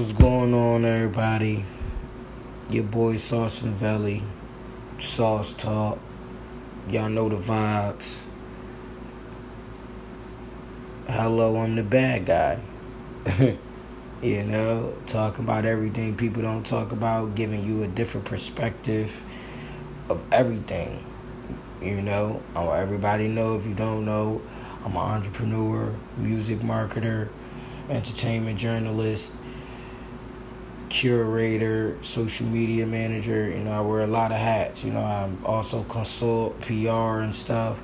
What's 0.00 0.12
going 0.12 0.54
on, 0.54 0.86
everybody? 0.86 1.62
Your 2.70 2.84
boy 2.84 3.18
Sauce 3.18 3.60
and 3.60 3.74
Valley, 3.74 4.22
Sauce 4.96 5.52
Talk. 5.52 5.98
Y'all 6.88 7.10
know 7.10 7.28
the 7.28 7.36
vibes. 7.36 8.22
Hello, 11.06 11.58
I'm 11.58 11.76
the 11.76 11.82
bad 11.82 12.24
guy. 12.24 12.60
you 14.22 14.42
know, 14.42 14.94
talking 15.04 15.44
about 15.44 15.66
everything 15.66 16.16
people 16.16 16.40
don't 16.40 16.64
talk 16.64 16.92
about, 16.92 17.34
giving 17.34 17.62
you 17.62 17.82
a 17.82 17.86
different 17.86 18.24
perspective 18.24 19.22
of 20.08 20.24
everything. 20.32 21.04
You 21.82 22.00
know, 22.00 22.42
I 22.56 22.64
want 22.64 22.80
everybody 22.80 23.28
know 23.28 23.54
if 23.54 23.66
you 23.66 23.74
don't 23.74 24.06
know, 24.06 24.40
I'm 24.82 24.92
an 24.92 24.96
entrepreneur, 24.96 25.94
music 26.16 26.60
marketer, 26.60 27.28
entertainment 27.90 28.58
journalist, 28.58 29.32
curator, 30.90 31.96
social 32.02 32.46
media 32.46 32.86
manager. 32.86 33.48
You 33.48 33.60
know, 33.60 33.72
I 33.72 33.80
wear 33.80 34.02
a 34.02 34.06
lot 34.06 34.32
of 34.32 34.38
hats. 34.38 34.84
You 34.84 34.92
know, 34.92 35.00
I 35.00 35.30
also 35.46 35.84
consult 35.84 36.60
PR 36.60 37.22
and 37.22 37.34
stuff. 37.34 37.82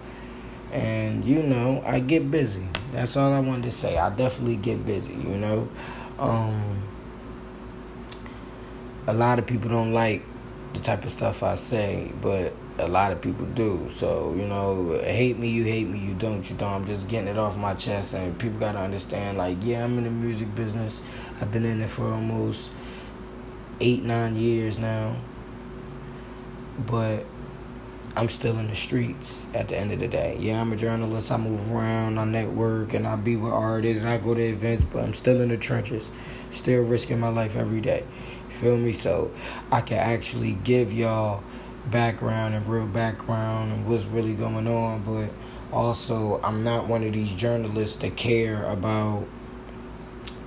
And, 0.73 1.24
you 1.24 1.42
know, 1.42 1.83
I 1.87 2.00
get 2.00 2.30
busy. 2.30 2.69
That's 2.92 3.16
all 3.16 3.33
I 3.33 3.41
wanted 3.41 3.62
to 3.62 3.73
say. 3.73 3.97
I 3.97 4.11
definitely 4.11 4.56
get 4.56 4.84
busy, 4.84 5.14
you 5.14 5.37
know. 5.37 5.69
Um, 6.19 6.83
a 9.06 9.14
lot 9.14 9.38
of 9.38 9.47
people 9.47 9.70
don't 9.70 9.92
like 9.92 10.23
the 10.75 10.80
type 10.80 11.05
of 11.05 11.11
stuff 11.11 11.42
I 11.42 11.55
say, 11.55 12.11
but 12.20 12.52
a 12.78 12.89
lot 12.89 13.12
of 13.12 13.20
people 13.23 13.47
do. 13.47 13.89
So, 13.91 14.34
you 14.36 14.45
know, 14.45 14.98
hate 15.02 15.39
me, 15.39 15.48
you 15.48 15.64
hate 15.64 15.89
me, 15.89 15.98
you 15.98 16.14
don't, 16.14 16.48
you 16.50 16.56
don't. 16.56 16.73
I'm 16.73 16.86
just 16.86 17.08
getting 17.08 17.28
it 17.28 17.39
off 17.39 17.56
my 17.56 17.75
chest, 17.75 18.14
and 18.14 18.39
people 18.39 18.58
got 18.58 18.73
to 18.73 18.80
understand, 18.80 19.39
like, 19.39 19.58
yeah, 19.62 19.84
I'm 19.84 19.97
in 19.98 20.05
the 20.05 20.11
music 20.11 20.55
business. 20.55 21.00
I've 21.41 21.52
been 21.52 21.64
in 21.64 21.80
it 21.80 21.89
for 21.91 22.05
almost 22.12 22.70
eight, 23.80 24.02
nine 24.02 24.36
years 24.36 24.78
now. 24.78 25.16
But 26.86 27.24
I'm 28.16 28.30
still 28.30 28.58
in 28.58 28.68
the 28.68 28.74
streets 28.74 29.44
at 29.52 29.68
the 29.68 29.77
end 29.77 29.92
of 29.92 30.00
the 30.00 30.08
day. 30.08 30.38
Yeah, 30.41 30.60
I'm 30.60 30.72
a 30.72 30.77
journalist. 30.77 31.30
I 31.30 31.36
move 31.36 31.70
around, 31.70 32.18
I 32.18 32.24
network, 32.24 32.94
and 32.94 33.06
I 33.06 33.16
be 33.16 33.36
with 33.36 33.52
artists, 33.52 34.06
I 34.06 34.16
go 34.16 34.34
to 34.34 34.41
events, 34.41 34.84
but 34.84 35.05
I'm 35.05 35.12
still 35.12 35.42
in 35.42 35.50
the 35.50 35.58
trenches, 35.58 36.10
still 36.50 36.84
risking 36.84 37.20
my 37.20 37.28
life 37.28 37.56
every 37.56 37.83
day. 37.83 38.05
feel 38.60 38.78
me? 38.78 38.92
So 38.92 39.30
I 39.70 39.83
can 39.83 39.98
actually 39.98 40.52
give 40.64 40.94
y'all 40.94 41.44
background 41.90 42.55
and 42.55 42.66
real 42.66 42.86
background 42.86 43.72
and 43.72 43.86
what's 43.86 44.05
really 44.05 44.34
going 44.34 44.66
on, 44.66 45.02
but 45.02 45.30
also 45.70 46.40
I'm 46.42 46.64
not 46.64 46.86
one 46.86 47.05
of 47.05 47.12
these 47.12 47.30
journalists 47.33 47.96
that 47.96 48.16
care 48.16 48.64
about 48.64 49.27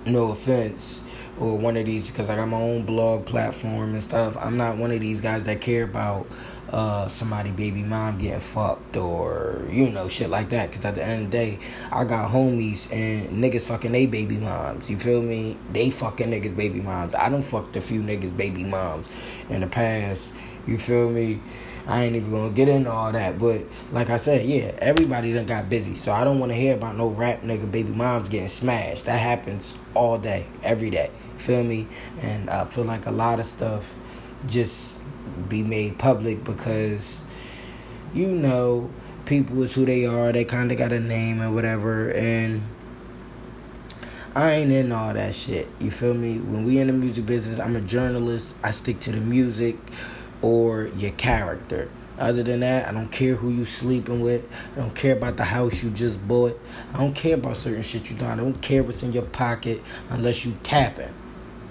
no 0.05 0.31
offense 0.31 1.03
or 1.39 1.57
one 1.57 1.77
of 1.77 1.85
these 1.85 2.11
because 2.11 2.29
I 2.29 2.35
got 2.35 2.47
my 2.47 2.57
own 2.57 2.83
blog 2.83 3.25
platform 3.25 3.93
and 3.93 4.03
stuff. 4.03 4.37
I'm 4.37 4.57
not 4.57 4.77
one 4.77 4.91
of 4.91 4.99
these 4.99 5.21
guys 5.21 5.45
that 5.45 5.61
care 5.61 5.85
about 5.85 6.27
uh, 6.69 7.07
somebody 7.07 7.51
baby 7.51 7.81
mom 7.81 8.17
getting 8.17 8.41
fucked 8.41 8.97
or 8.97 9.65
you 9.69 9.89
know 9.89 10.07
shit 10.07 10.29
like 10.29 10.49
that. 10.49 10.69
Because 10.69 10.85
at 10.85 10.95
the 10.95 11.03
end 11.03 11.25
of 11.25 11.31
the 11.31 11.37
day, 11.37 11.59
I 11.91 12.03
got 12.03 12.29
homies 12.29 12.91
and 12.91 13.43
niggas 13.43 13.67
fucking 13.67 13.91
they 13.91 14.05
baby 14.05 14.37
moms. 14.37 14.89
You 14.89 14.99
feel 14.99 15.21
me? 15.21 15.57
They 15.71 15.89
fucking 15.89 16.29
niggas 16.29 16.55
baby 16.55 16.81
moms. 16.81 17.15
I 17.15 17.29
don't 17.29 17.41
fucked 17.41 17.75
a 17.75 17.81
few 17.81 18.01
niggas 18.01 18.35
baby 18.35 18.63
moms 18.63 19.09
in 19.49 19.61
the 19.61 19.67
past. 19.67 20.33
You 20.67 20.77
feel 20.77 21.09
me? 21.09 21.39
I 21.89 22.03
ain't 22.03 22.15
even 22.15 22.29
gonna 22.29 22.51
get 22.51 22.69
into 22.69 22.91
all 22.91 23.11
that, 23.11 23.39
but 23.39 23.63
like 23.91 24.11
I 24.11 24.17
said, 24.17 24.45
yeah, 24.45 24.75
everybody 24.77 25.33
done 25.33 25.47
got 25.47 25.71
busy. 25.71 25.95
So 25.95 26.13
I 26.13 26.23
don't 26.23 26.37
wanna 26.37 26.53
hear 26.53 26.75
about 26.75 26.95
no 26.95 27.07
rap 27.07 27.41
nigga 27.41 27.69
baby 27.69 27.89
moms 27.89 28.29
getting 28.29 28.47
smashed. 28.47 29.05
That 29.05 29.17
happens 29.17 29.75
all 29.95 30.19
day, 30.19 30.45
every 30.61 30.91
day. 30.91 31.09
Feel 31.37 31.63
me? 31.63 31.87
And 32.21 32.47
I 32.47 32.65
feel 32.65 32.83
like 32.83 33.07
a 33.07 33.11
lot 33.11 33.39
of 33.39 33.47
stuff 33.47 33.95
just 34.45 35.01
be 35.49 35.63
made 35.63 35.97
public 35.97 36.43
because 36.43 37.25
you 38.13 38.27
know 38.27 38.91
people 39.25 39.63
is 39.63 39.73
who 39.73 39.83
they 39.83 40.05
are. 40.05 40.31
They 40.31 40.45
kind 40.45 40.71
of 40.71 40.77
got 40.77 40.91
a 40.91 40.99
name 40.99 41.41
and 41.41 41.55
whatever, 41.55 42.11
and. 42.11 42.61
I 44.35 44.51
ain't 44.51 44.71
in 44.71 44.91
all 44.91 45.11
that 45.15 45.33
shit. 45.33 45.67
You 45.79 45.89
feel 45.89 46.13
me? 46.13 46.37
When 46.37 46.63
we 46.63 46.77
in 46.77 46.85
the 46.85 46.93
music 46.93 47.25
business, 47.25 47.59
I'm 47.59 47.75
a 47.75 47.81
journalist. 47.81 48.53
I 48.63 48.69
stick 48.69 48.99
to 49.01 49.11
the 49.11 49.19
music 49.19 49.75
or 50.41 50.87
your 50.97 51.11
character. 51.11 51.89
Other 52.17 52.43
than 52.43 52.59
that, 52.59 52.87
I 52.87 52.91
don't 52.91 53.11
care 53.11 53.35
who 53.35 53.49
you 53.49 53.63
sleeping 53.63 54.19
with. 54.19 54.43
I 54.75 54.79
don't 54.79 54.93
care 54.93 55.15
about 55.15 55.37
the 55.37 55.45
house 55.45 55.81
you 55.81 55.89
just 55.89 56.25
bought. 56.27 56.59
I 56.93 56.97
don't 56.97 57.15
care 57.15 57.35
about 57.35 57.55
certain 57.55 57.81
shit 57.81 58.09
you 58.09 58.17
done. 58.17 58.39
I 58.39 58.43
don't 58.43 58.61
care 58.61 58.83
what's 58.83 59.03
in 59.03 59.13
your 59.13 59.23
pocket 59.23 59.81
unless 60.09 60.45
you 60.45 60.57
capping. 60.63 61.13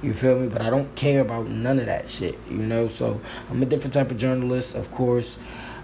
You 0.01 0.15
feel 0.15 0.39
me? 0.39 0.49
But 0.49 0.62
I 0.62 0.71
don't 0.71 0.95
care 0.95 1.21
about 1.21 1.49
none 1.49 1.78
of 1.78 1.87
that 1.87 2.09
shit, 2.09 2.39
you 2.49 2.59
know? 2.59 2.89
So 2.89 3.21
I'm 3.51 3.62
a 3.62 3.67
different 3.67 3.93
type 3.93 4.11
of 4.11 4.17
journalist, 4.17 4.75
of 4.75 4.91
course. 4.91 5.37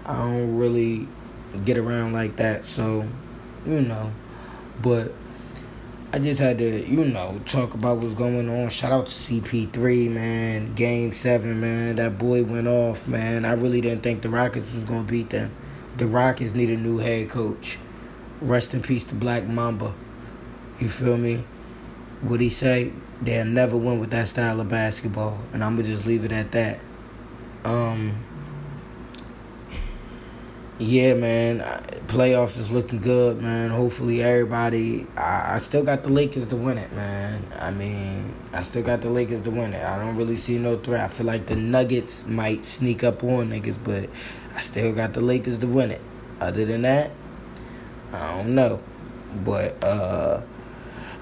I 0.03 0.15
don't 0.15 0.57
really 0.57 1.07
get 1.63 1.77
around 1.77 2.13
like 2.13 2.37
that, 2.37 2.65
so, 2.65 3.07
you 3.67 3.81
know. 3.81 4.11
But 4.81 5.13
I 6.15 6.19
just 6.19 6.39
had 6.39 6.59
to, 6.59 6.87
you 6.87 7.03
know, 7.03 7.41
talk 7.45 7.73
about 7.73 7.97
what's 7.97 8.13
going 8.13 8.47
on. 8.47 8.69
Shout 8.69 8.93
out 8.93 9.07
to 9.07 9.11
CP3, 9.11 10.09
man. 10.09 10.73
Game 10.73 11.11
7, 11.11 11.59
man. 11.59 11.97
That 11.97 12.17
boy 12.17 12.45
went 12.45 12.69
off, 12.69 13.05
man. 13.05 13.43
I 13.43 13.51
really 13.51 13.81
didn't 13.81 14.01
think 14.01 14.21
the 14.21 14.29
Rockets 14.29 14.73
was 14.73 14.85
to 14.85 15.03
beat 15.03 15.31
them. 15.31 15.51
The 15.97 16.07
Rockets 16.07 16.55
need 16.55 16.69
a 16.69 16.77
new 16.77 16.99
head 16.99 17.27
coach. 17.27 17.77
Rest 18.39 18.73
in 18.73 18.81
peace 18.81 19.03
to 19.03 19.13
Black 19.13 19.45
Mamba. 19.45 19.93
You 20.79 20.87
feel 20.87 21.17
me? 21.17 21.43
What 22.21 22.39
he 22.39 22.49
say? 22.49 22.93
they'll 23.21 23.43
never 23.43 23.75
win 23.75 23.99
with 23.99 24.11
that 24.11 24.29
style 24.29 24.61
of 24.61 24.69
basketball, 24.69 25.37
and 25.51 25.65
I'm 25.65 25.75
gonna 25.75 25.85
just 25.85 26.05
leave 26.05 26.23
it 26.23 26.31
at 26.31 26.53
that. 26.53 26.79
Um, 27.65 28.23
yeah, 30.79 31.13
man, 31.13 31.59
playoffs 32.07 32.57
is 32.57 32.69
looking 32.69 32.99
good, 32.99 33.41
man. 33.41 33.69
Hopefully, 33.69 34.21
everybody. 34.21 35.07
I, 35.15 35.55
I 35.55 35.57
still 35.59 35.83
got 35.83 36.03
the 36.03 36.09
Lakers 36.09 36.45
to 36.47 36.55
win 36.55 36.77
it, 36.77 36.91
man. 36.91 37.45
I 37.59 37.71
mean, 37.71 38.33
I 38.53 38.61
still 38.61 38.83
got 38.83 39.01
the 39.01 39.09
Lakers 39.09 39.41
to 39.41 39.51
win 39.51 39.73
it. 39.73 39.83
I 39.83 39.97
don't 39.97 40.15
really 40.15 40.37
see 40.37 40.57
no 40.57 40.77
threat. 40.77 41.01
I 41.01 41.07
feel 41.07 41.25
like 41.27 41.47
the 41.47 41.55
Nuggets 41.55 42.27
might 42.27 42.65
sneak 42.65 43.03
up 43.03 43.23
on 43.23 43.49
niggas, 43.49 43.79
but 43.83 44.09
I 44.55 44.61
still 44.61 44.93
got 44.93 45.13
the 45.13 45.21
Lakers 45.21 45.57
to 45.59 45.67
win 45.67 45.91
it. 45.91 46.01
Other 46.41 46.65
than 46.65 46.81
that, 46.81 47.11
I 48.11 48.37
don't 48.37 48.55
know. 48.55 48.81
But 49.43 49.81
uh 49.83 50.41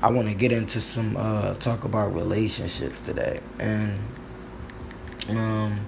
I 0.04 0.10
want 0.10 0.28
to 0.28 0.34
get 0.34 0.52
into 0.52 0.82
some 0.82 1.16
uh, 1.16 1.54
talk 1.54 1.86
about 1.86 2.14
relationships 2.14 3.00
today, 3.00 3.40
and 3.58 3.98
um, 5.30 5.80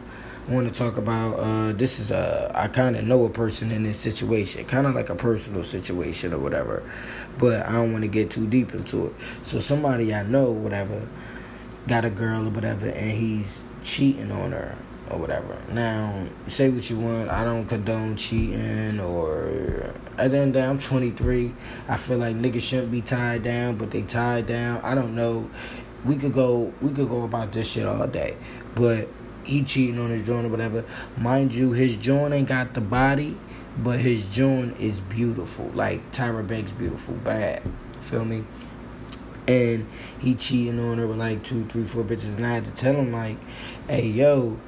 Want 0.48 0.68
to 0.68 0.74
talk 0.74 0.98
about 0.98 1.40
uh, 1.40 1.74
this 1.74 2.00
is 2.00 2.12
a 2.12 2.52
I 2.54 2.68
kind 2.68 2.96
of 2.96 3.04
know 3.04 3.26
a 3.26 3.30
person 3.32 3.72
in 3.72 3.82
this 3.82 4.00
situation, 4.00 4.64
kind 4.66 4.86
of 4.86 4.94
like 4.94 5.10
a 5.10 5.16
personal 5.16 5.64
situation 5.64 6.34
or 6.34 6.38
whatever, 6.38 6.84
but 7.40 7.66
I 7.66 7.72
don't 7.72 7.92
want 7.92 8.04
to 8.04 8.08
get 8.08 8.30
too 8.30 8.46
deep 8.46 8.76
into 8.76 9.08
it. 9.08 9.14
So 9.42 9.60
somebody 9.60 10.14
I 10.14 10.22
know, 10.22 10.52
whatever, 10.52 11.02
got 11.88 12.06
a 12.06 12.12
girl 12.12 12.48
or 12.48 12.52
whatever, 12.52 12.86
and 12.86 13.12
he's 13.12 13.66
cheating 13.84 14.32
on 14.32 14.52
her 14.52 14.78
or 15.10 15.18
whatever. 15.18 15.58
Now, 15.72 16.28
say 16.46 16.70
what 16.70 16.88
you 16.92 17.00
want. 17.00 17.32
I 17.32 17.44
don't 17.44 17.66
condone 17.66 18.16
cheating 18.16 19.00
or 19.00 19.94
at 20.18 20.32
the 20.32 20.38
end 20.38 20.50
of 20.50 20.54
the 20.54 20.60
day, 20.60 20.66
I'm 20.66 20.78
23. 20.78 21.54
I 21.88 21.98
feel 21.98 22.20
like 22.20 22.36
niggas 22.36 22.62
shouldn't 22.62 22.92
be 22.92 23.02
tied 23.02 23.42
down, 23.42 23.78
but 23.78 23.92
they 23.92 24.04
tied 24.04 24.48
down. 24.48 24.80
I 24.84 24.96
don't 24.96 25.16
know. 25.16 25.50
We 26.06 26.16
could 26.18 26.34
go 26.34 26.72
we 26.82 26.92
could 26.92 27.10
go 27.10 27.24
about 27.24 27.52
this 27.52 27.68
shit 27.68 27.86
all 27.88 28.06
day. 28.08 28.38
But 28.76 29.08
he 29.46 29.64
cheating 29.64 30.00
on 30.00 30.10
his 30.10 30.26
joint 30.26 30.46
or 30.46 30.50
whatever. 30.50 30.84
Mind 31.18 31.54
you, 31.54 31.72
his 31.72 31.96
joint 31.98 32.34
ain't 32.34 32.48
got 32.48 32.74
the 32.74 32.82
body, 32.82 33.38
but 33.78 34.00
his 34.00 34.28
joint 34.30 34.80
is 34.80 35.00
beautiful. 35.00 35.66
Like 35.74 36.12
Tyra 36.12 36.46
Banks 36.46 36.72
beautiful, 36.72 37.16
bad. 37.16 37.62
Feel 38.00 38.26
me? 38.26 38.44
And 39.48 39.88
he 40.20 40.36
cheating 40.36 40.80
on 40.80 40.98
her 40.98 41.08
with 41.08 41.18
like 41.18 41.44
two, 41.44 41.66
three, 41.66 41.84
four 41.84 42.04
bitches. 42.04 42.38
And 42.38 42.46
I 42.46 42.54
had 42.54 42.66
to 42.66 42.74
tell 42.74 42.96
him 42.96 43.12
like, 43.12 43.38
hey 43.88 44.08
yo, 44.08 44.60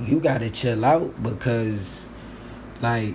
you 0.00 0.20
gotta 0.20 0.50
chill 0.50 0.84
out 0.84 1.22
because 1.22 2.08
like 2.80 3.14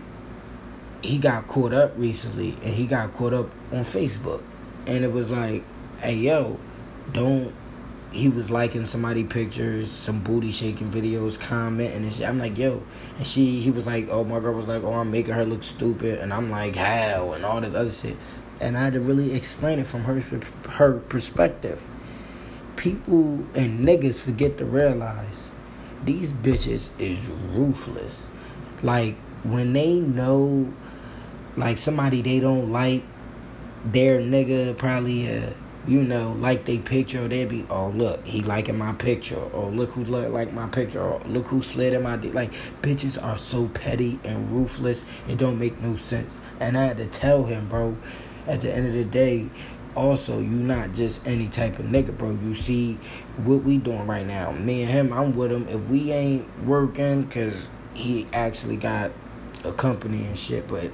he 1.01 1.17
got 1.17 1.47
caught 1.47 1.73
up 1.73 1.97
recently 1.97 2.57
and 2.63 2.73
he 2.73 2.87
got 2.87 3.13
caught 3.13 3.33
up 3.33 3.49
on 3.71 3.83
Facebook 3.83 4.41
and 4.85 5.03
it 5.03 5.11
was 5.11 5.29
like, 5.29 5.63
hey 5.99 6.15
yo, 6.15 6.59
don't 7.13 7.53
he 8.11 8.29
was 8.29 8.49
liking 8.49 8.85
somebody 8.85 9.23
pictures, 9.23 9.91
some 9.91 10.21
booty 10.21 10.51
shaking 10.51 10.91
videos, 10.91 11.39
commenting 11.39 12.03
and 12.03 12.13
shit. 12.13 12.27
I'm 12.27 12.39
like, 12.39 12.57
yo. 12.57 12.83
And 13.17 13.27
she 13.27 13.59
he 13.59 13.71
was 13.71 13.85
like, 13.85 14.07
oh 14.09 14.23
my 14.23 14.39
girl 14.39 14.53
was 14.53 14.67
like, 14.67 14.83
oh 14.83 14.93
I'm 14.93 15.11
making 15.11 15.33
her 15.33 15.45
look 15.45 15.63
stupid 15.63 16.19
and 16.19 16.33
I'm 16.33 16.49
like, 16.49 16.75
how 16.75 17.33
and 17.33 17.45
all 17.45 17.61
this 17.61 17.73
other 17.73 17.91
shit. 17.91 18.17
And 18.59 18.77
I 18.77 18.85
had 18.85 18.93
to 18.93 19.01
really 19.01 19.33
explain 19.33 19.79
it 19.79 19.87
from 19.87 20.03
her 20.03 20.21
her 20.69 20.99
perspective. 20.99 21.85
People 22.75 23.45
and 23.55 23.87
niggas 23.87 24.21
forget 24.21 24.57
to 24.59 24.65
realize 24.65 25.51
these 26.05 26.31
bitches 26.31 26.89
is 26.99 27.27
ruthless. 27.51 28.27
Like 28.83 29.15
when 29.43 29.73
they 29.73 29.99
know 29.99 30.73
like 31.55 31.77
somebody 31.77 32.21
they 32.21 32.39
don't 32.39 32.71
like, 32.71 33.03
their 33.85 34.19
nigga 34.19 34.77
probably 34.77 35.27
a 35.27 35.53
you 35.87 36.03
know, 36.03 36.33
like 36.33 36.65
they 36.65 36.79
picture, 36.79 37.27
they'd 37.27 37.47
be, 37.47 37.65
oh 37.69 37.89
look, 37.89 38.25
he 38.25 38.41
liking 38.41 38.77
my 38.77 38.93
picture, 38.93 39.39
or 39.39 39.71
look 39.71 39.91
who 39.91 40.03
look 40.03 40.31
like 40.31 40.51
my 40.51 40.67
picture, 40.67 41.01
or 41.01 41.19
look 41.21 41.47
who 41.47 41.61
slid 41.61 41.93
in 41.93 42.03
my 42.03 42.17
d 42.17 42.29
like 42.31 42.51
bitches 42.81 43.21
are 43.21 43.37
so 43.37 43.67
petty 43.69 44.19
and 44.23 44.51
ruthless, 44.51 45.05
it 45.27 45.37
don't 45.37 45.57
make 45.57 45.81
no 45.81 45.95
sense. 45.95 46.37
And 46.59 46.77
I 46.77 46.85
had 46.85 46.97
to 46.97 47.05
tell 47.05 47.45
him, 47.45 47.67
bro, 47.69 47.95
at 48.45 48.61
the 48.61 48.73
end 48.73 48.87
of 48.87 48.93
the 48.93 49.05
day, 49.05 49.49
also 49.95 50.39
you 50.39 50.49
not 50.49 50.93
just 50.93 51.25
any 51.27 51.47
type 51.47 51.79
of 51.79 51.85
nigga, 51.85 52.15
bro. 52.17 52.31
You 52.31 52.53
see 52.53 52.95
what 53.43 53.63
we 53.63 53.77
doing 53.77 54.05
right 54.05 54.25
now. 54.25 54.51
Me 54.51 54.83
and 54.83 54.91
him, 54.91 55.13
I'm 55.13 55.35
with 55.35 55.51
him. 55.51 55.67
If 55.69 55.79
we 55.89 56.11
ain't 56.11 56.65
working, 56.65 57.27
cause 57.29 57.67
he 57.93 58.27
actually 58.33 58.77
got 58.77 59.11
a 59.63 59.73
company 59.73 60.25
and 60.25 60.37
shit, 60.37 60.67
but 60.67 60.91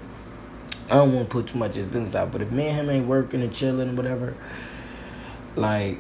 I 0.90 0.96
don't 0.96 1.14
want 1.14 1.30
to 1.30 1.34
put 1.34 1.48
too 1.48 1.58
much 1.58 1.72
of 1.72 1.78
his 1.78 1.86
business 1.86 2.16
out. 2.16 2.32
But 2.32 2.42
if 2.42 2.52
me 2.52 2.68
and 2.68 2.78
him 2.78 2.90
ain't 2.90 3.08
working 3.08 3.42
and 3.42 3.54
chilling 3.54 3.96
whatever, 3.96 4.36
like, 5.56 5.98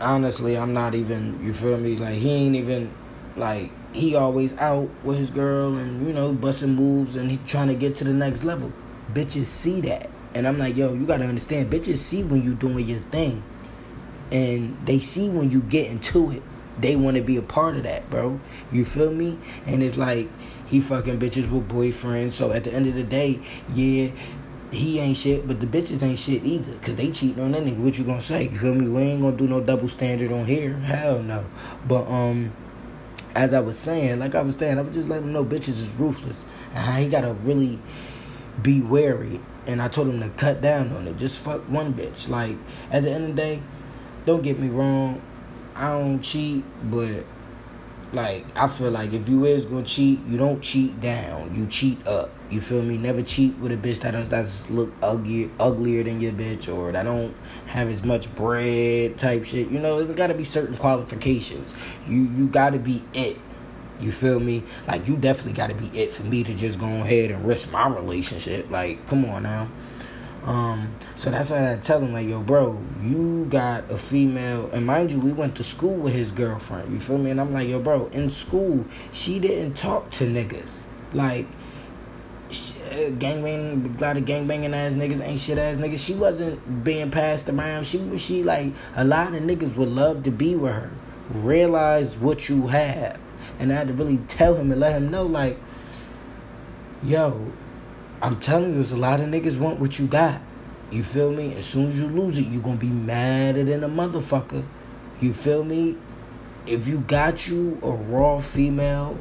honestly, 0.00 0.56
I'm 0.56 0.72
not 0.72 0.94
even, 0.94 1.44
you 1.44 1.52
feel 1.52 1.78
me? 1.78 1.96
Like, 1.96 2.14
he 2.14 2.30
ain't 2.30 2.56
even, 2.56 2.92
like, 3.36 3.70
he 3.94 4.14
always 4.14 4.56
out 4.58 4.88
with 5.04 5.18
his 5.18 5.30
girl 5.30 5.76
and, 5.76 6.06
you 6.06 6.12
know, 6.12 6.32
busting 6.32 6.74
moves 6.74 7.16
and 7.16 7.30
he 7.30 7.38
trying 7.46 7.68
to 7.68 7.74
get 7.74 7.96
to 7.96 8.04
the 8.04 8.12
next 8.12 8.44
level. 8.44 8.72
Bitches 9.12 9.46
see 9.46 9.80
that. 9.82 10.10
And 10.34 10.48
I'm 10.48 10.58
like, 10.58 10.76
yo, 10.76 10.94
you 10.94 11.06
gotta 11.06 11.26
understand, 11.26 11.70
bitches 11.70 11.98
see 11.98 12.22
when 12.22 12.42
you 12.42 12.54
doing 12.54 12.86
your 12.86 13.00
thing. 13.00 13.42
And 14.30 14.78
they 14.86 14.98
see 14.98 15.28
when 15.28 15.50
you 15.50 15.60
get 15.60 15.90
into 15.90 16.30
it. 16.30 16.42
They 16.80 16.96
want 16.96 17.18
to 17.18 17.22
be 17.22 17.36
a 17.36 17.42
part 17.42 17.76
of 17.76 17.82
that, 17.82 18.08
bro. 18.08 18.40
You 18.72 18.86
feel 18.86 19.12
me? 19.12 19.38
And 19.66 19.82
it's 19.82 19.98
like 19.98 20.30
he 20.66 20.80
fucking 20.80 21.18
bitches 21.18 21.50
with 21.50 21.68
boyfriends. 21.68 22.32
So 22.32 22.50
at 22.50 22.64
the 22.64 22.72
end 22.72 22.86
of 22.86 22.94
the 22.94 23.04
day, 23.04 23.40
yeah, 23.74 24.10
he 24.72 24.98
ain't 24.98 25.16
shit, 25.16 25.46
but 25.46 25.60
the 25.60 25.66
bitches 25.66 26.02
ain't 26.02 26.18
shit 26.18 26.44
either. 26.44 26.72
Cause 26.78 26.96
they 26.96 27.10
cheating 27.10 27.42
on 27.42 27.52
that 27.52 27.62
nigga. 27.62 27.78
What 27.78 27.98
you 27.98 28.04
gonna 28.04 28.20
say? 28.20 28.44
You 28.44 28.58
feel 28.58 28.74
me? 28.74 28.88
We 28.88 29.02
ain't 29.02 29.20
gonna 29.20 29.36
do 29.36 29.46
no 29.46 29.60
double 29.60 29.88
standard 29.88 30.32
on 30.32 30.46
here. 30.46 30.74
Hell 30.74 31.22
no. 31.22 31.44
But 31.86 32.06
um 32.08 32.52
as 33.34 33.52
I 33.52 33.60
was 33.60 33.78
saying, 33.78 34.18
like 34.18 34.34
I 34.34 34.42
was 34.42 34.56
saying, 34.56 34.78
I 34.78 34.82
was 34.82 34.94
just 34.94 35.08
letting 35.08 35.24
him 35.24 35.32
know 35.32 35.44
bitches 35.44 35.68
is 35.68 35.92
ruthless. 35.92 36.44
And 36.74 37.02
he 37.02 37.08
gotta 37.08 37.34
really 37.34 37.78
be 38.62 38.80
wary. 38.80 39.40
And 39.66 39.80
I 39.80 39.88
told 39.88 40.08
him 40.08 40.20
to 40.20 40.28
cut 40.30 40.60
down 40.60 40.92
on 40.92 41.06
it. 41.06 41.16
Just 41.16 41.40
fuck 41.40 41.62
one 41.68 41.94
bitch. 41.94 42.28
Like, 42.28 42.56
at 42.90 43.04
the 43.04 43.10
end 43.10 43.30
of 43.30 43.36
the 43.36 43.42
day, 43.42 43.62
don't 44.26 44.42
get 44.42 44.58
me 44.58 44.68
wrong. 44.68 45.22
I 45.74 45.90
don't 45.90 46.20
cheat, 46.20 46.64
but 46.90 47.24
like 48.12 48.44
I 48.56 48.68
feel 48.68 48.90
like 48.90 49.12
if 49.12 49.28
you 49.28 49.44
is 49.46 49.66
gonna 49.66 49.84
cheat, 49.84 50.20
you 50.26 50.36
don't 50.36 50.60
cheat 50.62 51.00
down. 51.00 51.54
You 51.54 51.66
cheat 51.66 52.06
up. 52.06 52.30
You 52.52 52.60
feel 52.60 52.82
me? 52.82 52.98
Never 52.98 53.22
cheat 53.22 53.56
with 53.58 53.72
a 53.72 53.76
bitch 53.76 54.00
that 54.00 54.10
does 54.10 54.28
that's 54.28 54.68
look 54.68 54.92
ugly, 55.02 55.50
uglier 55.58 56.02
than 56.02 56.20
your 56.20 56.32
bitch 56.32 56.72
or 56.72 56.92
that 56.92 57.04
don't 57.04 57.34
have 57.66 57.88
as 57.88 58.04
much 58.04 58.32
bread 58.34 59.16
type 59.16 59.44
shit. 59.44 59.70
You 59.70 59.78
know, 59.78 60.04
there 60.04 60.14
gotta 60.14 60.34
be 60.34 60.44
certain 60.44 60.76
qualifications. 60.76 61.74
You 62.06 62.28
you 62.36 62.48
gotta 62.48 62.78
be 62.78 63.02
it. 63.14 63.38
You 64.00 64.12
feel 64.12 64.38
me? 64.38 64.64
Like 64.86 65.08
you 65.08 65.16
definitely 65.16 65.54
gotta 65.54 65.74
be 65.74 65.86
it 65.98 66.12
for 66.12 66.24
me 66.24 66.44
to 66.44 66.52
just 66.52 66.78
go 66.78 66.86
ahead 66.86 67.30
and 67.30 67.46
risk 67.46 67.72
my 67.72 67.88
relationship. 67.88 68.70
Like, 68.70 69.06
come 69.06 69.24
on 69.24 69.44
now. 69.44 69.68
Um, 70.44 70.94
so 71.14 71.30
that's 71.30 71.50
why 71.50 71.72
I 71.72 71.76
tell 71.76 72.00
him 72.00 72.12
like, 72.12 72.26
yo, 72.26 72.42
bro, 72.42 72.82
you 73.00 73.46
got 73.48 73.90
a 73.90 73.96
female, 73.96 74.68
and 74.72 74.84
mind 74.84 75.12
you, 75.12 75.20
we 75.20 75.32
went 75.32 75.54
to 75.56 75.64
school 75.64 75.94
with 75.94 76.12
his 76.12 76.32
girlfriend. 76.32 76.92
You 76.92 77.00
feel 77.00 77.18
me? 77.18 77.30
And 77.30 77.40
I'm 77.40 77.52
like, 77.52 77.68
yo, 77.68 77.80
bro, 77.80 78.06
in 78.08 78.28
school, 78.28 78.84
she 79.12 79.38
didn't 79.38 79.74
talk 79.74 80.10
to 80.10 80.24
niggas. 80.24 80.84
Like, 81.12 81.46
Uh, 82.52 83.10
gangbang, 83.12 83.98
a 83.98 84.04
lot 84.04 84.18
of 84.18 84.24
gangbanging 84.26 84.74
ass 84.74 84.92
niggas 84.92 85.22
ain't 85.26 85.40
shit 85.40 85.56
ass 85.56 85.78
niggas. 85.78 86.04
She 86.04 86.12
wasn't 86.12 86.84
being 86.84 87.10
passed 87.10 87.48
around. 87.48 87.86
She 87.86 87.96
was 87.96 88.20
she 88.20 88.42
like 88.42 88.72
a 88.94 89.06
lot 89.06 89.34
of 89.34 89.42
niggas 89.42 89.74
would 89.76 89.88
love 89.88 90.22
to 90.24 90.30
be 90.30 90.54
with 90.54 90.74
her. 90.74 90.90
Realize 91.30 92.18
what 92.18 92.50
you 92.50 92.66
have, 92.66 93.18
and 93.58 93.72
I 93.72 93.76
had 93.76 93.88
to 93.88 93.94
really 93.94 94.18
tell 94.28 94.56
him 94.56 94.70
and 94.70 94.80
let 94.80 94.92
him 94.92 95.10
know 95.10 95.24
like, 95.24 95.58
yo, 97.02 97.52
I'm 98.20 98.38
telling 98.38 98.68
you, 98.68 98.74
there's 98.74 98.92
a 98.92 98.98
lot 98.98 99.20
of 99.20 99.30
niggas 99.30 99.58
want 99.58 99.80
what 99.80 99.98
you 99.98 100.06
got. 100.06 100.42
You 100.90 101.02
feel 101.02 101.32
me? 101.32 101.54
As 101.54 101.64
soon 101.64 101.88
as 101.88 101.98
you 101.98 102.06
lose 102.06 102.36
it, 102.36 102.48
you 102.48 102.60
gonna 102.60 102.76
be 102.76 102.90
madder 102.90 103.64
than 103.64 103.82
a 103.82 103.88
motherfucker. 103.88 104.62
You 105.22 105.32
feel 105.32 105.64
me? 105.64 105.96
If 106.66 106.86
you 106.86 107.00
got 107.00 107.48
you 107.48 107.78
a 107.82 107.90
raw 107.90 108.40
female 108.40 109.18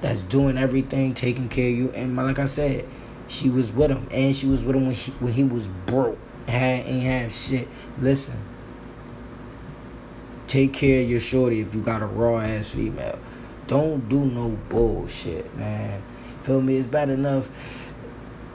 that's 0.00 0.22
doing 0.22 0.58
everything, 0.58 1.14
taking 1.14 1.48
care 1.48 1.68
of 1.68 1.76
you, 1.76 1.90
and 1.90 2.16
like 2.16 2.38
I 2.38 2.46
said, 2.46 2.86
she 3.28 3.50
was 3.50 3.72
with 3.72 3.90
him, 3.90 4.06
and 4.10 4.34
she 4.34 4.46
was 4.46 4.64
with 4.64 4.76
him 4.76 4.86
when 4.86 4.94
he 4.94 5.12
when 5.12 5.32
he 5.32 5.44
was 5.44 5.68
broke, 5.68 6.18
had 6.46 6.86
ain't 6.86 7.02
have 7.04 7.32
shit. 7.32 7.68
Listen, 7.98 8.40
take 10.46 10.72
care 10.72 11.02
of 11.02 11.10
your 11.10 11.20
shorty 11.20 11.60
if 11.60 11.74
you 11.74 11.80
got 11.80 12.02
a 12.02 12.06
raw 12.06 12.38
ass 12.38 12.70
female. 12.70 13.18
Don't 13.66 14.08
do 14.08 14.24
no 14.24 14.58
bullshit, 14.68 15.56
man. 15.56 16.02
Feel 16.42 16.60
me? 16.60 16.76
It's 16.76 16.86
bad 16.86 17.10
enough 17.10 17.50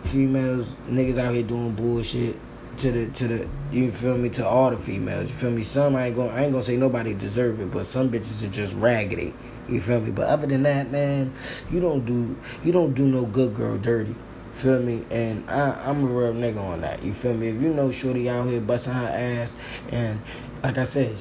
females, 0.03 0.77
niggas 0.87 1.17
out 1.17 1.33
here 1.33 1.43
doing 1.43 1.73
bullshit 1.73 2.37
to 2.77 2.91
the 2.91 3.07
to 3.07 3.27
the 3.27 3.47
you 3.71 3.91
feel 3.91 4.17
me 4.17 4.29
to 4.29 4.47
all 4.47 4.71
the 4.71 4.77
females. 4.77 5.29
You 5.29 5.35
feel 5.35 5.51
me? 5.51 5.63
Some 5.63 5.95
I 5.95 6.07
ain't 6.07 6.15
gonna 6.15 6.31
I 6.31 6.43
ain't 6.43 6.51
gonna 6.51 6.63
say 6.63 6.77
nobody 6.77 7.13
deserve 7.13 7.59
it, 7.59 7.71
but 7.71 7.85
some 7.85 8.09
bitches 8.09 8.45
are 8.47 8.51
just 8.51 8.75
raggedy. 8.75 9.33
You 9.71 9.79
feel 9.79 10.01
me? 10.01 10.11
But 10.11 10.27
other 10.27 10.47
than 10.47 10.63
that, 10.63 10.91
man, 10.91 11.33
you 11.71 11.79
don't 11.79 12.05
do 12.05 12.35
you 12.63 12.73
don't 12.73 12.93
do 12.93 13.05
no 13.05 13.25
good 13.25 13.55
girl 13.55 13.77
dirty. 13.77 14.15
Feel 14.53 14.81
me? 14.81 15.05
And 15.09 15.49
I, 15.49 15.81
I'm 15.85 16.03
a 16.03 16.07
real 16.07 16.33
nigga 16.33 16.61
on 16.61 16.81
that. 16.81 17.01
You 17.03 17.13
feel 17.13 17.33
me? 17.33 17.47
If 17.47 17.61
you 17.61 17.73
know 17.73 17.89
Shorty 17.89 18.29
out 18.29 18.47
here 18.47 18.59
busting 18.59 18.93
her 18.93 19.07
ass, 19.07 19.55
and 19.89 20.21
like 20.61 20.77
I 20.77 20.83
said, 20.83 21.15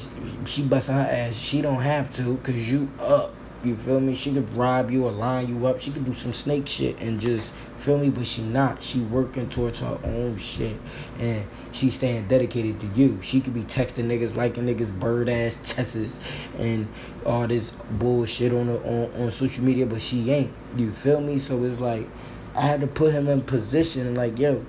she, 0.44 0.62
busting 0.62 0.96
her 0.96 1.08
ass, 1.08 1.36
she 1.36 1.62
don't 1.62 1.80
have 1.80 2.10
to, 2.16 2.36
cause 2.38 2.56
you 2.56 2.90
up. 3.00 3.34
You 3.62 3.76
feel 3.76 4.00
me? 4.00 4.14
She 4.14 4.32
could 4.32 4.50
bribe 4.52 4.90
you 4.90 5.04
or 5.04 5.12
line 5.12 5.48
you 5.48 5.66
up. 5.66 5.80
She 5.80 5.90
could 5.90 6.06
do 6.06 6.14
some 6.14 6.32
snake 6.32 6.66
shit 6.66 6.98
and 7.00 7.20
just 7.20 7.52
feel 7.76 7.98
me, 7.98 8.08
but 8.08 8.26
she 8.26 8.42
not. 8.42 8.82
She 8.82 9.00
working 9.00 9.50
towards 9.50 9.80
her 9.80 9.98
own 10.02 10.38
shit, 10.38 10.76
and 11.18 11.44
she 11.70 11.90
staying 11.90 12.28
dedicated 12.28 12.80
to 12.80 12.86
you. 12.88 13.20
She 13.20 13.42
could 13.42 13.52
be 13.52 13.64
texting 13.64 14.06
niggas, 14.06 14.34
liking 14.34 14.64
niggas, 14.64 14.98
bird 14.98 15.28
ass 15.28 15.58
chests, 15.62 16.20
and 16.58 16.88
all 17.26 17.46
this 17.46 17.70
bullshit 17.70 18.54
on 18.54 18.68
the, 18.68 18.78
on 18.82 19.22
on 19.22 19.30
social 19.30 19.62
media, 19.62 19.84
but 19.84 20.00
she 20.00 20.30
ain't. 20.30 20.52
You 20.76 20.92
feel 20.92 21.20
me? 21.20 21.36
So 21.36 21.62
it's 21.64 21.80
like 21.80 22.08
I 22.54 22.62
had 22.62 22.80
to 22.80 22.86
put 22.86 23.12
him 23.12 23.28
in 23.28 23.42
position 23.42 24.06
and 24.06 24.16
like, 24.16 24.38
yo, 24.38 24.64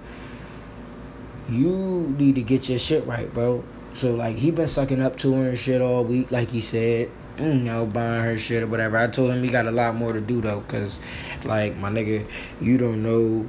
you 1.50 2.14
need 2.18 2.36
to 2.36 2.42
get 2.42 2.68
your 2.68 2.80
shit 2.80 3.06
right, 3.06 3.34
bro. 3.34 3.64
So 3.94 4.16
like 4.16 4.36
he 4.36 4.52
been 4.52 4.68
sucking 4.68 5.02
up 5.02 5.16
to 5.18 5.34
her 5.34 5.50
and 5.50 5.58
shit 5.58 5.82
all 5.82 6.04
week, 6.04 6.30
like 6.30 6.52
he 6.52 6.60
said 6.60 7.10
you 7.38 7.54
know, 7.54 7.86
buying 7.86 8.24
her 8.24 8.38
shit 8.38 8.64
or 8.64 8.68
whatever. 8.68 8.98
I 8.98 9.08
told 9.08 9.32
him 9.32 9.44
he 9.44 9.50
got 9.50 9.68
a 9.68 9.72
lot 9.72 9.96
more 9.96 10.14
to 10.14 10.22
do 10.22 10.42
though, 10.42 10.62
cause 10.62 11.00
like 11.44 11.78
my 11.78 11.90
nigga, 11.90 12.26
you 12.60 12.78
don't 12.78 13.04
know. 13.04 13.48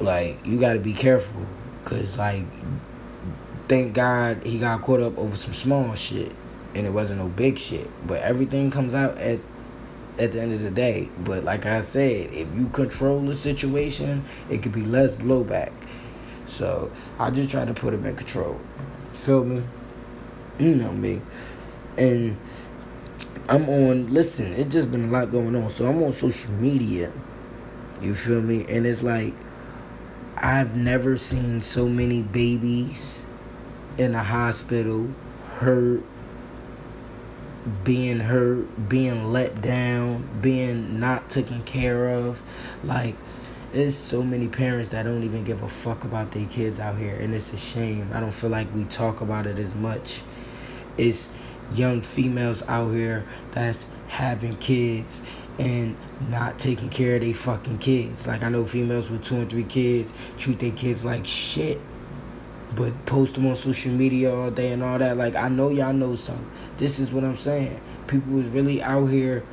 Like 0.00 0.44
you 0.46 0.58
got 0.58 0.74
to 0.74 0.80
be 0.80 0.94
careful, 0.94 1.46
cause 1.84 2.16
like, 2.16 2.46
thank 3.68 3.94
God 3.94 4.44
he 4.44 4.58
got 4.58 4.82
caught 4.82 5.00
up 5.00 5.18
over 5.18 5.36
some 5.36 5.54
small 5.54 5.94
shit, 5.94 6.32
and 6.74 6.86
it 6.86 6.90
wasn't 6.90 7.20
no 7.20 7.28
big 7.28 7.58
shit. 7.58 7.88
But 8.06 8.22
everything 8.22 8.70
comes 8.70 8.94
out 8.94 9.18
at 9.18 9.40
at 10.18 10.32
the 10.32 10.40
end 10.40 10.52
of 10.52 10.60
the 10.60 10.70
day. 10.70 11.10
But 11.18 11.44
like 11.44 11.66
I 11.66 11.80
said, 11.80 12.32
if 12.32 12.48
you 12.54 12.68
control 12.68 13.20
the 13.20 13.34
situation, 13.34 14.24
it 14.48 14.62
could 14.62 14.72
be 14.72 14.84
less 14.84 15.16
blowback. 15.16 15.72
So 16.46 16.90
I 17.18 17.30
just 17.30 17.50
try 17.50 17.64
to 17.64 17.74
put 17.74 17.94
him 17.94 18.04
in 18.04 18.16
control. 18.16 18.58
Feel 19.12 19.44
me? 19.44 19.62
You 20.58 20.74
know 20.74 20.92
me 20.92 21.22
and 21.96 22.36
I'm 23.48 23.68
on. 23.68 24.08
Listen, 24.08 24.52
it's 24.52 24.72
just 24.72 24.90
been 24.90 25.08
a 25.08 25.10
lot 25.10 25.30
going 25.30 25.54
on, 25.56 25.70
so 25.70 25.88
I'm 25.88 26.02
on 26.02 26.12
social 26.12 26.52
media. 26.52 27.12
You 28.00 28.14
feel 28.14 28.40
me? 28.40 28.64
And 28.68 28.86
it's 28.86 29.02
like 29.02 29.34
I've 30.36 30.74
never 30.74 31.18
seen 31.18 31.60
so 31.60 31.86
many 31.86 32.22
babies 32.22 33.24
in 33.98 34.14
a 34.14 34.22
hospital 34.22 35.10
hurt, 35.44 36.02
being 37.84 38.20
hurt, 38.20 38.88
being 38.88 39.32
let 39.32 39.60
down, 39.60 40.40
being 40.40 40.98
not 40.98 41.28
taken 41.28 41.62
care 41.64 42.08
of. 42.08 42.42
Like, 42.82 43.16
there's 43.72 43.94
so 43.94 44.22
many 44.22 44.48
parents 44.48 44.88
that 44.88 45.02
don't 45.02 45.24
even 45.24 45.44
give 45.44 45.62
a 45.62 45.68
fuck 45.68 46.04
about 46.04 46.32
their 46.32 46.46
kids 46.46 46.80
out 46.80 46.96
here, 46.96 47.14
and 47.16 47.34
it's 47.34 47.52
a 47.52 47.58
shame. 47.58 48.10
I 48.14 48.20
don't 48.20 48.32
feel 48.32 48.50
like 48.50 48.74
we 48.74 48.84
talk 48.84 49.20
about 49.20 49.46
it 49.46 49.58
as 49.58 49.74
much. 49.74 50.22
It's 50.96 51.28
young 51.74 52.02
females 52.02 52.62
out 52.68 52.90
here 52.90 53.24
that's 53.52 53.86
having 54.08 54.56
kids 54.56 55.20
and 55.58 55.96
not 56.28 56.58
taking 56.58 56.88
care 56.88 57.16
of 57.16 57.22
their 57.22 57.34
fucking 57.34 57.78
kids. 57.78 58.26
Like 58.26 58.42
I 58.42 58.48
know 58.48 58.64
females 58.64 59.10
with 59.10 59.22
two 59.22 59.36
and 59.36 59.50
three 59.50 59.64
kids 59.64 60.12
treat 60.38 60.58
their 60.58 60.72
kids 60.72 61.04
like 61.04 61.26
shit. 61.26 61.80
But 62.74 63.04
post 63.04 63.34
them 63.34 63.46
on 63.46 63.56
social 63.56 63.90
media 63.92 64.34
all 64.34 64.50
day 64.50 64.72
and 64.72 64.82
all 64.82 64.98
that. 64.98 65.16
Like 65.16 65.34
I 65.34 65.48
know 65.48 65.70
y'all 65.70 65.92
know 65.92 66.14
some. 66.14 66.50
This 66.78 66.98
is 66.98 67.12
what 67.12 67.24
I'm 67.24 67.36
saying. 67.36 67.80
People 68.06 68.38
is 68.38 68.48
really 68.48 68.82
out 68.82 69.06
here 69.06 69.44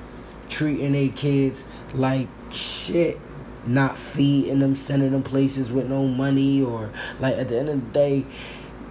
treating 0.50 0.94
their 0.94 1.10
kids 1.10 1.66
like 1.94 2.28
shit. 2.52 3.20
not 3.68 3.98
feeding 3.98 4.60
them, 4.60 4.76
sending 4.76 5.12
them 5.12 5.24
places 5.24 5.72
with 5.72 5.88
no 5.88 6.08
money, 6.08 6.62
or 6.62 6.90
like 7.20 7.36
at 7.36 7.50
the 7.50 7.60
end 7.60 7.70
of 7.70 7.82
the 7.86 7.92
day, 7.92 8.26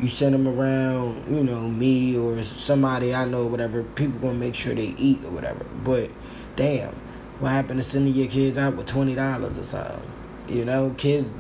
you 0.01 0.09
send 0.09 0.35
them 0.35 0.47
around, 0.47 1.35
you 1.35 1.43
know, 1.43 1.69
me 1.69 2.17
or 2.17 2.43
somebody 2.43 3.15
I 3.15 3.25
know, 3.25 3.47
whatever. 3.47 3.83
People 3.83 4.19
gonna 4.21 4.35
make 4.35 4.55
sure 4.55 4.75
they 4.75 4.95
eat 4.99 5.25
or 5.25 5.31
whatever. 5.31 5.65
But 5.85 6.11
damn, 6.55 6.95
what 7.39 7.53
happened 7.53 7.81
to 7.81 7.85
sending 7.89 8.15
your 8.15 8.29
kids 8.29 8.59
out 8.59 8.77
with 8.77 8.87
twenty 8.87 9.15
dollars 9.15 9.59
or 9.59 9.65
something? 9.65 10.03
You 10.49 10.65
know, 10.65 10.95
kids. 10.97 11.35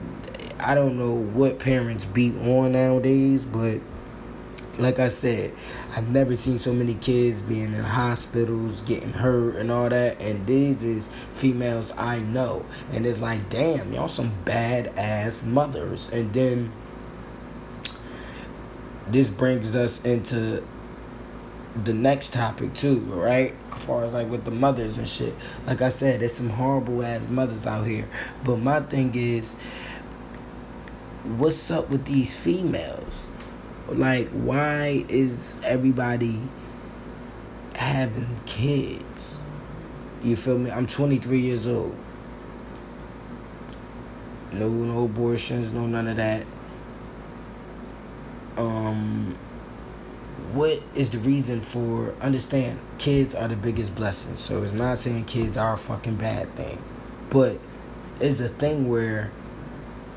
I 0.58 0.74
don't 0.74 0.98
know 0.98 1.12
what 1.12 1.58
parents 1.58 2.06
be 2.06 2.30
on 2.38 2.72
nowadays, 2.72 3.44
but 3.44 3.80
like 4.78 4.98
I 4.98 5.08
said, 5.08 5.52
I've 5.94 6.08
never 6.08 6.34
seen 6.34 6.58
so 6.58 6.72
many 6.72 6.94
kids 6.94 7.42
being 7.42 7.74
in 7.74 7.84
hospitals, 7.84 8.80
getting 8.82 9.12
hurt, 9.12 9.56
and 9.56 9.70
all 9.70 9.88
that. 9.88 10.20
And 10.20 10.46
these 10.46 10.82
is 10.82 11.08
females 11.34 11.92
I 11.96 12.20
know, 12.20 12.64
and 12.92 13.06
it's 13.06 13.20
like, 13.20 13.48
damn, 13.50 13.92
y'all 13.92 14.08
some 14.08 14.32
bad 14.44 14.88
ass 14.96 15.44
mothers. 15.44 16.08
And 16.10 16.32
then 16.32 16.72
this 19.08 19.30
brings 19.30 19.74
us 19.74 20.04
into 20.04 20.62
the 21.84 21.92
next 21.92 22.32
topic 22.32 22.74
too, 22.74 23.00
right? 23.00 23.54
As 23.72 23.82
far 23.84 24.04
as 24.04 24.12
like 24.12 24.30
with 24.30 24.44
the 24.44 24.50
mothers 24.50 24.98
and 24.98 25.08
shit. 25.08 25.34
Like 25.66 25.82
I 25.82 25.90
said, 25.90 26.20
there's 26.20 26.34
some 26.34 26.48
horrible 26.48 27.02
ass 27.04 27.28
mothers 27.28 27.66
out 27.66 27.86
here. 27.86 28.08
But 28.44 28.56
my 28.56 28.80
thing 28.80 29.14
is, 29.14 29.54
what's 31.36 31.70
up 31.70 31.90
with 31.90 32.04
these 32.04 32.36
females? 32.36 33.28
Like, 33.88 34.28
why 34.30 35.04
is 35.08 35.54
everybody 35.64 36.40
having 37.74 38.40
kids? 38.46 39.42
You 40.22 40.34
feel 40.34 40.58
me? 40.58 40.70
I'm 40.70 40.86
23 40.86 41.38
years 41.38 41.66
old. 41.66 41.94
No, 44.52 44.68
no 44.68 45.04
abortions, 45.04 45.72
no 45.72 45.86
none 45.86 46.08
of 46.08 46.16
that. 46.16 46.46
Um, 48.56 49.36
what 50.52 50.82
is 50.94 51.10
the 51.10 51.18
reason 51.18 51.60
for? 51.60 52.14
Understand, 52.20 52.80
kids 52.98 53.34
are 53.34 53.48
the 53.48 53.56
biggest 53.56 53.94
blessing. 53.94 54.36
So 54.36 54.62
it's 54.62 54.72
not 54.72 54.98
saying 54.98 55.24
kids 55.24 55.56
are 55.56 55.74
a 55.74 55.78
fucking 55.78 56.16
bad 56.16 56.54
thing, 56.56 56.82
but 57.30 57.58
it's 58.20 58.40
a 58.40 58.48
thing 58.48 58.88
where 58.88 59.30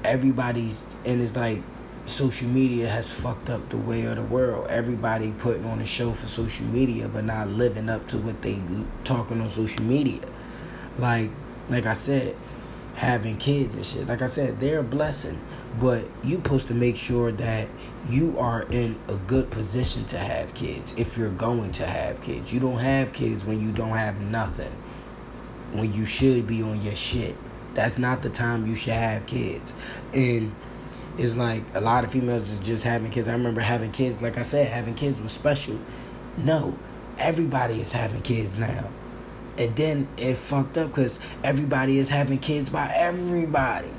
everybody's 0.03 0.83
and 1.05 1.21
it's 1.21 1.35
like 1.35 1.61
social 2.05 2.47
media 2.47 2.87
has 2.87 3.11
fucked 3.13 3.49
up 3.49 3.69
the 3.69 3.77
way 3.77 4.05
of 4.05 4.15
the 4.15 4.23
world. 4.23 4.67
Everybody 4.69 5.31
putting 5.37 5.65
on 5.65 5.79
a 5.79 5.85
show 5.85 6.13
for 6.13 6.27
social 6.27 6.65
media, 6.65 7.07
but 7.07 7.25
not 7.25 7.49
living 7.49 7.89
up 7.89 8.07
to 8.07 8.17
what 8.17 8.41
they 8.41 8.61
talking 9.03 9.41
on 9.41 9.49
social 9.49 9.83
media. 9.83 10.21
Like, 10.97 11.29
like 11.69 11.85
I 11.85 11.93
said, 11.93 12.35
having 12.99 13.37
kids 13.37 13.75
and 13.75 13.85
shit. 13.85 14.05
Like 14.07 14.21
I 14.21 14.25
said, 14.25 14.59
they're 14.59 14.79
a 14.79 14.83
blessing, 14.83 15.39
but 15.79 16.03
you 16.21 16.35
supposed 16.35 16.67
to 16.67 16.73
make 16.73 16.97
sure 16.97 17.31
that 17.31 17.69
you 18.09 18.37
are 18.37 18.63
in 18.71 18.99
a 19.07 19.15
good 19.15 19.49
position 19.49 20.03
to 20.07 20.17
have 20.17 20.53
kids. 20.53 20.93
If 20.97 21.17
you're 21.17 21.29
going 21.29 21.71
to 21.73 21.85
have 21.85 22.19
kids, 22.19 22.53
you 22.53 22.59
don't 22.59 22.77
have 22.77 23.13
kids 23.13 23.45
when 23.45 23.61
you 23.61 23.71
don't 23.71 23.95
have 23.95 24.19
nothing. 24.19 24.71
When 25.71 25.93
you 25.93 26.03
should 26.05 26.45
be 26.45 26.61
on 26.61 26.81
your 26.81 26.95
shit. 26.95 27.37
That's 27.73 27.99
not 27.99 28.21
the 28.21 28.29
time 28.29 28.65
you 28.65 28.75
should 28.75 28.91
have 28.91 29.25
kids. 29.25 29.71
And 30.13 30.53
it's 31.17 31.37
like 31.37 31.63
a 31.75 31.79
lot 31.79 32.03
of 32.03 32.11
females 32.11 32.51
is 32.51 32.59
just 32.59 32.83
having 32.83 33.11
kids. 33.11 33.29
I 33.29 33.31
remember 33.31 33.61
having 33.61 33.91
kids, 33.91 34.21
like 34.21 34.37
I 34.37 34.41
said, 34.41 34.67
having 34.67 34.95
kids 34.95 35.21
was 35.21 35.31
special. 35.31 35.79
No, 36.37 36.77
everybody 37.17 37.79
is 37.79 37.93
having 37.93 38.21
kids 38.23 38.57
now. 38.57 38.89
And 39.59 39.75
then 39.75 40.07
it 40.17 40.37
fucked 40.37 40.77
up 40.77 40.87
because 40.87 41.19
everybody 41.43 41.99
is 41.99 42.09
having 42.09 42.39
kids 42.39 42.69
by 42.69 42.91
everybody. 42.95 43.91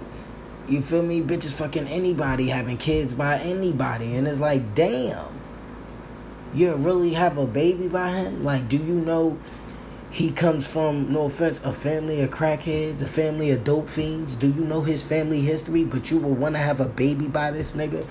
You 0.66 0.80
feel 0.80 1.02
me? 1.02 1.20
Bitches 1.20 1.52
fucking 1.52 1.86
anybody 1.86 2.48
having 2.48 2.78
kids 2.78 3.12
by 3.12 3.38
anybody. 3.38 4.16
And 4.16 4.26
it's 4.26 4.40
like, 4.40 4.74
damn. 4.74 5.38
You 6.54 6.74
really 6.74 7.12
have 7.12 7.38
a 7.38 7.46
baby 7.46 7.88
by 7.88 8.10
him? 8.10 8.42
Like, 8.42 8.68
do 8.68 8.76
you 8.76 8.94
know 8.94 9.38
he 10.10 10.32
comes 10.32 10.66
from, 10.66 11.12
no 11.12 11.26
offense, 11.26 11.60
a 11.62 11.72
family 11.72 12.20
of 12.20 12.30
crackheads, 12.30 13.00
a 13.00 13.06
family 13.06 13.52
of 13.52 13.62
dope 13.62 13.88
fiends. 13.88 14.34
Do 14.34 14.48
you 14.48 14.64
know 14.64 14.80
his 14.80 15.04
family 15.04 15.40
history? 15.40 15.84
But 15.84 16.10
you 16.10 16.18
will 16.18 16.34
want 16.34 16.56
to 16.56 16.58
have 16.58 16.80
a 16.80 16.88
baby 16.88 17.28
by 17.28 17.52
this 17.52 17.74
nigga? 17.74 18.04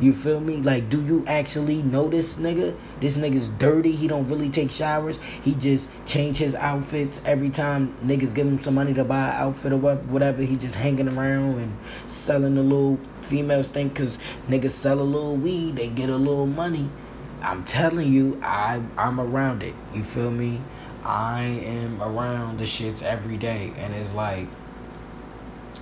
You 0.00 0.14
feel 0.14 0.40
me? 0.40 0.56
Like, 0.56 0.88
do 0.88 1.02
you 1.02 1.24
actually 1.26 1.82
know 1.82 2.08
this 2.08 2.38
nigga? 2.38 2.74
This 3.00 3.18
nigga's 3.18 3.48
dirty. 3.48 3.92
He 3.92 4.08
don't 4.08 4.26
really 4.28 4.48
take 4.48 4.70
showers. 4.70 5.18
He 5.42 5.54
just 5.54 5.90
change 6.06 6.38
his 6.38 6.54
outfits 6.54 7.20
every 7.26 7.50
time 7.50 7.94
niggas 8.02 8.34
give 8.34 8.46
him 8.46 8.58
some 8.58 8.74
money 8.74 8.94
to 8.94 9.04
buy 9.04 9.28
an 9.28 9.48
outfit 9.48 9.74
or 9.74 9.76
whatever. 9.76 10.40
He 10.40 10.56
just 10.56 10.76
hanging 10.76 11.06
around 11.06 11.58
and 11.58 11.76
selling 12.06 12.54
the 12.54 12.62
little 12.62 12.98
females 13.20 13.68
think 13.68 13.92
because 13.92 14.16
niggas 14.48 14.70
sell 14.70 15.00
a 15.00 15.02
little 15.02 15.36
weed, 15.36 15.76
they 15.76 15.88
get 15.88 16.08
a 16.08 16.16
little 16.16 16.46
money. 16.46 16.88
I'm 17.42 17.64
telling 17.64 18.10
you, 18.10 18.40
I 18.42 18.82
I'm 18.96 19.20
around 19.20 19.62
it. 19.62 19.74
You 19.94 20.02
feel 20.02 20.30
me? 20.30 20.62
I 21.04 21.42
am 21.42 22.02
around 22.02 22.58
the 22.58 22.64
shits 22.64 23.02
every 23.02 23.38
day, 23.38 23.72
and 23.76 23.94
it's 23.94 24.14
like 24.14 24.48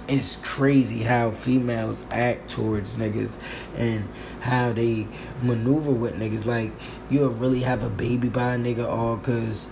it's 0.08 0.36
crazy 0.38 1.02
how 1.02 1.30
females 1.30 2.06
act 2.10 2.50
towards 2.50 2.96
niggas 2.96 3.38
and 3.76 4.08
how 4.40 4.72
they 4.72 5.06
maneuver 5.42 5.90
with 5.90 6.14
niggas. 6.14 6.46
Like 6.46 6.72
you'll 7.10 7.30
really 7.30 7.60
have 7.60 7.84
a 7.84 7.90
baby 7.90 8.28
by 8.30 8.54
a 8.54 8.58
nigga 8.58 8.88
all 8.88 9.18
cause 9.18 9.68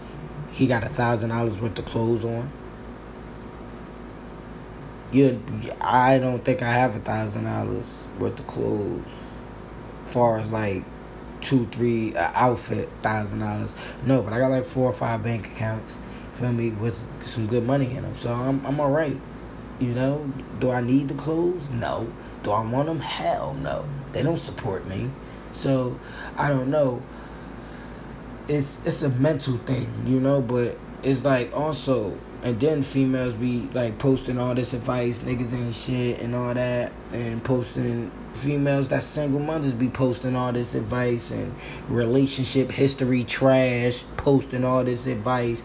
he 0.52 0.66
got 0.66 0.84
a 0.84 0.88
thousand 0.88 1.30
dollars 1.30 1.58
worth 1.58 1.78
of 1.78 1.86
clothes 1.86 2.24
on. 2.24 2.50
You, 5.10 5.42
I 5.80 6.18
don't 6.18 6.44
think 6.44 6.62
I 6.62 6.70
have 6.72 6.96
a 6.96 7.00
thousand 7.00 7.44
dollars 7.44 8.06
worth 8.18 8.38
of 8.38 8.46
clothes. 8.46 9.32
Far 10.04 10.38
as 10.38 10.52
like 10.52 10.84
two, 11.40 11.66
three 11.66 12.14
uh, 12.14 12.30
outfit, 12.34 12.90
thousand 13.00 13.40
dollars. 13.40 13.74
No, 14.04 14.22
but 14.22 14.34
I 14.34 14.38
got 14.38 14.50
like 14.50 14.66
four 14.66 14.90
or 14.90 14.92
five 14.92 15.22
bank 15.22 15.46
accounts. 15.46 15.96
Feel 16.34 16.52
me 16.52 16.70
with 16.70 17.06
some 17.24 17.46
good 17.46 17.64
money 17.64 17.96
in 17.96 18.02
them, 18.02 18.16
so 18.16 18.34
I'm 18.34 18.64
I'm 18.66 18.78
all 18.78 18.90
right. 18.90 19.16
You 19.78 19.94
know, 19.94 20.32
do 20.58 20.70
I 20.70 20.80
need 20.80 21.08
the 21.08 21.14
clothes? 21.14 21.70
No. 21.70 22.10
Do 22.42 22.50
I 22.50 22.64
want 22.64 22.86
them? 22.86 23.00
Hell 23.00 23.54
no. 23.54 23.84
They 24.12 24.22
don't 24.22 24.38
support 24.38 24.86
me, 24.86 25.10
so 25.52 25.98
I 26.36 26.48
don't 26.48 26.70
know. 26.70 27.02
It's 28.48 28.78
it's 28.84 29.02
a 29.02 29.10
mental 29.10 29.58
thing, 29.58 30.04
you 30.06 30.20
know, 30.20 30.40
but 30.40 30.78
it's 31.02 31.24
like 31.24 31.54
also 31.54 32.16
and 32.42 32.60
then 32.60 32.82
females 32.82 33.34
be 33.34 33.68
like 33.74 33.98
posting 33.98 34.38
all 34.38 34.54
this 34.54 34.72
advice, 34.72 35.20
niggas 35.20 35.52
ain't 35.52 35.74
shit 35.74 36.20
and 36.20 36.34
all 36.34 36.54
that, 36.54 36.92
and 37.12 37.42
posting 37.42 38.12
females 38.34 38.88
that 38.90 39.02
single 39.02 39.40
mothers 39.40 39.72
be 39.72 39.88
posting 39.88 40.36
all 40.36 40.52
this 40.52 40.74
advice 40.74 41.30
and 41.30 41.54
relationship 41.88 42.70
history 42.70 43.24
trash, 43.24 44.04
posting 44.16 44.64
all 44.64 44.84
this 44.84 45.06
advice. 45.06 45.62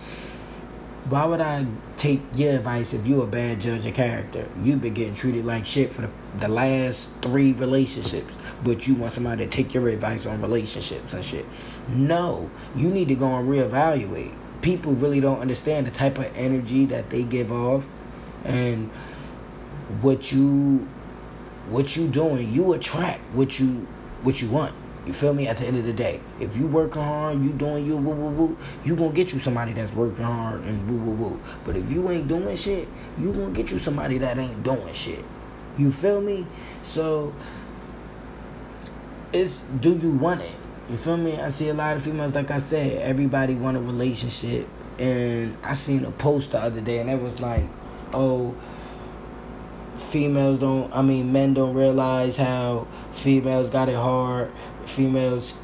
Why 1.10 1.26
would 1.26 1.42
I 1.42 1.66
take 1.98 2.22
your 2.36 2.54
advice 2.54 2.94
if 2.94 3.08
you 3.08 3.22
a 3.24 3.28
bad 3.28 3.60
judge 3.60 3.86
of 3.88 3.94
character? 3.96 4.48
You've 4.62 4.82
been 4.82 4.94
getting 4.94 5.16
treated 5.16 5.46
like 5.46 5.66
shit 5.66 5.92
for 5.92 6.04
the, 6.04 6.10
the 6.38 6.48
last 6.48 7.20
three 7.22 7.54
relationships, 7.54 8.38
but 8.64 8.88
you 8.88 8.94
want 8.94 9.12
somebody 9.12 9.44
to 9.44 9.50
take 9.50 9.74
your 9.74 9.90
advice 9.90 10.28
on 10.28 10.42
relationships 10.42 11.14
and 11.14 11.26
shit. 11.26 11.46
No, 11.90 12.52
you 12.76 12.90
need 12.90 13.08
to 13.08 13.16
go 13.16 13.36
and 13.36 13.50
reevaluate. 13.50 14.36
People 14.62 14.94
really 14.94 15.20
don't 15.20 15.40
understand 15.40 15.88
the 15.88 15.92
type 15.92 16.20
of 16.20 16.32
energy 16.38 16.86
that 16.86 17.10
they 17.10 17.24
give 17.24 17.52
off 17.52 17.88
and 18.44 18.92
what 20.02 20.32
you 20.32 20.88
what 21.70 21.96
you 21.96 22.08
doing, 22.08 22.52
you 22.52 22.74
attract 22.74 23.22
what 23.34 23.60
you 23.60 23.88
what 24.22 24.42
you 24.42 24.50
want. 24.50 24.76
You 25.06 25.14
feel 25.14 25.34
me? 25.34 25.48
At 25.48 25.58
the 25.58 25.66
end 25.66 25.78
of 25.78 25.86
the 25.86 25.94
day, 25.94 26.20
if 26.40 26.56
you 26.56 26.68
working 26.68 27.02
hard, 27.02 27.44
you 27.44 27.52
doing 27.54 27.86
you 27.86 27.98
woo 27.98 28.14
woo 28.14 28.30
woo, 28.30 28.58
you 28.84 28.96
gonna 28.96 29.12
get 29.12 29.34
you 29.34 29.40
somebody 29.40 29.74
that's 29.74 29.94
working 29.94 30.24
hard 30.24 30.62
and 30.62 30.90
woo 30.90 30.98
woo 30.98 31.30
woo. 31.30 31.40
But 31.66 31.76
if 31.76 31.92
you 31.92 32.10
ain't 32.10 32.28
doing 32.28 32.56
shit, 32.56 32.88
you 33.18 33.34
gonna 33.34 33.52
get 33.52 33.72
you 33.72 33.80
somebody 33.80 34.20
that 34.20 34.38
ain't 34.38 34.62
doing 34.64 34.94
shit. 34.94 35.26
You 35.78 35.92
feel 35.92 36.22
me? 36.22 36.46
So 36.84 37.34
it's 39.34 39.64
do 39.64 39.98
you 39.98 40.12
want 40.12 40.42
it? 40.42 40.56
You 40.90 40.98
feel 40.98 41.18
me? 41.18 41.38
I 41.38 41.50
see 41.50 41.70
a 41.70 41.74
lot 41.74 41.96
of 41.96 42.04
females, 42.04 42.36
like 42.36 42.52
I 42.52 42.60
said, 42.60 43.02
everybody 43.02 43.56
want 43.56 43.78
a 43.78 43.82
relationship. 43.82 44.68
And 45.00 45.58
I 45.64 45.74
seen 45.74 46.06
a 46.06 46.12
post 46.12 46.52
the 46.52 46.60
other 46.60 46.82
day, 46.82 47.00
and 47.00 47.10
it 47.10 47.20
was 47.20 47.40
like, 47.40 47.64
oh, 48.14 48.56
females 49.96 50.60
don't 50.60 50.94
I 50.96 51.02
mean 51.02 51.32
men 51.32 51.54
don't 51.54 51.74
realize 51.74 52.38
how 52.38 52.88
females 53.12 53.70
got 53.70 53.90
it 53.90 53.96
hard. 53.96 54.52
Females 54.92 55.58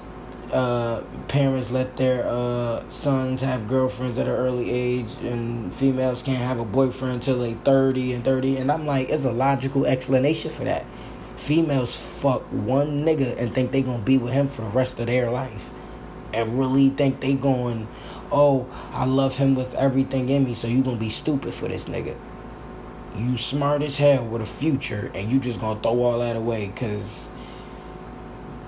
uh, 0.52 1.02
parents 1.28 1.72
let 1.72 1.98
their 1.98 2.26
uh, 2.26 2.90
sons 2.90 3.42
have 3.42 3.68
girlfriends 3.68 4.18
at 4.18 4.28
an 4.28 4.34
early 4.34 4.72
age 4.72 5.14
and 5.22 5.74
females 5.74 6.24
can't 6.24 6.38
have 6.38 6.60
a 6.60 6.66
boyfriend 6.66 7.16
until 7.16 7.40
they 7.40 7.54
30 7.54 8.14
and 8.14 8.24
30 8.24 8.58
and 8.58 8.72
I'm 8.72 8.86
like 8.86 9.10
it's 9.10 9.26
a 9.26 9.32
logical 9.32 9.86
explanation 9.86 10.52
for 10.52 10.64
that. 10.64 10.86
Females 11.36 11.96
fuck 11.96 12.44
one 12.44 13.06
nigga 13.06 13.38
and 13.38 13.54
think 13.54 13.72
they 13.72 13.82
gonna 13.82 14.02
be 14.02 14.18
with 14.18 14.32
him 14.32 14.48
for 14.48 14.62
the 14.62 14.70
rest 14.70 15.00
of 15.00 15.08
their 15.08 15.30
life 15.30 15.70
and 16.34 16.58
really 16.58 16.90
think 16.90 17.20
they 17.20 17.34
going 17.34 17.88
oh 18.32 18.68
I 18.92 19.06
love 19.06 19.38
him 19.38 19.56
with 19.56 19.76
everything 19.76 20.30
in 20.30 20.46
me 20.46 20.54
so 20.54 20.68
you 20.68 20.82
gonna 20.82 20.98
be 20.98 21.10
stupid 21.10 21.54
for 21.54 21.68
this 21.68 21.90
nigga 21.90 22.16
you 23.18 23.38
smart 23.38 23.82
as 23.82 23.98
hell 23.98 24.26
with 24.26 24.42
a 24.42 24.46
future 24.46 25.12
and 25.14 25.32
you 25.32 25.40
just 25.40 25.60
gonna 25.60 25.80
throw 25.80 26.02
all 26.02 26.20
that 26.20 26.36
away 26.36 26.68
because 26.68 27.27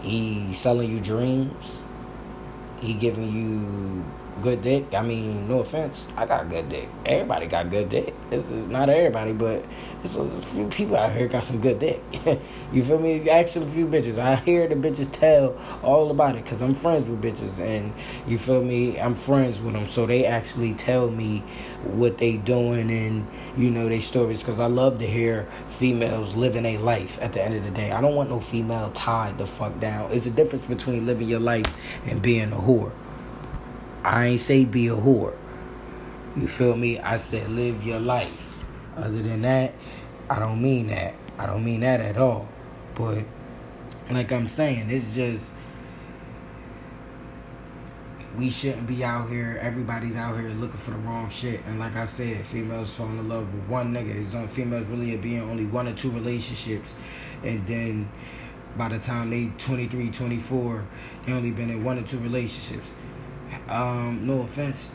he 0.01 0.53
selling 0.53 0.89
you 0.89 0.99
dreams. 0.99 1.83
He 2.79 2.93
giving 2.93 3.31
you 3.31 4.05
good 4.41 4.61
dick. 4.61 4.93
I 4.93 5.01
mean, 5.01 5.47
no 5.47 5.59
offense, 5.59 6.07
I 6.15 6.25
got 6.25 6.49
good 6.49 6.69
dick. 6.69 6.89
Everybody 7.05 7.47
got 7.47 7.69
good 7.69 7.89
dick. 7.89 8.13
This 8.29 8.49
is 8.49 8.67
not 8.67 8.89
everybody, 8.89 9.33
but 9.33 9.65
it's 10.03 10.15
a 10.15 10.41
few 10.41 10.67
people 10.67 10.95
out 10.95 11.11
here 11.11 11.27
got 11.27 11.45
some 11.45 11.59
good 11.59 11.79
dick. 11.79 12.01
you 12.71 12.83
feel 12.83 12.99
me? 12.99 13.17
You 13.17 13.29
ask 13.29 13.55
a 13.55 13.65
few 13.65 13.87
bitches. 13.87 14.17
I 14.17 14.35
hear 14.37 14.67
the 14.67 14.75
bitches 14.75 15.11
tell 15.11 15.57
all 15.83 16.11
about 16.11 16.35
it 16.35 16.43
because 16.43 16.61
I'm 16.61 16.75
friends 16.75 17.07
with 17.07 17.21
bitches, 17.21 17.59
and 17.59 17.93
you 18.27 18.37
feel 18.37 18.63
me? 18.63 18.99
I'm 18.99 19.15
friends 19.15 19.59
with 19.59 19.73
them, 19.73 19.87
so 19.87 20.05
they 20.05 20.25
actually 20.25 20.73
tell 20.73 21.09
me 21.09 21.43
what 21.83 22.17
they 22.17 22.37
doing 22.37 22.91
and 22.91 23.25
you 23.57 23.71
know 23.71 23.87
their 23.87 24.01
stories 24.01 24.41
because 24.41 24.59
I 24.59 24.65
love 24.65 24.97
to 24.99 25.07
hear 25.07 25.47
females 25.77 26.35
living 26.35 26.65
a 26.65 26.77
life. 26.77 27.17
At 27.21 27.33
the 27.33 27.43
end 27.43 27.55
of 27.55 27.63
the 27.63 27.71
day, 27.71 27.91
I 27.91 28.01
don't 28.01 28.15
want 28.15 28.29
no 28.29 28.39
female 28.39 28.91
tied 28.91 29.37
the 29.37 29.47
fuck 29.47 29.79
down. 29.79 30.11
It's 30.11 30.25
a 30.25 30.31
difference 30.31 30.65
between 30.65 31.05
living 31.05 31.27
your 31.27 31.39
life 31.39 31.65
and 32.05 32.21
being 32.21 32.51
a 32.51 32.57
whore. 32.57 32.91
I 34.03 34.27
ain't 34.27 34.39
say 34.39 34.65
be 34.65 34.87
a 34.87 34.95
whore. 34.95 35.35
You 36.35 36.47
feel 36.47 36.75
me? 36.77 36.99
I 36.99 37.17
said 37.17 37.49
live 37.49 37.83
your 37.83 37.99
life. 37.99 38.53
Other 38.95 39.21
than 39.21 39.41
that, 39.41 39.73
I 40.29 40.39
don't 40.39 40.61
mean 40.61 40.87
that. 40.87 41.15
I 41.37 41.45
don't 41.45 41.63
mean 41.63 41.81
that 41.81 41.99
at 41.99 42.17
all. 42.17 42.49
But 42.95 43.23
like 44.09 44.31
I'm 44.31 44.47
saying, 44.47 44.89
it's 44.89 45.13
just 45.15 45.53
we 48.37 48.49
shouldn't 48.49 48.87
be 48.87 49.03
out 49.03 49.29
here. 49.29 49.59
Everybody's 49.61 50.15
out 50.15 50.39
here 50.39 50.49
looking 50.51 50.77
for 50.77 50.91
the 50.91 50.97
wrong 50.99 51.29
shit. 51.29 51.65
And 51.65 51.77
like 51.79 51.95
I 51.95 52.05
said, 52.05 52.45
females 52.45 52.95
fall 52.95 53.07
in 53.07 53.27
love 53.27 53.53
with 53.53 53.63
one 53.67 53.93
nigga. 53.93 54.15
It's 54.15 54.33
on 54.33 54.47
females 54.47 54.87
really 54.87 55.15
be 55.17 55.35
in 55.35 55.41
only 55.41 55.65
one 55.65 55.87
or 55.89 55.93
two 55.93 56.11
relationships, 56.11 56.95
and 57.43 57.65
then 57.67 58.09
by 58.77 58.87
the 58.87 58.99
time 58.99 59.29
they 59.29 59.51
23, 59.57 60.09
24, 60.09 60.85
they 61.25 61.33
only 61.33 61.51
been 61.51 61.69
in 61.69 61.83
one 61.83 61.99
or 61.99 62.03
two 62.03 62.19
relationships 62.19 62.93
um, 63.69 64.25
no 64.25 64.41
offense, 64.41 64.89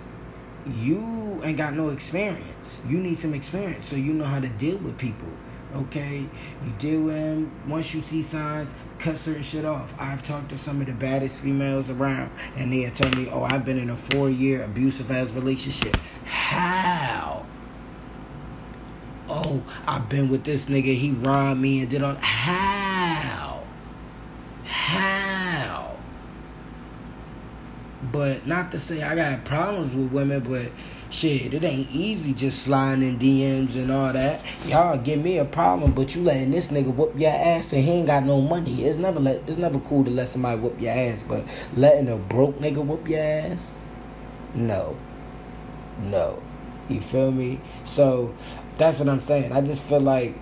you 0.76 1.40
ain't 1.44 1.58
got 1.58 1.74
no 1.74 1.90
experience. 1.90 2.80
You 2.88 2.98
need 2.98 3.16
some 3.16 3.34
experience 3.34 3.86
so 3.86 3.96
you 3.96 4.12
know 4.14 4.24
how 4.24 4.40
to 4.40 4.48
deal 4.48 4.78
with 4.78 4.96
people. 4.98 5.28
Okay, 5.74 6.28
you 6.64 6.72
deal 6.78 7.02
with 7.02 7.16
them. 7.16 7.50
Once 7.66 7.92
you 7.94 8.00
see 8.00 8.22
signs, 8.22 8.72
cut 9.00 9.18
certain 9.18 9.42
shit 9.42 9.64
off. 9.64 9.92
I've 9.98 10.22
talked 10.22 10.50
to 10.50 10.56
some 10.56 10.80
of 10.80 10.86
the 10.86 10.92
baddest 10.92 11.40
females 11.40 11.90
around, 11.90 12.30
and 12.56 12.72
they 12.72 12.88
tell 12.90 13.10
me, 13.10 13.28
"Oh, 13.28 13.42
I've 13.42 13.64
been 13.64 13.78
in 13.78 13.90
a 13.90 13.96
four-year 13.96 14.62
abusive 14.62 15.10
ass 15.10 15.30
relationship." 15.30 15.96
How? 16.24 17.44
Oh, 19.28 19.64
I've 19.88 20.08
been 20.08 20.28
with 20.28 20.44
this 20.44 20.66
nigga. 20.66 20.94
He 20.94 21.10
robbed 21.10 21.60
me 21.60 21.80
and 21.80 21.90
did 21.90 22.04
all. 22.04 22.16
How? 22.20 23.64
How? 24.64 25.96
But 28.14 28.46
not 28.46 28.70
to 28.70 28.78
say 28.78 29.02
I 29.02 29.16
got 29.16 29.44
problems 29.44 29.92
with 29.92 30.12
women, 30.12 30.38
but 30.38 30.70
shit, 31.10 31.52
it 31.52 31.64
ain't 31.64 31.90
easy 31.90 32.32
just 32.32 32.62
sliding 32.62 33.02
in 33.02 33.18
DMs 33.18 33.74
and 33.74 33.90
all 33.90 34.12
that. 34.12 34.40
Y'all 34.68 34.96
give 34.96 35.20
me 35.20 35.38
a 35.38 35.44
problem, 35.44 35.90
but 35.90 36.14
you 36.14 36.22
letting 36.22 36.52
this 36.52 36.68
nigga 36.68 36.94
whoop 36.94 37.18
your 37.18 37.32
ass 37.32 37.72
and 37.72 37.82
he 37.82 37.90
ain't 37.90 38.06
got 38.06 38.22
no 38.22 38.40
money. 38.40 38.84
It's 38.84 38.98
never 38.98 39.18
let 39.18 39.38
it's 39.48 39.56
never 39.56 39.80
cool 39.80 40.04
to 40.04 40.12
let 40.12 40.28
somebody 40.28 40.60
whoop 40.60 40.80
your 40.80 40.92
ass, 40.92 41.24
but 41.24 41.44
letting 41.74 42.08
a 42.08 42.16
broke 42.16 42.54
nigga 42.60 42.86
whoop 42.86 43.08
your 43.08 43.18
ass, 43.18 43.76
no, 44.54 44.96
no. 46.02 46.40
You 46.88 47.00
feel 47.00 47.32
me? 47.32 47.60
So 47.82 48.32
that's 48.76 49.00
what 49.00 49.08
I'm 49.08 49.18
saying. 49.18 49.50
I 49.50 49.60
just 49.60 49.82
feel 49.82 50.00
like 50.00 50.36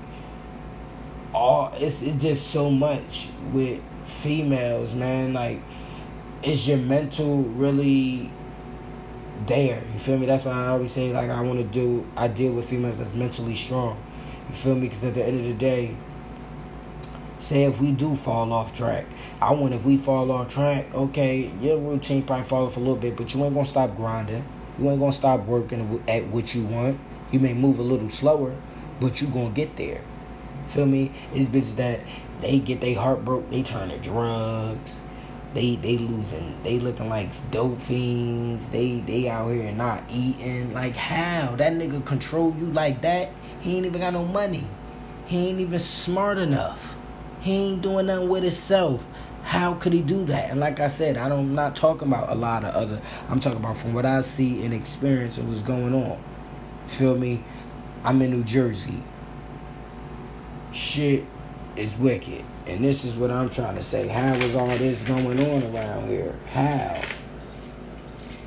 all 1.32 1.72
it's 1.78 2.02
it's 2.02 2.22
just 2.22 2.48
so 2.48 2.70
much 2.70 3.30
with 3.54 3.80
females, 4.04 4.94
man. 4.94 5.32
Like 5.32 5.62
is 6.42 6.66
your 6.66 6.78
mental 6.78 7.42
really 7.42 8.30
there? 9.46 9.82
You 9.92 9.98
feel 9.98 10.18
me? 10.18 10.26
That's 10.26 10.44
why 10.44 10.52
I 10.52 10.68
always 10.68 10.90
say 10.90 11.12
like 11.12 11.30
I 11.30 11.40
want 11.40 11.58
to 11.58 11.64
do. 11.64 12.06
I 12.16 12.28
deal 12.28 12.52
with 12.52 12.68
females 12.68 12.98
that's 12.98 13.14
mentally 13.14 13.54
strong. 13.54 14.02
You 14.48 14.54
feel 14.54 14.74
me? 14.74 14.82
Because 14.82 15.04
at 15.04 15.14
the 15.14 15.24
end 15.24 15.40
of 15.40 15.46
the 15.46 15.54
day, 15.54 15.96
say 17.38 17.64
if 17.64 17.80
we 17.80 17.92
do 17.92 18.16
fall 18.16 18.52
off 18.52 18.72
track, 18.72 19.06
I 19.40 19.52
want 19.52 19.74
if 19.74 19.84
we 19.84 19.96
fall 19.96 20.30
off 20.32 20.48
track, 20.48 20.92
okay, 20.94 21.50
your 21.60 21.78
routine 21.78 22.22
probably 22.22 22.44
fall 22.44 22.66
off 22.66 22.76
a 22.76 22.80
little 22.80 22.96
bit, 22.96 23.16
but 23.16 23.34
you 23.34 23.44
ain't 23.44 23.54
gonna 23.54 23.64
stop 23.64 23.94
grinding. 23.96 24.44
You 24.78 24.90
ain't 24.90 25.00
gonna 25.00 25.12
stop 25.12 25.44
working 25.46 26.02
at 26.08 26.26
what 26.28 26.54
you 26.54 26.64
want. 26.64 26.98
You 27.30 27.40
may 27.40 27.54
move 27.54 27.78
a 27.78 27.82
little 27.82 28.08
slower, 28.08 28.54
but 29.00 29.20
you 29.20 29.28
gonna 29.28 29.50
get 29.50 29.76
there. 29.76 30.02
Feel 30.66 30.86
me? 30.86 31.12
It's 31.32 31.48
bitches 31.48 31.76
that 31.76 32.00
they 32.40 32.58
get 32.58 32.80
their 32.80 32.98
heart 32.98 33.24
broke, 33.24 33.48
they 33.50 33.62
turn 33.62 33.90
to 33.90 33.98
drugs 33.98 35.02
they 35.54 35.76
they 35.76 35.98
losing 35.98 36.62
they 36.62 36.78
looking 36.78 37.08
like 37.08 37.28
dope 37.50 37.80
fiends. 37.80 38.70
They 38.70 39.00
they 39.00 39.28
out 39.28 39.48
here 39.48 39.70
not 39.72 40.04
eating. 40.08 40.72
Like 40.72 40.96
how? 40.96 41.56
That 41.56 41.74
nigga 41.74 42.04
control 42.04 42.54
you 42.56 42.66
like 42.66 43.02
that? 43.02 43.30
He 43.60 43.76
ain't 43.76 43.86
even 43.86 44.00
got 44.00 44.14
no 44.14 44.24
money. 44.24 44.64
He 45.26 45.48
ain't 45.48 45.60
even 45.60 45.78
smart 45.78 46.38
enough. 46.38 46.96
He 47.40 47.52
ain't 47.52 47.82
doing 47.82 48.06
nothing 48.06 48.28
with 48.28 48.44
himself. 48.44 49.06
How 49.42 49.74
could 49.74 49.92
he 49.92 50.02
do 50.02 50.24
that? 50.26 50.50
And 50.50 50.60
like 50.60 50.80
i 50.80 50.86
said 50.86 51.16
i 51.16 51.28
don't 51.28 51.40
I'm 51.40 51.54
not 51.54 51.76
talking 51.76 52.08
about 52.08 52.30
a 52.30 52.34
lot 52.34 52.64
of 52.64 52.74
other 52.74 53.02
i'm 53.28 53.40
talking 53.40 53.58
about 53.58 53.76
from 53.76 53.92
what 53.92 54.06
i 54.06 54.20
see 54.20 54.64
and 54.64 54.72
experience 54.72 55.36
of 55.36 55.48
what's 55.48 55.62
going 55.62 55.94
on. 55.94 56.22
Feel 56.86 57.16
me? 57.16 57.42
I'm 58.04 58.22
in 58.22 58.30
new 58.30 58.42
jersey. 58.42 59.02
Shit 60.72 61.24
is 61.76 61.96
wicked 61.96 62.44
and 62.66 62.84
this 62.84 63.04
is 63.04 63.14
what 63.14 63.30
I'm 63.30 63.50
trying 63.50 63.74
to 63.76 63.82
say. 63.82 64.06
How 64.08 64.34
is 64.34 64.54
all 64.54 64.68
this 64.68 65.02
going 65.02 65.40
on 65.40 65.74
around 65.74 66.08
here? 66.08 66.34
How? 66.50 67.00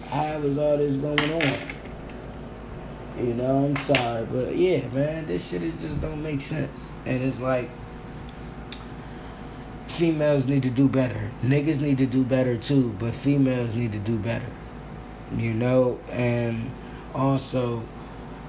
How 0.09 0.37
is 0.41 0.57
all 0.57 0.77
this 0.77 0.95
going 0.97 1.33
on? 1.33 1.57
You 3.17 3.33
know, 3.33 3.65
I'm 3.65 3.75
sorry, 3.77 4.25
but 4.25 4.55
yeah, 4.55 4.87
man, 4.89 5.25
this 5.25 5.49
shit 5.49 5.63
it 5.63 5.79
just 5.79 6.01
don't 6.01 6.21
make 6.21 6.41
sense. 6.41 6.89
And 7.05 7.23
it's 7.23 7.39
like 7.39 7.69
females 9.87 10.47
need 10.47 10.63
to 10.63 10.69
do 10.69 10.87
better. 10.87 11.31
Niggas 11.41 11.81
need 11.81 11.97
to 11.97 12.05
do 12.05 12.23
better 12.23 12.57
too, 12.57 12.95
but 12.99 13.13
females 13.13 13.75
need 13.75 13.91
to 13.93 13.99
do 13.99 14.17
better. 14.17 14.51
You 15.37 15.53
know, 15.53 15.99
and 16.11 16.71
also 17.13 17.83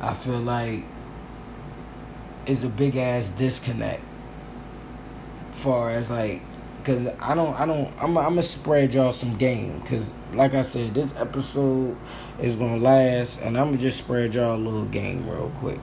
I 0.00 0.14
feel 0.14 0.40
like 0.40 0.84
it's 2.46 2.62
a 2.62 2.68
big 2.68 2.96
ass 2.96 3.30
disconnect 3.30 4.02
far 5.56 5.90
as 5.90 6.10
like 6.10 6.42
because 6.76 7.08
I 7.20 7.34
don't, 7.34 7.52
I 7.58 7.66
don't, 7.66 7.92
I'm, 8.00 8.16
I'm 8.16 8.30
gonna 8.30 8.42
spread 8.42 8.94
y'all 8.94 9.10
some 9.12 9.36
game. 9.36 9.80
Because, 9.80 10.14
like 10.34 10.54
I 10.54 10.62
said, 10.62 10.94
this 10.94 11.20
episode 11.20 11.96
is 12.40 12.54
gonna 12.54 12.76
last, 12.76 13.40
and 13.40 13.58
I'm 13.58 13.70
gonna 13.70 13.78
just 13.78 13.98
spread 13.98 14.34
y'all 14.34 14.54
a 14.54 14.56
little 14.56 14.84
game 14.84 15.28
real 15.28 15.50
quick. 15.56 15.80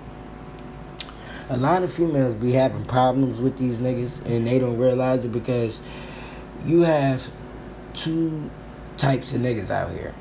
A 1.50 1.58
lot 1.58 1.84
of 1.84 1.92
females 1.92 2.36
be 2.36 2.54
having 2.54 2.86
problems 2.86 3.42
with 3.42 3.58
these 3.58 3.82
niggas, 3.82 4.26
and 4.26 4.48
they 4.48 4.60
don't 4.60 4.78
realize 4.78 5.26
it 5.26 5.34
because 5.34 5.82
you 6.66 6.82
have 6.82 7.30
two 7.92 8.50
types 8.96 9.34
of 9.34 9.42
niggas 9.42 9.70
out 9.70 9.92
here 9.92 10.16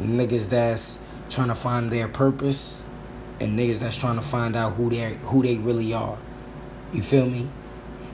niggas 0.00 0.48
that's 0.48 0.98
trying 1.28 1.48
to 1.48 1.54
find 1.54 1.90
their 1.90 2.08
purpose, 2.08 2.84
and 3.40 3.58
niggas 3.58 3.80
that's 3.80 3.96
trying 3.96 4.16
to 4.16 4.22
find 4.22 4.56
out 4.56 4.74
who 4.74 4.90
they 4.90 5.14
who 5.22 5.42
they 5.42 5.56
really 5.56 5.92
are. 5.92 6.18
You 6.92 7.02
feel 7.02 7.26
me? 7.26 7.48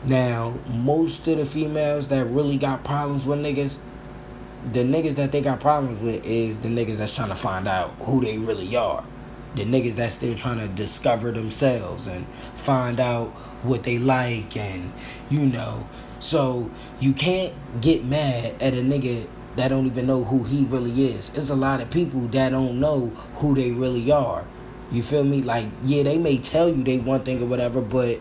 Now, 0.06 0.54
most 0.68 1.26
of 1.28 1.38
the 1.38 1.46
females 1.46 2.08
that 2.08 2.26
really 2.26 2.58
got 2.58 2.84
problems 2.84 3.24
with 3.24 3.38
niggas, 3.38 3.78
the 4.72 4.80
niggas 4.80 5.14
that 5.14 5.32
they 5.32 5.40
got 5.40 5.60
problems 5.60 6.00
with 6.00 6.24
is 6.26 6.60
the 6.60 6.68
niggas 6.68 6.96
that's 6.96 7.14
trying 7.14 7.30
to 7.30 7.34
find 7.34 7.66
out 7.66 7.90
who 8.00 8.20
they 8.20 8.36
really 8.36 8.76
are. 8.76 9.04
The 9.54 9.64
niggas 9.64 9.94
that's 9.94 10.16
still 10.16 10.34
trying 10.34 10.58
to 10.58 10.68
discover 10.68 11.30
themselves 11.30 12.06
and 12.06 12.26
find 12.54 13.00
out 13.00 13.28
what 13.62 13.84
they 13.84 13.98
like 13.98 14.56
and 14.56 14.92
you 15.30 15.46
know. 15.46 15.88
So 16.18 16.70
you 17.00 17.14
can't 17.14 17.54
get 17.80 18.04
mad 18.04 18.60
at 18.60 18.74
a 18.74 18.82
nigga 18.82 19.26
that 19.56 19.68
don't 19.68 19.86
even 19.86 20.06
know 20.06 20.24
who 20.24 20.42
he 20.42 20.64
really 20.64 21.06
is. 21.06 21.34
It's 21.36 21.50
a 21.50 21.54
lot 21.54 21.80
of 21.80 21.90
people 21.90 22.20
that 22.28 22.50
don't 22.50 22.78
know 22.80 23.06
who 23.36 23.54
they 23.54 23.70
really 23.70 24.10
are. 24.10 24.44
You 24.90 25.02
feel 25.02 25.24
me? 25.24 25.42
Like, 25.42 25.66
yeah, 25.82 26.02
they 26.02 26.18
may 26.18 26.38
tell 26.38 26.68
you 26.68 26.84
they 26.84 26.98
one 26.98 27.22
thing 27.24 27.42
or 27.42 27.46
whatever, 27.46 27.80
but 27.80 28.20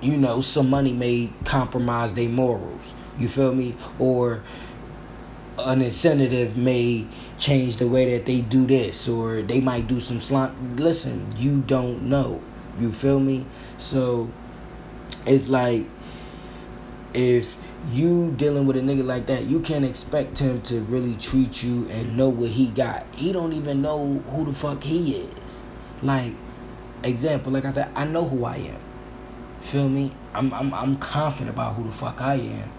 you 0.00 0.16
know, 0.16 0.40
some 0.40 0.70
money 0.70 0.92
may 0.92 1.32
compromise 1.44 2.14
their 2.14 2.28
morals. 2.28 2.94
You 3.18 3.28
feel 3.28 3.54
me? 3.54 3.76
Or 3.98 4.42
an 5.58 5.82
incentive 5.82 6.56
may 6.56 7.06
change 7.38 7.78
the 7.78 7.88
way 7.88 8.16
that 8.16 8.26
they 8.26 8.40
do 8.40 8.66
this, 8.66 9.08
or 9.08 9.42
they 9.42 9.60
might 9.60 9.88
do 9.88 10.00
some 10.00 10.20
slime. 10.20 10.76
Listen, 10.76 11.26
you 11.36 11.60
don't 11.62 12.02
know. 12.02 12.42
You 12.78 12.92
feel 12.92 13.18
me? 13.18 13.46
So 13.78 14.30
it's 15.26 15.48
like 15.48 15.86
if 17.14 17.56
you 17.90 18.32
dealing 18.32 18.66
with 18.66 18.76
a 18.76 18.80
nigga 18.80 19.04
like 19.04 19.26
that, 19.26 19.44
you 19.44 19.60
can't 19.60 19.84
expect 19.84 20.38
him 20.38 20.60
to 20.62 20.80
really 20.82 21.16
treat 21.16 21.62
you 21.62 21.88
and 21.88 22.16
know 22.16 22.28
what 22.28 22.50
he 22.50 22.70
got. 22.70 23.06
He 23.14 23.32
don't 23.32 23.52
even 23.52 23.82
know 23.82 24.22
who 24.30 24.44
the 24.44 24.52
fuck 24.52 24.82
he 24.82 25.16
is. 25.16 25.62
Like 26.02 26.34
example, 27.02 27.52
like 27.52 27.64
I 27.64 27.70
said, 27.70 27.90
I 27.94 28.04
know 28.04 28.28
who 28.28 28.44
I 28.44 28.56
am. 28.56 28.80
Feel 29.60 29.88
me? 29.88 30.10
I'm 30.34 30.52
I'm 30.54 30.72
I'm 30.72 30.96
confident 30.98 31.50
about 31.50 31.74
who 31.74 31.84
the 31.84 31.92
fuck 31.92 32.20
I 32.20 32.34
am. 32.34 32.70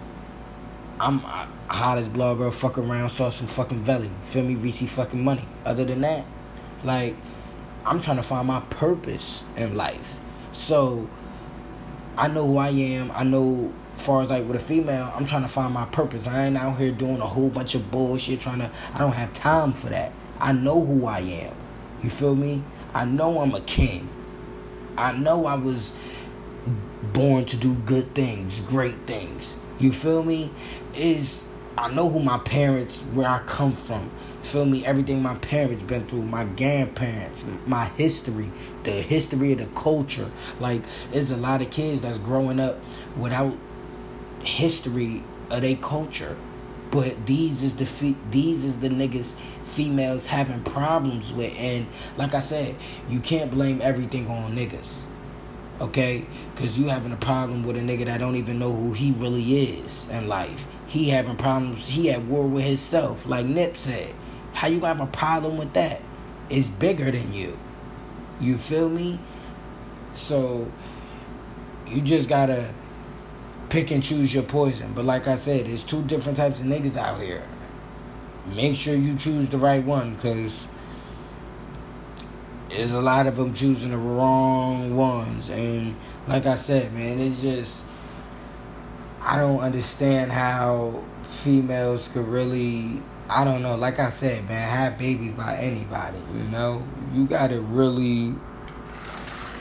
I'm 1.00 1.26
I, 1.26 1.48
hottest 1.70 2.12
blogger, 2.12 2.52
fuck 2.52 2.78
around, 2.78 3.10
sauce 3.10 3.38
from 3.38 3.48
fucking 3.48 3.82
Valley. 3.82 4.12
Feel 4.26 4.44
me? 4.44 4.56
Reese 4.56 4.92
fucking 4.92 5.24
money. 5.24 5.48
Other 5.66 5.86
than 5.86 6.02
that, 6.02 6.26
like 6.84 7.16
I'm 7.86 8.00
trying 8.00 8.18
to 8.18 8.24
find 8.24 8.48
my 8.48 8.62
purpose 8.62 9.44
in 9.56 9.76
life. 9.76 10.18
So 10.52 11.10
I 12.18 12.28
know 12.28 12.46
who 12.46 12.58
I 12.58 12.70
am. 12.70 13.12
I 13.12 13.24
know 13.24 13.74
far 13.94 14.22
as 14.22 14.30
like 14.30 14.46
with 14.48 14.56
a 14.56 14.60
female, 14.60 15.12
I'm 15.16 15.26
trying 15.26 15.44
to 15.44 15.48
find 15.48 15.74
my 15.74 15.86
purpose. 15.86 16.28
I 16.28 16.46
ain't 16.46 16.58
out 16.58 16.78
here 16.78 16.92
doing 16.92 17.22
a 17.22 17.28
whole 17.28 17.50
bunch 17.50 17.76
of 17.76 17.92
bullshit 17.92 18.40
trying 18.40 18.60
to 18.60 18.72
I 18.94 18.98
don't 18.98 19.14
have 19.14 19.34
time 19.34 19.74
for 19.74 19.88
that. 19.88 20.14
I 20.40 20.54
know 20.54 20.84
who 20.84 21.06
I 21.06 21.20
am. 21.20 21.56
You 22.02 22.10
feel 22.10 22.36
me? 22.36 22.64
I 22.94 23.06
know 23.06 23.40
I'm 23.40 23.54
a 23.54 23.62
king. 23.62 24.10
I 24.98 25.12
know 25.14 25.46
I 25.46 25.56
was 25.56 25.96
born 27.02 27.46
to 27.46 27.58
do 27.58 27.74
good 27.74 28.14
things, 28.14 28.60
great 28.62 29.08
things. 29.08 29.56
You 29.80 29.92
feel 29.92 30.24
me? 30.24 30.52
Is 30.94 31.44
I 31.78 31.90
know 31.90 32.10
who 32.10 32.20
my 32.20 32.40
parents, 32.40 33.00
where 33.14 33.30
I 33.30 33.40
come 33.40 33.74
from. 33.74 34.12
Feel 34.44 34.66
me? 34.66 34.86
Everything 34.86 35.22
my 35.22 35.36
parents 35.36 35.82
been 35.82 36.06
through, 36.08 36.24
my 36.24 36.44
grandparents, 36.44 37.46
my 37.66 37.86
history, 37.86 38.52
the 38.84 38.92
history 38.92 39.54
of 39.54 39.60
the 39.60 39.68
culture. 39.68 40.30
Like, 40.60 40.82
there's 41.12 41.32
a 41.32 41.38
lot 41.38 41.62
of 41.62 41.70
kids 41.70 42.02
that's 42.02 42.18
growing 42.18 42.60
up 42.60 42.80
without 43.18 43.56
history 44.42 45.24
of 45.50 45.62
their 45.62 45.78
culture. 45.78 46.36
But 46.92 47.26
these 47.28 47.64
is 47.64 47.76
the 47.76 47.86
fe- 47.86 48.16
these 48.32 48.66
is 48.66 48.80
the 48.80 48.90
niggas 48.90 49.36
females 49.64 50.26
having 50.26 50.64
problems 50.64 51.32
with, 51.32 51.54
and 51.56 51.86
like 52.18 52.34
I 52.34 52.40
said, 52.40 52.76
you 53.08 53.20
can't 53.20 53.52
blame 53.52 53.80
everything 53.82 54.28
on 54.28 54.56
niggas 54.56 55.02
okay? 55.82 56.26
Because 56.56 56.78
you 56.78 56.88
having 56.88 57.12
a 57.12 57.18
problem 57.18 57.64
with 57.64 57.78
a 57.78 57.82
nigga 57.82 58.06
that 58.06 58.20
don't 58.20 58.36
even 58.36 58.60
know 58.60 58.74
who 58.74 58.94
he 58.94 59.12
really 59.14 59.44
is 59.44 60.08
in 60.10 60.28
life. 60.28 60.66
He 60.88 61.10
having 61.10 61.36
problems. 61.36 61.88
He 61.88 62.12
at 62.12 62.22
war 62.24 62.48
with 62.48 62.64
himself, 62.64 63.26
like 63.26 63.46
Nip 63.46 63.78
said. 63.78 64.14
How 64.54 64.68
you 64.68 64.80
gonna 64.80 64.96
have 64.96 65.08
a 65.08 65.12
problem 65.12 65.58
with 65.58 65.74
that? 65.74 66.02
It's 66.50 66.70
bigger 66.70 67.12
than 67.12 67.32
you. 67.32 67.58
You 68.42 68.58
feel 68.58 68.90
me? 68.90 69.20
So 70.14 70.72
you 71.88 72.02
just 72.02 72.28
gotta 72.28 72.74
pick 73.70 73.92
and 73.92 74.04
choose 74.04 74.34
your 74.34 74.44
poison. 74.44 74.94
But 74.94 75.06
like 75.06 75.28
I 75.28 75.36
said, 75.36 75.68
there's 75.68 75.84
two 75.84 76.04
different 76.04 76.38
types 76.38 76.60
of 76.60 76.66
niggas 76.66 76.98
out 76.98 77.22
here. 77.22 77.44
Make 78.48 78.76
sure 78.76 78.96
you 78.96 79.16
choose 79.16 79.50
the 79.50 79.60
right 79.60 79.84
one, 79.84 80.18
cause 80.18 80.68
there's 82.70 82.92
a 82.92 83.02
lot 83.02 83.28
of 83.28 83.36
them 83.36 83.54
choosing 83.54 83.92
the 83.92 83.98
wrong 83.98 84.96
ones. 84.96 85.50
And 85.50 85.96
like 86.28 86.46
I 86.46 86.56
said, 86.56 86.94
man, 86.94 87.20
it's 87.20 87.42
just 87.42 87.84
I 89.22 89.38
don't 89.38 89.60
understand 89.60 90.32
how 90.32 91.04
females 91.24 92.08
could 92.10 92.26
really 92.26 93.02
I 93.30 93.44
don't 93.44 93.62
know, 93.62 93.76
like 93.76 94.00
I 94.00 94.10
said, 94.10 94.48
man, 94.48 94.68
have 94.68 94.98
babies 94.98 95.34
by 95.34 95.56
anybody, 95.58 96.18
you 96.34 96.44
know? 96.46 96.84
You 97.14 97.26
gotta 97.28 97.60
really 97.62 98.36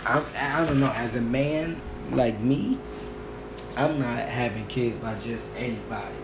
I 0.05 0.23
I 0.37 0.67
don't 0.67 0.81
know, 0.81 0.93
as 0.95 1.17
a 1.17 1.23
man 1.23 1.81
like 2.11 2.39
me, 2.41 2.79
I'm 3.77 3.99
not 3.99 4.19
having 4.19 4.67
kids 4.67 4.97
by 4.99 5.19
just 5.21 5.57
anybody. 5.57 6.18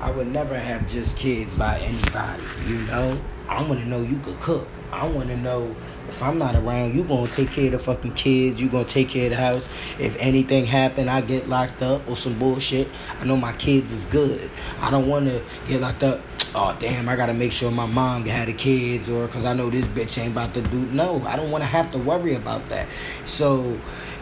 I 0.00 0.10
would 0.10 0.28
never 0.28 0.58
have 0.58 0.88
just 0.88 1.16
kids 1.18 1.54
by 1.54 1.78
anybody, 1.78 2.42
you 2.66 2.78
know? 2.86 3.20
I 3.48 3.62
want 3.62 3.80
to 3.80 3.86
know 3.86 4.00
you 4.00 4.18
could 4.20 4.40
cook. 4.40 4.66
I 4.92 5.06
want 5.06 5.28
to 5.28 5.36
know 5.36 5.74
if 6.08 6.22
I'm 6.22 6.38
not 6.38 6.56
around, 6.56 6.96
you 6.96 7.04
gonna 7.04 7.28
take 7.28 7.50
care 7.50 7.66
of 7.66 7.72
the 7.72 7.78
fucking 7.78 8.14
kids. 8.14 8.60
You 8.60 8.68
gonna 8.68 8.84
take 8.84 9.08
care 9.08 9.26
of 9.26 9.30
the 9.30 9.36
house. 9.36 9.68
If 9.98 10.16
anything 10.18 10.66
happen, 10.66 11.08
I 11.08 11.20
get 11.20 11.48
locked 11.48 11.82
up 11.82 12.08
or 12.08 12.16
some 12.16 12.38
bullshit. 12.38 12.88
I 13.20 13.24
know 13.24 13.36
my 13.36 13.52
kids 13.52 13.92
is 13.92 14.04
good. 14.06 14.50
I 14.80 14.90
don't 14.90 15.06
want 15.06 15.26
to 15.26 15.42
get 15.68 15.80
locked 15.80 16.02
up. 16.02 16.20
Oh 16.52 16.76
damn! 16.80 17.08
I 17.08 17.14
gotta 17.14 17.34
make 17.34 17.52
sure 17.52 17.70
my 17.70 17.86
mom 17.86 18.26
had 18.26 18.48
the 18.48 18.52
kids, 18.52 19.08
or 19.08 19.28
cause 19.28 19.44
I 19.44 19.52
know 19.52 19.70
this 19.70 19.84
bitch 19.86 20.18
ain't 20.18 20.32
about 20.32 20.52
to 20.54 20.62
do. 20.62 20.80
No, 20.86 21.24
I 21.24 21.36
don't 21.36 21.52
want 21.52 21.62
to 21.62 21.68
have 21.68 21.92
to 21.92 21.98
worry 21.98 22.34
about 22.34 22.68
that. 22.70 22.88
So 23.24 23.78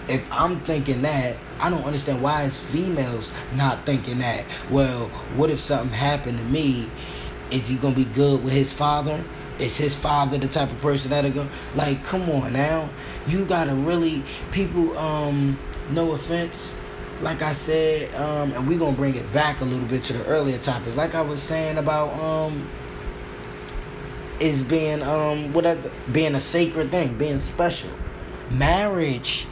if 0.09 0.23
I'm 0.31 0.61
thinking 0.61 1.01
that, 1.03 1.37
I 1.61 1.71
don't 1.71 1.85
understand 1.85 2.23
why 2.23 2.45
it's 2.45 2.61
females 2.61 3.31
not 3.55 3.85
thinking 3.85 4.19
that. 4.19 4.45
Well, 4.71 5.09
what 5.37 5.51
if 5.51 5.61
something 5.61 5.91
happened 5.91 6.39
to 6.39 6.45
me? 6.45 6.91
Is 7.51 7.67
he 7.69 7.77
gonna 7.77 7.95
be 7.95 8.05
good 8.05 8.45
with 8.45 8.53
his 8.53 8.73
father? 8.73 9.25
Is 9.59 9.77
his 9.77 9.95
father 9.95 10.39
the 10.39 10.47
type 10.47 10.71
of 10.71 10.81
person 10.81 11.11
that'll 11.11 11.31
go 11.31 11.49
like 11.75 12.05
come 12.05 12.29
on 12.31 12.53
now? 12.53 12.91
You 13.27 13.45
gotta 13.45 13.75
really 13.75 14.23
people 14.53 14.97
um 14.99 15.59
no 15.91 16.13
offense. 16.13 16.73
Like 17.21 17.43
I 17.43 17.51
said, 17.51 18.15
um, 18.15 18.53
and 18.53 18.69
we're 18.69 18.79
gonna 18.79 18.97
bring 18.97 19.17
it 19.17 19.33
back 19.33 19.61
a 19.61 19.65
little 19.65 19.89
bit 19.89 20.05
to 20.05 20.13
the 20.13 20.25
earlier 20.27 20.59
topics. 20.59 20.97
Like 20.97 21.17
I 21.17 21.23
was 21.23 21.43
saying 21.43 21.79
about 21.79 22.11
um 22.21 22.69
is 24.39 24.63
being 24.63 25.03
um 25.03 25.53
what 25.53 25.77
being 26.13 26.35
a 26.35 26.41
sacred 26.41 26.91
thing, 26.91 27.19
being 27.19 27.41
special. 27.41 27.91
Marriage 28.51 29.47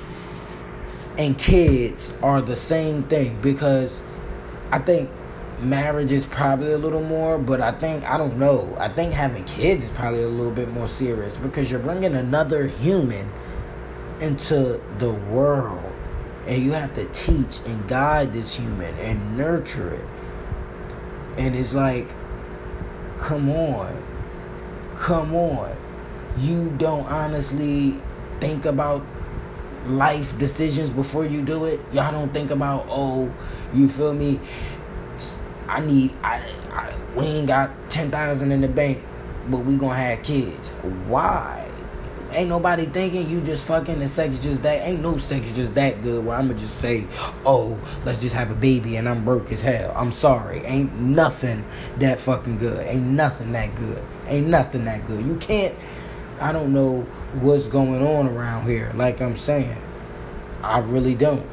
and 1.18 1.38
kids 1.38 2.14
are 2.22 2.42
the 2.42 2.57
same 2.57 3.02
thing 3.05 3.40
because 3.40 4.02
I 4.70 4.79
think 4.79 5.11
marriage 5.61 6.12
is 6.12 6.26
probably 6.26 6.72
a 6.72 6.79
little 6.79 7.02
more, 7.02 7.38
but 7.38 7.61
I 7.61 7.72
think 7.72 8.05
I 8.05 8.18
don't 8.18 8.38
know. 8.38 8.74
I 8.79 8.88
think 8.88 9.12
having 9.12 9.44
kids 9.44 9.87
is 9.87 9.90
probably 9.92 10.22
a 10.22 10.29
little 10.29 10.52
bit 10.52 10.68
more 10.70 10.88
serious 10.88 11.37
because 11.37 11.70
you're 11.70 11.81
bringing 11.81 12.14
another 12.14 12.66
human 12.66 13.31
into 14.20 14.81
the 14.98 15.12
world 15.31 15.92
and 16.46 16.62
you 16.62 16.72
have 16.72 16.92
to 16.94 17.07
teach 17.07 17.61
and 17.66 17.88
guide 17.88 18.33
this 18.33 18.55
human 18.55 18.94
and 18.98 19.37
nurture 19.37 19.94
it. 19.94 20.05
And 21.38 21.55
it's 21.57 21.74
like 21.74 22.09
come 23.18 23.50
on. 23.50 24.02
Come 24.96 25.35
on. 25.35 25.76
You 26.38 26.70
don't 26.79 27.07
honestly 27.07 27.96
think 28.40 28.66
about 28.66 29.05
life 29.88 30.37
decisions 30.38 30.92
before 30.92 31.25
you 31.25 31.42
do 31.42 31.64
it. 31.64 31.81
Y'all 31.92 32.12
don't 32.12 32.33
think 32.33 32.51
about, 32.51 32.87
oh, 32.88 33.33
you 33.75 33.88
feel 33.88 34.14
me? 34.14 34.40
I 35.68 35.81
need, 35.81 36.12
I, 36.22 36.37
I 36.70 36.94
we 37.16 37.25
ain't 37.25 37.49
got 37.49 37.70
ten 37.90 38.11
thousand 38.11 38.53
in 38.53 38.61
the 38.61 38.68
bank, 38.68 39.03
but 39.49 39.64
we 39.64 39.77
gonna 39.77 39.94
have 39.94 40.22
kids. 40.22 40.70
Why? 41.09 41.68
Ain't 42.33 42.49
nobody 42.49 42.85
thinking 42.85 43.31
you 43.31 43.40
just 43.40 43.66
fucking 43.66 43.99
the 43.99 44.09
sex 44.09 44.38
just 44.38 44.62
that. 44.64 44.87
Ain't 44.87 45.01
no 45.01 45.16
sex 45.16 45.51
just 45.53 45.75
that 45.77 46.03
good 46.03 46.25
where 46.25 46.37
I'ma 46.37 46.55
just 46.55 46.81
say, 46.81 47.07
oh, 47.46 47.79
let's 48.05 48.20
just 48.20 48.35
have 48.35 48.51
a 48.51 48.55
baby 48.55 48.96
and 48.96 49.09
I'm 49.09 49.25
broke 49.25 49.51
as 49.53 49.62
hell. 49.62 49.92
I'm 49.96 50.12
sorry. 50.12 50.59
Ain't 50.59 50.92
nothing 50.99 51.64
that 51.99 52.18
fucking 52.18 52.59
good. 52.59 52.87
Ain't 52.87 53.07
nothing 53.07 53.53
that 53.53 53.75
good. 53.77 54.03
Ain't 54.27 54.49
nothing 54.49 54.85
that 54.85 55.07
good. 55.07 55.25
You 55.25 55.37
can't 55.37 55.75
I 56.40 56.53
don't 56.53 56.72
know 56.72 57.03
what's 57.40 57.68
going 57.68 58.07
on 58.07 58.29
around 58.29 58.66
here. 58.66 58.92
Like 58.94 59.20
I'm 59.22 59.37
saying, 59.37 59.77
I 60.62 60.81
really 60.81 61.14
don't. 61.14 61.46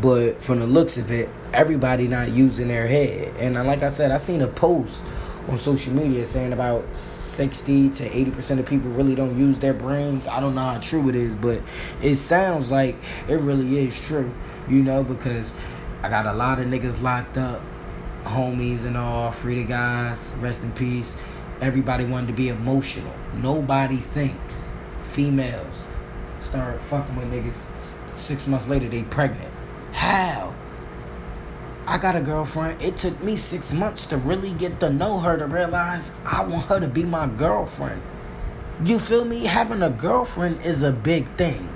But 0.00 0.42
from 0.42 0.60
the 0.60 0.66
looks 0.66 0.96
of 0.96 1.10
it, 1.10 1.28
everybody 1.52 2.08
not 2.08 2.30
using 2.30 2.68
their 2.68 2.86
head. 2.86 3.34
And 3.38 3.54
like 3.54 3.82
I 3.82 3.88
said, 3.88 4.10
I 4.10 4.16
seen 4.16 4.40
a 4.42 4.48
post 4.48 5.04
on 5.48 5.56
social 5.56 5.92
media 5.94 6.24
saying 6.26 6.52
about 6.52 6.96
60 6.96 7.88
to 7.90 8.04
80% 8.04 8.58
of 8.58 8.66
people 8.66 8.90
really 8.90 9.14
don't 9.14 9.36
use 9.36 9.58
their 9.58 9.74
brains. 9.74 10.26
I 10.26 10.40
don't 10.40 10.54
know 10.54 10.62
how 10.62 10.78
true 10.78 11.08
it 11.08 11.16
is, 11.16 11.34
but 11.34 11.62
it 12.02 12.16
sounds 12.16 12.70
like 12.70 12.96
it 13.28 13.40
really 13.40 13.78
is 13.78 13.98
true, 14.00 14.32
you 14.68 14.82
know, 14.82 15.02
because 15.02 15.54
I 16.02 16.10
got 16.10 16.26
a 16.26 16.34
lot 16.34 16.58
of 16.58 16.66
niggas 16.66 17.02
locked 17.02 17.38
up, 17.38 17.62
homies 18.24 18.84
and 18.84 18.96
all, 18.96 19.30
free 19.30 19.54
the 19.54 19.64
guys, 19.64 20.34
rest 20.40 20.62
in 20.62 20.72
peace 20.72 21.16
everybody 21.60 22.04
wanted 22.04 22.28
to 22.28 22.32
be 22.32 22.48
emotional. 22.48 23.12
Nobody 23.34 23.96
thinks 23.96 24.70
females 25.02 25.86
start 26.40 26.80
fucking 26.82 27.16
with 27.16 27.32
niggas 27.32 28.16
six 28.16 28.46
months 28.46 28.68
later 28.68 28.88
they 28.88 29.02
pregnant. 29.04 29.50
How? 29.92 30.54
I 31.86 31.96
got 31.96 32.16
a 32.16 32.20
girlfriend. 32.20 32.82
It 32.82 32.96
took 32.98 33.20
me 33.22 33.36
six 33.36 33.72
months 33.72 34.04
to 34.06 34.18
really 34.18 34.52
get 34.52 34.78
to 34.80 34.90
know 34.90 35.18
her 35.20 35.38
to 35.38 35.46
realize 35.46 36.14
I 36.24 36.44
want 36.44 36.64
her 36.66 36.80
to 36.80 36.88
be 36.88 37.04
my 37.04 37.26
girlfriend. 37.26 38.02
You 38.84 38.98
feel 38.98 39.24
me? 39.24 39.44
Having 39.44 39.82
a 39.82 39.90
girlfriend 39.90 40.60
is 40.60 40.82
a 40.82 40.92
big 40.92 41.26
thing. 41.36 41.68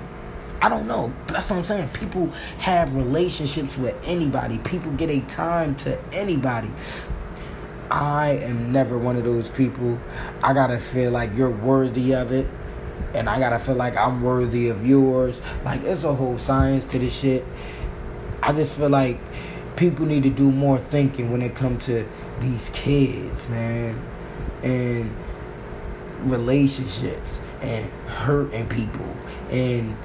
I 0.61 0.69
don't 0.69 0.87
know. 0.87 1.11
That's 1.27 1.49
what 1.49 1.57
I'm 1.57 1.63
saying. 1.63 1.89
People 1.89 2.27
have 2.59 2.95
relationships 2.95 3.77
with 3.77 3.99
anybody. 4.07 4.59
People 4.59 4.91
get 4.93 5.09
a 5.09 5.19
time 5.21 5.75
to 5.77 5.99
anybody. 6.13 6.69
I 7.89 8.39
am 8.41 8.71
never 8.71 8.97
one 8.97 9.17
of 9.17 9.23
those 9.23 9.49
people. 9.49 9.99
I 10.43 10.53
gotta 10.53 10.79
feel 10.79 11.11
like 11.11 11.35
you're 11.35 11.51
worthy 11.51 12.13
of 12.15 12.31
it. 12.31 12.47
And 13.13 13.29
I 13.29 13.39
gotta 13.39 13.59
feel 13.59 13.75
like 13.75 13.95
I'm 13.95 14.21
worthy 14.21 14.69
of 14.69 14.85
yours. 14.85 15.41
Like 15.63 15.83
it's 15.83 16.03
a 16.03 16.13
whole 16.13 16.37
science 16.37 16.85
to 16.85 16.99
this 16.99 17.17
shit. 17.17 17.45
I 18.41 18.53
just 18.53 18.77
feel 18.77 18.89
like 18.89 19.19
people 19.75 20.05
need 20.05 20.23
to 20.23 20.29
do 20.29 20.51
more 20.51 20.77
thinking 20.77 21.31
when 21.31 21.41
it 21.41 21.55
comes 21.55 21.85
to 21.85 22.07
these 22.39 22.69
kids, 22.71 23.49
man. 23.49 24.01
And 24.63 25.13
relationships 26.23 27.39
and 27.61 27.85
hurting 28.07 28.67
people 28.69 29.05
and 29.49 29.95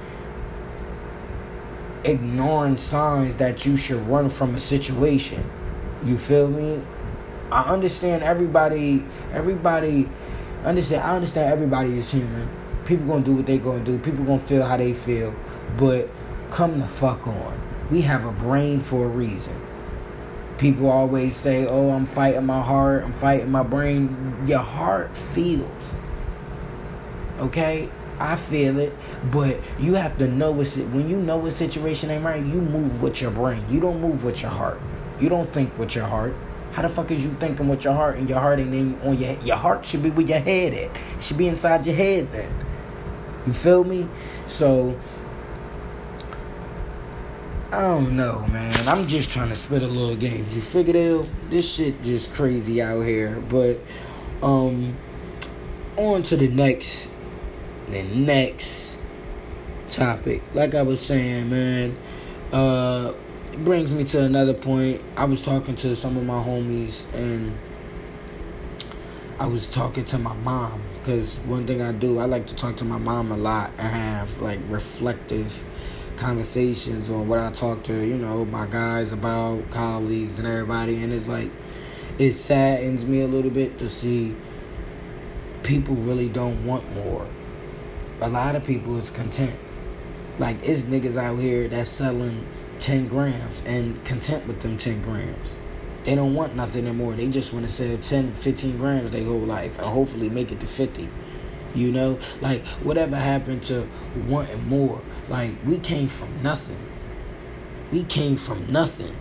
ignoring 2.05 2.77
signs 2.77 3.37
that 3.39 3.67
you 3.67 3.77
should 3.77 4.01
run 4.09 4.29
from 4.29 4.55
a 4.55 4.61
situation. 4.61 5.45
You 6.05 6.17
feel 6.17 6.49
me? 6.49 6.83
I 7.51 7.63
understand 7.63 8.23
everybody 8.23 9.05
everybody 9.33 10.09
understand 10.65 11.03
I 11.03 11.15
understand 11.15 11.53
everybody 11.53 11.99
is 11.99 12.11
human. 12.11 12.49
People 12.85 13.07
gonna 13.07 13.25
do 13.25 13.35
what 13.35 13.47
they 13.47 13.59
gonna 13.59 13.85
do. 13.85 13.99
People 13.99 14.25
gonna 14.25 14.39
feel 14.39 14.65
how 14.65 14.77
they 14.77 14.95
feel. 14.95 15.35
But 15.77 16.09
come 16.51 16.81
the 16.81 16.87
fuck 16.87 17.27
on. 17.27 17.61
We 17.91 18.03
have 18.03 18.25
a 18.25 18.33
brain 18.33 18.81
for 18.81 19.07
a 19.07 19.09
reason. 19.09 19.55
People 20.59 20.91
always 20.91 21.37
say, 21.37 21.67
Oh, 21.67 21.91
I'm 21.91 22.07
fighting 22.07 22.45
my 22.45 22.61
heart, 22.61 23.05
I'm 23.05 23.13
fighting 23.13 23.51
my 23.51 23.63
brain. 23.63 24.15
Your 24.45 24.59
heart 24.59 25.17
feels. 25.17 26.01
Okay? 27.39 27.89
I 28.21 28.35
feel 28.35 28.81
it, 28.81 28.93
but 29.31 29.61
you 29.79 29.95
have 29.95 30.19
to 30.19 30.27
know 30.27 30.61
it. 30.61 30.75
When 30.77 31.09
you 31.09 31.17
know 31.17 31.47
a 31.47 31.51
situation 31.53 32.11
ain't 32.11 32.25
right, 32.25 32.43
you 32.43 32.61
move 32.61 33.01
with 33.01 33.23
your 33.23 33.31
brain. 33.31 33.63
You 33.71 33.79
don't 33.81 34.01
move 34.01 34.25
with 34.25 34.43
your 34.43 34.51
heart. 34.51 34.81
You 35.21 35.29
don't 35.29 35.49
think 35.49 35.77
with 35.79 35.95
your 35.95 36.07
heart. 36.07 36.35
How 36.73 36.83
the 36.83 36.89
fuck 36.89 37.11
is 37.11 37.25
you 37.25 37.33
thinking 37.35 37.69
with 37.69 37.85
your 37.85 37.95
heart 37.95 38.17
and 38.19 38.29
your 38.29 38.39
heart 38.39 38.61
ain't 38.61 38.75
in, 38.75 39.01
on 39.01 39.19
your 39.19 39.37
your 39.41 39.57
heart 39.57 39.85
should 39.85 40.03
be 40.03 40.11
with 40.11 40.29
your 40.29 40.41
head 40.41 40.73
at. 40.73 40.97
It 41.17 41.23
should 41.23 41.39
be 41.39 41.49
inside 41.49 41.87
your 41.87 41.97
head 41.97 42.31
then. 42.33 42.53
You 43.47 43.53
feel 43.53 43.85
me? 43.85 44.09
So 44.45 44.99
I 47.73 47.83
don't 47.83 48.17
know, 48.17 48.47
man. 48.47 48.89
I'm 48.89 49.07
just 49.07 49.31
trying 49.31 49.51
to 49.51 49.57
spit 49.57 49.83
a 49.83 49.87
little 49.87 50.17
game. 50.17 50.47
You 50.51 50.61
figured 50.61 50.97
out 50.97 51.29
this 51.51 51.71
shit 51.71 52.03
just 52.03 52.33
crazy 52.33 52.81
out 52.81 53.03
here. 53.03 53.41
But 53.49 53.81
um 54.43 54.97
on 55.97 56.23
to 56.25 56.37
the 56.37 56.49
next 56.49 57.11
the 57.89 58.03
next 58.03 58.99
topic. 59.91 60.43
Like 60.55 60.75
I 60.75 60.83
was 60.83 61.01
saying, 61.01 61.51
man, 61.51 61.97
uh 62.53 63.13
brings 63.65 63.93
me 63.93 64.05
to 64.05 64.23
another 64.23 64.55
point. 64.55 65.03
I 65.17 65.25
was 65.25 65.43
talking 65.43 65.75
to 65.77 65.97
some 65.97 66.17
of 66.17 66.25
my 66.25 66.43
homies 66.43 67.13
and 67.15 67.57
I 69.39 69.47
was 69.47 69.67
talking 69.67 70.05
to 70.07 70.19
my 70.19 70.35
mom 70.35 70.83
because 70.99 71.39
one 71.41 71.67
thing 71.67 71.81
I 71.83 71.93
do, 71.93 72.19
I 72.19 72.25
like 72.25 72.47
to 72.49 72.55
talk 72.57 72.77
to 72.77 72.85
my 72.85 72.99
mom 72.99 73.33
a 73.33 73.37
lot 73.37 73.71
and 73.79 73.89
have 73.89 74.41
like 74.41 74.61
reflective 74.69 75.65
conversations 76.17 77.11
on 77.11 77.29
what 77.29 77.39
I 77.39 77.51
talk 77.51 77.85
to, 77.85 77.95
you 77.95 78.17
know, 78.17 78.45
my 78.45 78.67
guys 78.67 79.13
about, 79.13 79.71
colleagues 79.71 80.39
and 80.39 80.47
everybody. 80.47 81.03
And 81.03 81.13
it's 81.13 81.29
like, 81.29 81.51
it 82.19 82.33
saddens 82.35 83.05
me 83.05 83.21
a 83.21 83.29
little 83.29 83.51
bit 83.51 83.79
to 83.79 83.89
see 83.89 84.35
people 85.63 85.95
really 85.95 86.29
don't 86.29 86.67
want 86.67 86.93
more. 86.95 87.27
A 88.21 88.29
lot 88.29 88.57
of 88.57 88.65
people 88.65 88.99
is 88.99 89.11
content. 89.11 89.57
Like, 90.39 90.59
it's 90.63 90.83
niggas 90.83 91.17
out 91.17 91.37
here 91.37 91.69
that's 91.69 91.91
selling 91.91 92.47
10 92.79 93.09
grams 93.09 93.63
and 93.67 94.03
content 94.05 94.47
with 94.47 94.61
them 94.61 94.79
10 94.79 95.03
grams. 95.03 95.59
They 96.05 96.15
don't 96.15 96.35
want 96.35 96.55
nothing 96.55 96.87
anymore. 96.87 97.15
They 97.15 97.29
just 97.29 97.53
want 97.53 97.67
to 97.67 97.71
sell 97.71 97.99
10, 97.99 98.33
15 98.33 98.79
grams 98.79 99.11
their 99.11 99.25
whole 99.25 99.41
life 99.41 99.77
and 99.79 99.87
hopefully 99.87 100.31
make 100.31 100.51
it 100.53 100.61
to 100.61 100.67
50. 100.67 101.09
You 101.75 101.93
know, 101.93 102.19
like 102.41 102.65
whatever 102.83 103.17
happened 103.17 103.63
to 103.65 103.87
wanting 104.27 104.67
more? 104.69 105.03
Like 105.29 105.53
we 105.67 105.79
came 105.79 106.09
from 106.09 106.43
nothing. 106.43 106.79
We 107.93 108.05
came 108.05 108.37
from 108.37 108.73
nothing. 108.73 109.15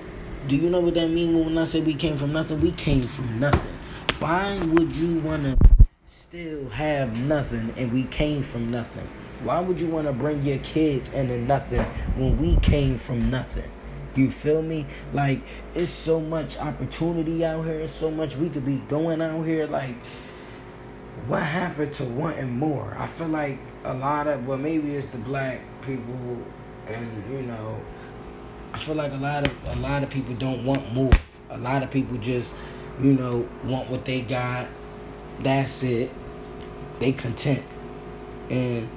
Do 0.48 0.56
you 0.56 0.70
know 0.70 0.80
what 0.80 0.94
that 0.94 1.10
means 1.10 1.46
when 1.46 1.58
I 1.58 1.66
say 1.66 1.82
we 1.82 1.94
came 1.94 2.16
from 2.16 2.32
nothing? 2.32 2.62
We 2.62 2.72
came 2.72 3.02
from 3.02 3.40
nothing. 3.40 3.78
Why 4.20 4.58
would 4.68 4.96
you 4.96 5.20
want 5.20 5.44
to 5.44 5.58
still 6.08 6.70
have 6.70 7.18
nothing 7.18 7.74
and 7.76 7.92
we 7.92 8.04
came 8.06 8.44
from 8.44 8.72
nothing? 8.72 9.08
Why 9.44 9.60
would 9.60 9.80
you 9.80 9.88
want 9.88 10.08
to 10.08 10.14
bring 10.14 10.42
your 10.42 10.58
kids 10.60 11.10
into 11.10 11.38
nothing 11.38 11.84
when 12.16 12.38
we 12.38 12.56
came 12.58 12.98
from 12.98 13.30
nothing? 13.30 13.70
You 14.16 14.32
feel 14.32 14.64
me? 14.64 14.88
Like, 15.14 15.42
it's 15.76 15.92
so 15.92 16.20
much 16.20 16.58
opportunity 16.58 17.46
out 17.46 17.66
here. 17.66 17.80
It's 17.80 17.94
so 17.94 18.10
much 18.10 18.36
we 18.36 18.50
could 18.50 18.66
be 18.66 18.78
doing 18.90 19.22
out 19.22 19.44
here. 19.44 19.68
Like, 19.68 19.96
what 21.28 21.44
happened 21.44 21.94
to 21.94 22.06
wanting 22.06 22.58
more? 22.58 22.96
I 22.98 23.06
feel 23.06 23.28
like 23.28 23.60
a 23.84 23.94
lot 23.94 24.28
of, 24.28 24.48
well, 24.48 24.58
maybe 24.58 24.96
it's 24.96 25.08
the 25.08 25.18
black 25.18 25.62
people, 25.82 26.42
and 26.88 27.32
you 27.32 27.42
know, 27.44 27.82
I 28.74 28.78
feel 28.78 28.96
like 28.96 29.12
a 29.12 29.18
lot 29.18 29.46
of 29.46 29.52
a 29.66 29.76
lot 29.80 30.04
of 30.04 30.10
people 30.10 30.36
don't 30.36 30.66
want 30.66 30.94
more. 30.94 31.12
A 31.50 31.58
lot 31.58 31.84
of 31.84 31.92
people 31.92 32.18
just, 32.18 32.56
you 33.02 33.14
know, 33.14 33.48
want 33.66 33.90
what 33.90 34.06
they 34.06 34.22
got. 34.22 34.68
That's 35.40 35.84
it. 35.84 36.12
They 37.00 37.12
content, 37.12 37.64
and 38.50 38.90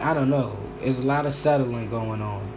I 0.00 0.14
don't 0.14 0.30
know. 0.30 0.58
There's 0.78 0.98
a 0.98 1.06
lot 1.06 1.26
of 1.26 1.34
settling 1.34 1.88
going 1.90 2.22
on. 2.22 2.50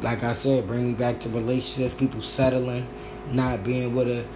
Like 0.00 0.22
I 0.22 0.32
said, 0.32 0.66
bring 0.66 0.86
me 0.88 0.94
back 0.94 1.20
to 1.20 1.28
relationships, 1.28 1.92
people 1.92 2.22
settling, 2.22 2.86
not 3.30 3.62
being 3.64 3.94
with 3.94 4.08
a. 4.08 4.26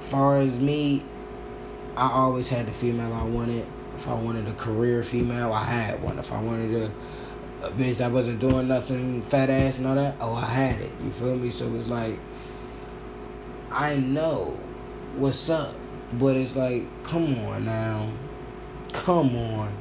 Far 0.00 0.38
as 0.38 0.58
me, 0.58 1.04
I 1.96 2.10
always 2.10 2.48
had 2.48 2.66
the 2.66 2.72
female 2.72 3.12
I 3.12 3.24
wanted. 3.24 3.66
If 3.96 4.08
I 4.08 4.14
wanted 4.14 4.48
a 4.48 4.54
career 4.54 5.02
female, 5.02 5.52
I 5.52 5.64
had 5.64 6.02
one. 6.02 6.18
If 6.18 6.32
I 6.32 6.40
wanted 6.42 6.74
a, 6.74 7.66
a 7.66 7.70
bitch 7.70 7.98
that 7.98 8.10
wasn't 8.10 8.40
doing 8.40 8.68
nothing, 8.68 9.22
fat 9.22 9.50
ass 9.50 9.78
and 9.78 9.86
all 9.86 9.94
that, 9.94 10.16
oh, 10.20 10.34
I 10.34 10.46
had 10.46 10.80
it. 10.80 10.90
You 11.02 11.10
feel 11.12 11.36
me? 11.36 11.50
So 11.50 11.74
it's 11.74 11.88
like, 11.88 12.18
I 13.70 13.96
know 13.96 14.58
what's 15.16 15.48
up, 15.48 15.74
but 16.14 16.36
it's 16.36 16.56
like, 16.56 16.86
come 17.04 17.38
on 17.46 17.66
now. 17.66 18.10
Come 18.92 19.36
on. 19.36 19.72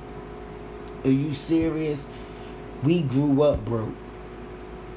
Are 1.05 1.09
you 1.09 1.33
serious? 1.33 2.05
We 2.83 3.01
grew 3.03 3.43
up 3.43 3.63
broke. 3.63 3.95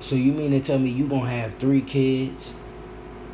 So 0.01 0.17
you 0.17 0.33
mean 0.33 0.51
to 0.51 0.61
tell 0.61 0.79
me 0.79 0.91
you 0.91 1.07
gonna 1.07 1.31
have 1.31 1.55
three 1.55 1.81
kids 1.81 2.55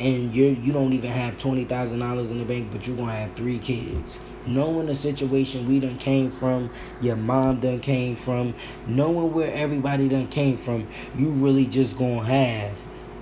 and 0.00 0.34
you're 0.34 0.52
you 0.52 0.72
don't 0.72 0.92
even 0.92 1.10
have 1.10 1.38
twenty 1.38 1.64
thousand 1.64 2.00
dollars 2.00 2.30
in 2.30 2.38
the 2.38 2.44
bank, 2.44 2.68
but 2.70 2.86
you're 2.86 2.96
gonna 2.96 3.12
have 3.12 3.32
three 3.32 3.58
kids? 3.58 4.18
Knowing 4.46 4.86
the 4.86 4.94
situation 4.94 5.66
we 5.66 5.80
done 5.80 5.96
came 5.98 6.30
from, 6.30 6.70
your 7.00 7.16
mom 7.16 7.60
done 7.60 7.80
came 7.80 8.16
from, 8.16 8.54
knowing 8.86 9.32
where 9.32 9.52
everybody 9.52 10.08
done 10.08 10.26
came 10.28 10.56
from, 10.56 10.86
you 11.16 11.30
really 11.30 11.66
just 11.66 11.98
gonna 11.98 12.22
have 12.22 12.76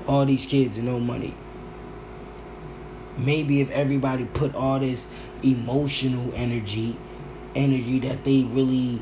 all 0.08 0.24
these 0.24 0.46
kids 0.46 0.76
and 0.76 0.86
no 0.86 0.98
money. 0.98 1.34
Maybe 3.16 3.60
if 3.60 3.70
everybody 3.70 4.24
put 4.24 4.54
all 4.54 4.78
this 4.78 5.06
emotional 5.42 6.32
energy, 6.34 6.96
energy 7.54 8.00
that 8.00 8.24
they 8.24 8.42
really 8.44 9.00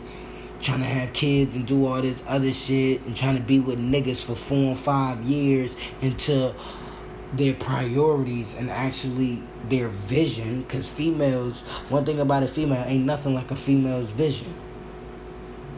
trying 0.65 0.81
to 0.81 0.87
have 0.87 1.13
kids 1.13 1.55
and 1.55 1.67
do 1.67 1.87
all 1.87 2.01
this 2.01 2.23
other 2.27 2.53
shit 2.53 3.03
and 3.03 3.17
trying 3.17 3.37
to 3.37 3.43
be 3.43 3.61
with 3.61 3.79
niggas 3.79 4.25
for 4.25 4.35
four 4.35 4.71
and 4.71 4.79
five 4.79 5.23
years 5.23 5.77
until 6.01 6.57
their 7.35 7.55
priorities 7.55 8.55
and 8.55 8.71
actually 8.71 9.43
their 9.69 9.89
vision. 9.89 10.63
Because 10.63 10.89
females 10.89 11.61
one 11.91 12.05
thing 12.05 12.19
about 12.19 12.43
a 12.43 12.49
female 12.49 12.83
ain't 12.87 13.05
nothing 13.05 13.35
like 13.35 13.51
a 13.51 13.57
female's 13.57 14.09
vision. 14.11 14.53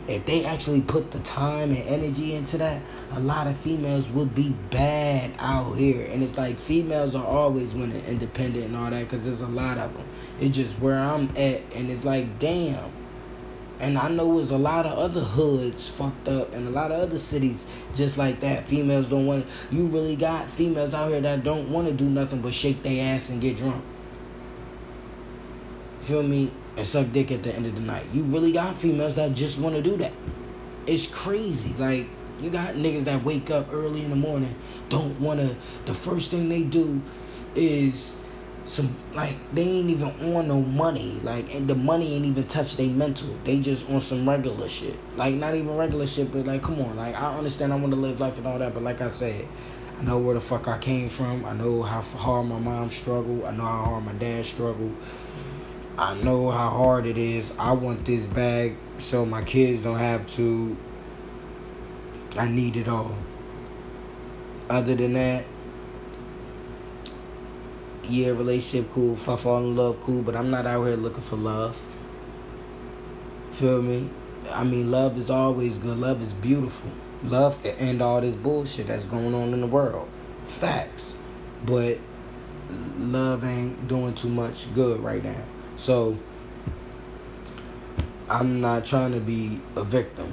If 0.07 0.25
they 0.25 0.45
actually 0.45 0.83
put 0.83 1.11
the 1.11 1.19
time 1.19 1.71
and 1.73 1.79
energy 1.79 2.37
into 2.37 2.57
that 2.59 2.81
a 3.11 3.19
lot 3.19 3.49
of 3.49 3.57
females 3.57 4.09
would 4.11 4.37
be 4.37 4.55
bad 4.71 5.33
out 5.41 5.73
here. 5.73 6.07
And 6.13 6.23
it's 6.23 6.39
like 6.39 6.61
females 6.61 7.17
are 7.17 7.27
always 7.27 7.75
winning 7.75 8.05
independent 8.05 8.67
and 8.67 8.77
all 8.77 8.89
that 8.91 9.03
because 9.03 9.25
there's 9.25 9.41
a 9.41 9.49
lot 9.49 9.79
of 9.79 9.95
them 9.95 10.07
it's 10.39 10.57
just 10.57 10.79
where 10.81 10.99
i'm 10.99 11.29
at 11.31 11.63
and 11.75 11.91
it's 11.91 12.05
like 12.05 12.39
damn 12.39 12.91
and 13.79 13.99
I 13.99 14.09
know 14.09 14.35
there's 14.35 14.51
a 14.51 14.59
lot 14.59 14.87
of 14.87 14.99
other 14.99 15.21
hoods 15.21 15.89
fucked 15.89 16.29
up 16.29 16.53
and 16.55 16.67
a 16.67 16.71
lot 16.71 16.91
of 16.91 17.01
other 17.01 17.19
cities 17.19 17.67
just 17.95 18.17
like 18.17 18.41
that. 18.41 18.67
Females 18.67 19.09
don't 19.09 19.27
want 19.27 19.47
you 19.71 19.87
really 19.87 20.17
got 20.17 20.51
females 20.51 20.95
out 20.95 21.11
here 21.11 21.21
that 21.21 21.45
don't 21.45 21.71
want 21.71 21.89
to 21.89 21.93
do 21.95 22.09
nothing 22.09 22.41
but 22.41 22.55
shake 22.55 22.83
their 22.83 23.15
ass 23.15 23.29
and 23.29 23.41
get 23.41 23.57
drunk. 23.59 23.85
Feel 26.01 26.23
me? 26.23 26.51
And 26.77 26.87
suck 26.87 27.11
dick 27.13 27.33
at 27.33 27.43
the 27.43 27.55
end 27.55 27.67
of 27.67 27.75
the 27.75 27.81
night. 27.81 28.07
You 28.13 28.25
really 28.25 28.53
got 28.53 28.77
females 28.77 29.15
that 29.15 29.35
just 29.35 29.59
want 29.59 29.75
to 29.75 29.83
do 29.83 29.97
that. 29.99 30.13
It's 30.87 31.07
crazy. 31.07 31.75
Like 31.75 32.07
you 32.41 32.51
got 32.51 32.75
niggas 32.75 33.05
that 33.05 33.25
wake 33.25 33.51
up 33.51 33.69
early 33.73 34.05
in 34.05 34.11
the 34.11 34.17
morning, 34.17 34.55
don't 34.89 35.21
want 35.21 35.41
to 35.41 35.55
the 35.85 35.95
first 35.95 36.31
thing 36.31 36.49
they 36.49 36.63
do 36.63 37.03
is 37.55 38.17
some 38.67 38.95
like 39.15 39.37
they 39.55 39.63
ain't 39.63 39.91
even 39.91 40.09
on 40.35 40.49
no 40.49 40.61
money 40.61 41.21
like 41.23 41.55
and 41.55 41.69
the 41.69 41.75
money 41.75 42.15
ain't 42.15 42.25
even 42.25 42.45
touch 42.47 42.77
they 42.77 42.89
mental. 42.89 43.29
They 43.45 43.61
just 43.61 43.89
on 43.89 44.01
some 44.01 44.29
regular 44.29 44.69
shit. 44.69 45.01
Like 45.17 45.37
not 45.37 45.55
even 45.55 45.77
regular 45.77 46.07
shit 46.07 46.33
but 46.33 46.47
like 46.47 46.63
come 46.63 46.81
on 46.81 46.97
like 46.97 47.15
i 47.15 47.35
understand 47.37 47.73
i 47.73 47.77
want 47.77 47.93
to 47.93 47.99
live 47.99 48.19
life 48.21 48.39
and 48.39 48.47
all 48.47 48.59
that 48.59 48.75
but 48.75 48.83
like 48.83 49.01
i 49.01 49.09
said 49.09 49.47
i 49.99 50.03
know 50.03 50.19
where 50.19 50.35
the 50.35 50.41
fuck 50.41 50.67
i 50.67 50.79
came 50.79 51.09
from. 51.09 51.45
I 51.45 51.53
know 51.53 51.83
how 51.83 52.03
hard 52.03 52.47
my 52.47 52.59
mom 52.59 52.91
struggled. 52.91 53.45
I 53.45 53.53
know 53.53 53.63
how 53.63 53.85
hard 53.85 54.05
my 54.05 54.13
dad 54.15 54.45
struggled. 54.45 54.95
I 55.97 56.15
know 56.15 56.51
how 56.51 56.69
hard 56.69 57.07
it 57.07 57.17
is. 57.17 57.53
I 57.59 57.73
want 57.73 58.05
this 58.05 58.27
bag 58.27 58.77
so 58.99 59.25
my 59.25 59.43
kids 59.43 59.83
don't 59.83 59.99
have 59.99 60.27
to. 60.35 60.77
I 62.37 62.49
need 62.49 62.77
it 62.77 62.89
all. 62.89 63.17
Other 64.69 64.97
than 64.97 65.13
that 65.13 65.47
yeah, 68.09 68.29
relationship 68.29 68.91
cool. 68.93 69.15
If 69.15 69.29
I 69.29 69.37
fall 69.37 69.59
in 69.59 69.77
love, 69.77 70.01
cool. 70.01 70.23
But 70.23 70.37
I'm 70.37 70.51
not 70.51 70.67
out 70.67 70.85
here 70.85 70.97
looking 70.97 71.23
for 71.23 71.37
love. 71.37 71.81
Feel 73.53 73.83
me? 73.83 74.09
I 74.53 74.65
mean, 74.65 74.91
love 74.91 75.17
is 75.19 75.31
always 75.31 75.79
good. 75.79 75.99
Love 75.99 76.23
is 76.23 76.33
beautiful. 76.33 76.91
Love 77.25 77.63
can 77.63 77.75
end 77.77 78.03
all 78.03 78.21
this 78.21 78.37
bullshit 78.37 78.87
that's 78.87 79.05
going 79.05 79.35
on 79.35 79.53
in 79.53 79.61
the 79.61 79.67
world. 79.67 80.09
Facts. 80.45 81.17
But 81.65 81.99
love 82.97 83.45
ain't 83.45 83.89
doing 83.89 84.15
too 84.15 84.29
much 84.29 84.73
good 84.75 85.01
right 85.01 85.23
now. 85.23 85.43
So 85.77 86.19
I'm 88.29 88.61
not 88.61 88.85
trying 88.85 89.13
to 89.13 89.21
be 89.21 89.61
a 89.77 89.85
victim. 89.85 90.33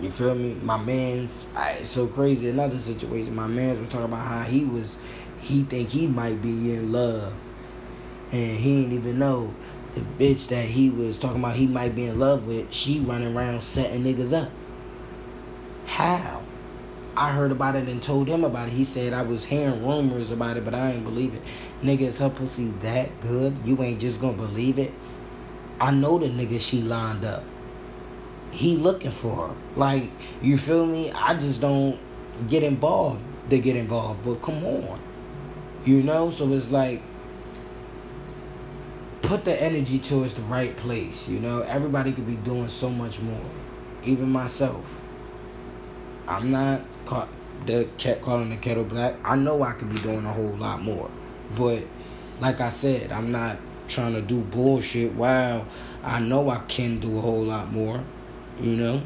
You 0.00 0.10
feel 0.10 0.34
me? 0.34 0.54
My 0.62 0.78
man's 0.78 1.46
I, 1.54 1.72
it's 1.72 1.90
so 1.90 2.06
crazy. 2.06 2.48
Another 2.48 2.78
situation. 2.78 3.34
My 3.34 3.46
man's 3.46 3.78
was 3.78 3.88
talking 3.88 4.06
about 4.06 4.26
how 4.26 4.42
he 4.42 4.64
was, 4.64 4.96
he 5.42 5.62
think 5.62 5.90
he 5.90 6.06
might 6.06 6.40
be 6.40 6.72
in 6.72 6.92
love, 6.92 7.34
and 8.32 8.58
he 8.58 8.82
didn't 8.82 8.94
even 8.94 9.18
know 9.18 9.54
the 9.94 10.00
bitch 10.00 10.48
that 10.48 10.64
he 10.64 10.88
was 10.88 11.18
talking 11.18 11.38
about 11.38 11.54
he 11.54 11.66
might 11.66 11.94
be 11.94 12.06
in 12.06 12.18
love 12.18 12.46
with. 12.46 12.72
She 12.72 13.00
running 13.00 13.36
around 13.36 13.62
setting 13.62 14.04
niggas 14.04 14.32
up. 14.32 14.50
How? 15.84 16.42
I 17.14 17.30
heard 17.30 17.50
about 17.50 17.76
it 17.76 17.88
and 17.88 18.02
told 18.02 18.26
him 18.26 18.42
about 18.42 18.68
it. 18.68 18.72
He 18.72 18.84
said 18.84 19.12
I 19.12 19.20
was 19.20 19.44
hearing 19.44 19.86
rumors 19.86 20.30
about 20.30 20.56
it, 20.56 20.64
but 20.64 20.74
I 20.74 20.92
ain't 20.92 21.04
believe 21.04 21.34
it. 21.34 21.42
Nigga, 21.82 22.02
is 22.02 22.18
her 22.20 22.30
pussy 22.30 22.68
that 22.80 23.20
good? 23.20 23.54
You 23.66 23.82
ain't 23.82 24.00
just 24.00 24.18
gonna 24.18 24.32
believe 24.32 24.78
it? 24.78 24.94
I 25.78 25.90
know 25.90 26.18
the 26.18 26.28
nigga 26.28 26.58
she 26.58 26.80
lined 26.80 27.26
up 27.26 27.44
he 28.52 28.76
looking 28.76 29.10
for 29.10 29.48
her. 29.48 29.54
Like, 29.74 30.10
you 30.42 30.58
feel 30.58 30.86
me? 30.86 31.10
I 31.10 31.34
just 31.34 31.60
don't 31.60 31.98
get 32.46 32.62
involved 32.62 33.24
to 33.50 33.58
get 33.58 33.76
involved. 33.76 34.24
But 34.24 34.42
come 34.42 34.64
on. 34.64 35.00
You 35.84 36.02
know? 36.02 36.30
So 36.30 36.50
it's 36.52 36.70
like 36.70 37.02
put 39.22 39.44
the 39.44 39.60
energy 39.60 39.98
towards 39.98 40.34
the 40.34 40.42
right 40.42 40.76
place, 40.76 41.28
you 41.28 41.40
know? 41.40 41.60
Everybody 41.62 42.12
could 42.12 42.26
be 42.26 42.36
doing 42.36 42.68
so 42.68 42.90
much 42.90 43.20
more. 43.20 43.44
Even 44.04 44.30
myself. 44.30 45.00
I'm 46.26 46.50
not 46.50 46.82
caught 47.04 47.28
the 47.66 47.88
cat 47.96 48.22
calling 48.22 48.50
the 48.50 48.56
kettle 48.56 48.84
black. 48.84 49.14
I 49.24 49.36
know 49.36 49.62
I 49.62 49.72
could 49.72 49.90
be 49.90 49.98
doing 50.00 50.24
a 50.24 50.32
whole 50.32 50.56
lot 50.56 50.82
more. 50.82 51.10
But 51.54 51.84
like 52.40 52.60
I 52.60 52.70
said, 52.70 53.12
I'm 53.12 53.30
not 53.30 53.58
trying 53.88 54.14
to 54.14 54.22
do 54.22 54.40
bullshit. 54.40 55.14
Wow, 55.14 55.66
I 56.02 56.20
know 56.20 56.48
I 56.50 56.58
can 56.68 56.98
do 56.98 57.18
a 57.18 57.20
whole 57.20 57.44
lot 57.44 57.70
more 57.72 58.02
you 58.60 58.76
know? 58.76 59.02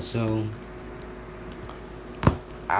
So 0.00 0.46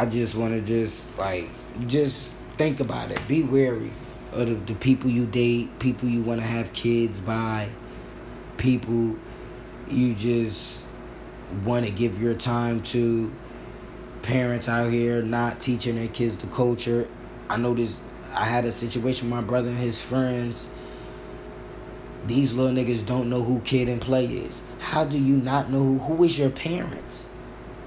I 0.00 0.06
just 0.06 0.34
want 0.34 0.54
to 0.54 0.60
just 0.60 1.16
like 1.18 1.48
just 1.86 2.30
think 2.56 2.80
about 2.80 3.10
it. 3.10 3.26
Be 3.28 3.42
wary 3.42 3.90
of 4.32 4.48
the, 4.48 4.54
the 4.54 4.74
people 4.74 5.10
you 5.10 5.26
date, 5.26 5.78
people 5.78 6.08
you 6.08 6.22
want 6.22 6.40
to 6.40 6.46
have 6.46 6.72
kids 6.72 7.20
by, 7.20 7.68
people 8.56 9.16
you 9.88 10.14
just 10.14 10.86
want 11.64 11.84
to 11.86 11.90
give 11.90 12.20
your 12.20 12.34
time 12.34 12.82
to. 12.82 13.32
Parents 14.22 14.70
out 14.70 14.90
here 14.90 15.20
not 15.20 15.60
teaching 15.60 15.96
their 15.96 16.08
kids 16.08 16.38
the 16.38 16.46
culture. 16.46 17.06
I 17.50 17.58
this. 17.58 18.00
I 18.34 18.46
had 18.46 18.64
a 18.64 18.72
situation 18.72 19.30
with 19.30 19.38
my 19.38 19.46
brother 19.46 19.68
and 19.68 19.76
his 19.76 20.02
friends 20.02 20.68
these 22.26 22.54
little 22.54 22.72
niggas 22.72 23.04
don't 23.06 23.28
know 23.28 23.42
who 23.42 23.60
Kid 23.60 23.88
and 23.88 24.00
Play 24.00 24.24
is. 24.24 24.62
How 24.78 25.04
do 25.04 25.18
you 25.18 25.36
not 25.36 25.70
know 25.70 25.78
who, 25.78 25.98
who 25.98 26.24
is 26.24 26.38
your 26.38 26.50
parents? 26.50 27.30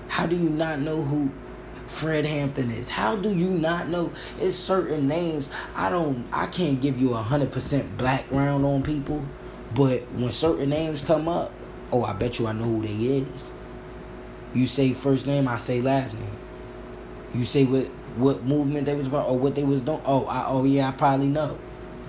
How 0.08 0.26
do 0.28 0.36
you 0.36 0.50
not 0.50 0.80
know 0.80 1.02
who 1.02 1.32
Fred 1.88 2.26
Hampton 2.26 2.70
is? 2.70 2.90
How 2.90 3.16
do 3.16 3.34
you 3.34 3.50
not 3.50 3.88
know? 3.88 4.12
It's 4.40 4.56
certain 4.56 5.08
names. 5.08 5.50
I 5.76 5.90
don't. 5.90 6.28
I 6.32 6.48
can't 6.48 6.82
give 6.82 7.00
you 7.00 7.14
a 7.14 7.22
hundred 7.22 7.52
percent 7.52 7.98
background 7.98 8.66
on 8.66 8.84
people, 8.84 9.24
but 9.74 10.02
when 10.14 10.32
certain 10.32 10.70
names 10.70 11.02
come 11.02 11.28
up, 11.28 11.52
oh, 11.92 12.04
I 12.04 12.14
bet 12.14 12.40
you 12.40 12.48
I 12.48 12.52
know 12.52 12.66
who 12.66 12.82
they 12.82 12.94
is. 12.94 13.52
You 14.54 14.68
say 14.68 14.94
first 14.94 15.28
name, 15.28 15.48
I 15.48 15.58
say 15.58 15.82
last 15.82 16.14
name. 16.14 16.38
You 17.34 17.46
say 17.46 17.64
what 17.64 17.86
what 18.18 18.44
movement 18.44 18.86
they 18.86 18.96
was 18.96 19.08
about 19.08 19.30
or 19.30 19.38
what 19.38 19.56
they 19.56 19.64
was 19.64 19.82
doing. 19.82 20.02
Oh, 20.06 20.26
I, 20.26 20.48
oh 20.48 20.66
yeah, 20.66 20.90
I 20.90 20.92
probably 20.92 21.28
know. 21.28 21.58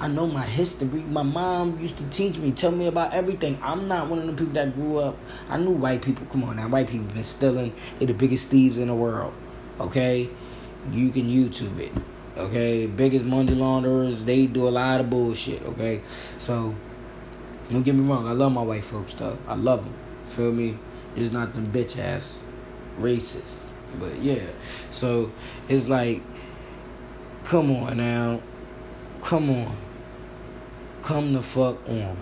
I 0.00 0.08
know 0.08 0.26
my 0.26 0.44
history. 0.44 1.02
My 1.02 1.22
mom 1.22 1.78
used 1.80 1.98
to 1.98 2.04
teach 2.04 2.38
me, 2.38 2.52
tell 2.52 2.70
me 2.70 2.86
about 2.86 3.12
everything. 3.12 3.58
I'm 3.62 3.88
not 3.88 4.08
one 4.08 4.20
of 4.20 4.26
the 4.26 4.32
people 4.32 4.54
that 4.54 4.74
grew 4.74 4.98
up. 4.98 5.16
I 5.48 5.56
knew 5.58 5.72
white 5.72 6.02
people. 6.02 6.24
Come 6.26 6.44
on 6.44 6.56
now, 6.56 6.68
white 6.68 6.88
people 6.88 7.06
been 7.08 7.24
stealing. 7.24 7.74
They're 7.98 8.06
the 8.06 8.14
biggest 8.14 8.48
thieves 8.48 8.78
in 8.78 8.88
the 8.88 8.94
world. 8.94 9.34
Okay, 9.80 10.28
you 10.92 11.10
can 11.10 11.28
YouTube 11.28 11.78
it. 11.78 11.92
Okay, 12.36 12.86
biggest 12.86 13.24
money 13.24 13.54
launderers. 13.54 14.24
They 14.24 14.46
do 14.46 14.68
a 14.68 14.70
lot 14.70 15.00
of 15.00 15.10
bullshit. 15.10 15.62
Okay, 15.62 16.02
so 16.38 16.74
don't 17.70 17.82
get 17.82 17.94
me 17.94 18.08
wrong. 18.08 18.26
I 18.26 18.32
love 18.32 18.52
my 18.52 18.62
white 18.62 18.84
folks 18.84 19.14
though. 19.14 19.38
I 19.46 19.54
love 19.54 19.84
them. 19.84 19.94
Feel 20.30 20.52
me? 20.52 20.78
It's 21.16 21.32
not 21.32 21.54
them 21.54 21.72
bitch 21.72 21.98
ass 21.98 22.42
racists. 22.98 23.70
But 23.98 24.18
yeah, 24.20 24.42
so 24.90 25.32
it's 25.68 25.88
like, 25.88 26.22
come 27.44 27.70
on 27.74 27.96
now, 27.96 28.42
come 29.22 29.50
on 29.50 29.76
come 31.08 31.32
the 31.32 31.40
fuck 31.40 31.88
on. 31.88 32.16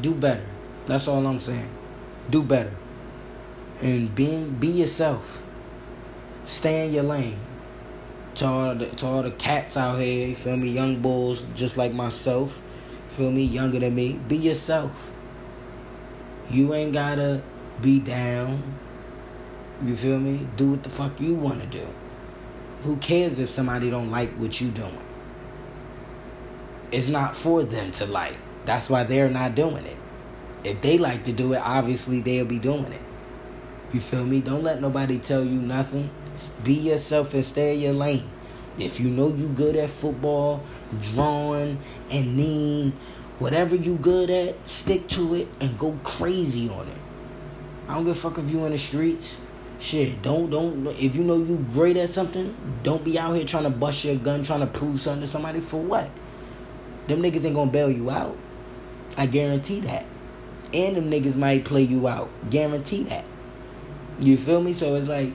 Do 0.00 0.14
better. 0.14 0.46
That's 0.86 1.06
all 1.06 1.26
I'm 1.26 1.38
saying. 1.38 1.68
Do 2.30 2.42
better. 2.42 2.74
And 3.82 4.14
be 4.14 4.44
be 4.44 4.68
yourself. 4.68 5.42
Stay 6.46 6.86
in 6.86 6.94
your 6.94 7.02
lane. 7.02 7.38
To 8.36 8.46
all 8.46 8.74
the 8.74 8.86
to 8.86 9.06
all 9.06 9.22
the 9.22 9.32
cats 9.32 9.76
out 9.76 9.98
here, 9.98 10.28
you 10.28 10.34
feel 10.34 10.56
me? 10.56 10.70
Young 10.70 11.02
bulls 11.02 11.44
just 11.54 11.76
like 11.76 11.92
myself. 11.92 12.62
Feel 13.10 13.30
me? 13.30 13.42
Younger 13.42 13.80
than 13.80 13.94
me. 13.94 14.12
Be 14.28 14.36
yourself. 14.36 15.10
You 16.50 16.72
ain't 16.72 16.92
gotta 16.92 17.42
be 17.82 18.00
down. 18.00 18.62
You 19.84 19.96
feel 19.96 20.18
me? 20.18 20.46
Do 20.56 20.70
what 20.70 20.82
the 20.84 20.90
fuck 20.90 21.20
you 21.20 21.34
wanna 21.34 21.66
do. 21.66 21.86
Who 22.84 22.96
cares 22.96 23.38
if 23.38 23.50
somebody 23.50 23.90
don't 23.90 24.10
like 24.10 24.30
what 24.34 24.60
you 24.60 24.70
doing? 24.70 24.98
it's 26.92 27.08
not 27.08 27.34
for 27.34 27.64
them 27.64 27.90
to 27.90 28.06
like. 28.06 28.36
That's 28.66 28.88
why 28.88 29.02
they're 29.04 29.30
not 29.30 29.54
doing 29.54 29.84
it. 29.86 29.96
If 30.62 30.82
they 30.82 30.98
like 30.98 31.24
to 31.24 31.32
do 31.32 31.54
it, 31.54 31.60
obviously 31.64 32.20
they'll 32.20 32.44
be 32.44 32.58
doing 32.58 32.92
it. 32.92 33.00
You 33.92 34.00
feel 34.00 34.24
me? 34.24 34.40
Don't 34.40 34.62
let 34.62 34.80
nobody 34.80 35.18
tell 35.18 35.44
you 35.44 35.60
nothing. 35.60 36.10
Be 36.64 36.74
yourself 36.74 37.34
and 37.34 37.44
stay 37.44 37.74
in 37.74 37.80
your 37.80 37.92
lane. 37.92 38.24
If 38.78 38.98
you 38.98 39.10
know 39.10 39.28
you 39.28 39.48
good 39.48 39.76
at 39.76 39.90
football, 39.90 40.62
drawing, 41.12 41.78
and 42.10 42.36
kneeing, 42.36 42.92
whatever 43.38 43.76
you 43.76 43.96
good 43.96 44.30
at, 44.30 44.66
stick 44.66 45.08
to 45.08 45.34
it 45.34 45.48
and 45.60 45.78
go 45.78 45.98
crazy 46.04 46.70
on 46.70 46.88
it. 46.88 46.98
I 47.86 47.96
don't 47.96 48.04
give 48.04 48.16
a 48.16 48.18
fuck 48.18 48.38
if 48.38 48.50
you 48.50 48.64
in 48.64 48.72
the 48.72 48.78
streets. 48.78 49.36
Shit, 49.78 50.22
don't 50.22 50.48
don't 50.48 50.86
if 50.98 51.14
you 51.16 51.24
know 51.24 51.36
you 51.36 51.66
great 51.72 51.96
at 51.96 52.08
something, 52.08 52.54
don't 52.82 53.04
be 53.04 53.18
out 53.18 53.34
here 53.34 53.44
trying 53.44 53.64
to 53.64 53.70
bust 53.70 54.04
your 54.04 54.14
gun, 54.14 54.44
trying 54.44 54.60
to 54.60 54.66
prove 54.66 55.00
something 55.00 55.22
to 55.22 55.26
somebody 55.26 55.60
for 55.60 55.82
what? 55.82 56.08
Them 57.08 57.20
niggas 57.20 57.44
ain't 57.44 57.56
gonna 57.56 57.70
bail 57.70 57.90
you 57.90 58.08
out. 58.08 58.38
I 59.16 59.26
guarantee 59.26 59.80
that. 59.80 60.06
And 60.72 60.96
them 60.96 61.10
niggas 61.10 61.36
might 61.36 61.64
play 61.64 61.82
you 61.82 62.08
out. 62.08 62.30
Guarantee 62.48 63.02
that. 63.04 63.26
You 64.20 64.36
feel 64.36 64.60
me? 64.60 64.72
So 64.72 64.94
it's 64.94 65.08
like 65.08 65.32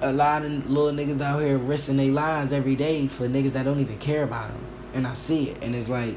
a 0.00 0.12
lot 0.12 0.44
of 0.44 0.70
little 0.70 0.92
niggas 0.92 1.20
out 1.20 1.40
here 1.40 1.58
risking 1.58 1.96
their 1.96 2.12
lives 2.12 2.52
every 2.52 2.76
day 2.76 3.06
for 3.06 3.26
niggas 3.26 3.52
that 3.52 3.64
don't 3.64 3.80
even 3.80 3.98
care 3.98 4.24
about 4.24 4.48
them. 4.48 4.66
And 4.92 5.06
I 5.06 5.14
see 5.14 5.50
it. 5.50 5.62
And 5.62 5.74
it's 5.74 5.88
like 5.88 6.16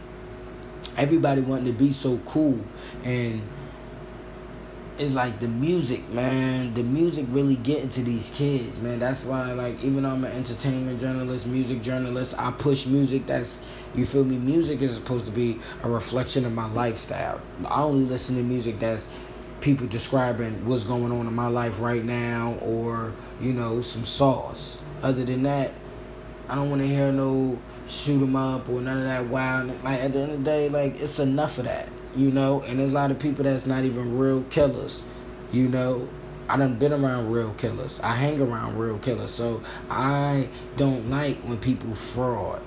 everybody 0.97 1.41
wanting 1.41 1.65
to 1.65 1.73
be 1.73 1.91
so 1.91 2.17
cool 2.25 2.59
and 3.03 3.43
it's 4.97 5.13
like 5.13 5.39
the 5.39 5.47
music, 5.47 6.09
man. 6.09 6.73
The 6.73 6.83
music 6.83 7.25
really 7.29 7.55
getting 7.55 7.89
to 7.89 8.01
these 8.01 8.31
kids, 8.31 8.79
man. 8.79 8.99
That's 8.99 9.23
why, 9.25 9.51
like, 9.53 9.83
even 9.83 10.03
though 10.03 10.09
I'm 10.09 10.23
an 10.23 10.31
entertainment 10.31 10.99
journalist, 10.99 11.47
music 11.47 11.81
journalist, 11.81 12.35
I 12.37 12.51
push 12.51 12.85
music 12.87 13.27
that's, 13.27 13.67
you 13.93 14.05
feel 14.05 14.23
me? 14.23 14.37
Music 14.37 14.81
is 14.81 14.95
supposed 14.95 15.25
to 15.25 15.31
be 15.31 15.59
a 15.83 15.89
reflection 15.89 16.45
of 16.45 16.53
my 16.53 16.67
lifestyle. 16.71 17.41
I 17.65 17.81
only 17.81 18.05
listen 18.05 18.35
to 18.37 18.43
music 18.43 18.79
that's 18.79 19.09
people 19.61 19.87
describing 19.87 20.65
what's 20.65 20.83
going 20.83 21.11
on 21.11 21.27
in 21.27 21.33
my 21.33 21.47
life 21.47 21.79
right 21.79 22.03
now 22.03 22.57
or, 22.61 23.13
you 23.41 23.53
know, 23.53 23.81
some 23.81 24.05
sauce. 24.05 24.83
Other 25.01 25.25
than 25.25 25.43
that, 25.43 25.71
I 26.49 26.55
don't 26.55 26.69
want 26.69 26.81
to 26.81 26.87
hear 26.87 27.11
no 27.11 27.59
shoot 27.87 28.21
'em 28.21 28.35
up 28.35 28.69
or 28.69 28.81
none 28.81 28.97
of 28.97 29.03
that 29.03 29.27
wild. 29.27 29.71
Like, 29.83 30.01
at 30.01 30.13
the 30.13 30.19
end 30.19 30.31
of 30.31 30.37
the 30.39 30.43
day, 30.43 30.69
like, 30.69 30.99
it's 30.99 31.19
enough 31.19 31.57
of 31.57 31.65
that 31.65 31.89
you 32.17 32.31
know, 32.31 32.61
and 32.63 32.79
there's 32.79 32.91
a 32.91 32.93
lot 32.93 33.11
of 33.11 33.19
people 33.19 33.43
that's 33.43 33.67
not 33.67 33.83
even 33.83 34.17
real 34.17 34.43
killers, 34.43 35.03
you 35.51 35.69
know. 35.69 36.09
I 36.49 36.55
done 36.55 36.75
been 36.75 36.93
around 36.93 37.29
real 37.29 37.53
killers. 37.55 37.99
I 38.01 38.15
hang 38.15 38.39
around 38.39 38.77
real 38.77 38.97
killers. 38.99 39.31
So 39.31 39.61
I 39.89 40.47
don't 40.77 41.09
like 41.09 41.37
when 41.39 41.57
people 41.57 41.93
fraud. 41.93 42.61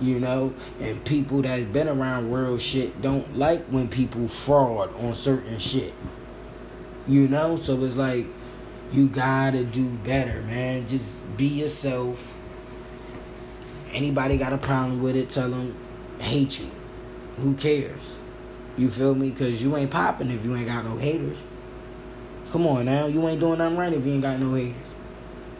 You 0.00 0.18
know? 0.20 0.54
And 0.80 1.04
people 1.04 1.42
that's 1.42 1.64
been 1.64 1.88
around 1.88 2.32
real 2.32 2.58
shit 2.58 3.00
don't 3.00 3.36
like 3.36 3.64
when 3.66 3.88
people 3.88 4.28
fraud 4.28 4.94
on 4.96 5.14
certain 5.14 5.58
shit. 5.58 5.94
You 7.06 7.28
know? 7.28 7.56
So 7.56 7.82
it's 7.84 7.96
like 7.96 8.26
you 8.92 9.08
gotta 9.08 9.64
do 9.64 9.88
better, 10.04 10.42
man. 10.42 10.86
Just 10.86 11.36
be 11.36 11.46
yourself. 11.46 12.36
Anybody 13.92 14.36
got 14.36 14.52
a 14.52 14.58
problem 14.58 15.02
with 15.02 15.16
it, 15.16 15.28
tell 15.28 15.50
them 15.50 15.74
hate 16.18 16.60
you. 16.60 16.70
Who 17.38 17.54
cares? 17.54 18.16
You 18.76 18.90
feel 18.90 19.14
me? 19.14 19.30
Cause 19.30 19.62
you 19.62 19.76
ain't 19.76 19.90
popping 19.90 20.30
if 20.30 20.44
you 20.44 20.54
ain't 20.56 20.66
got 20.66 20.84
no 20.84 20.96
haters. 20.96 21.42
Come 22.52 22.66
on 22.66 22.84
now, 22.84 23.06
you 23.06 23.26
ain't 23.26 23.40
doing 23.40 23.58
nothing 23.58 23.76
right 23.76 23.92
if 23.92 24.06
you 24.06 24.12
ain't 24.12 24.22
got 24.22 24.38
no 24.38 24.54
haters. 24.54 24.94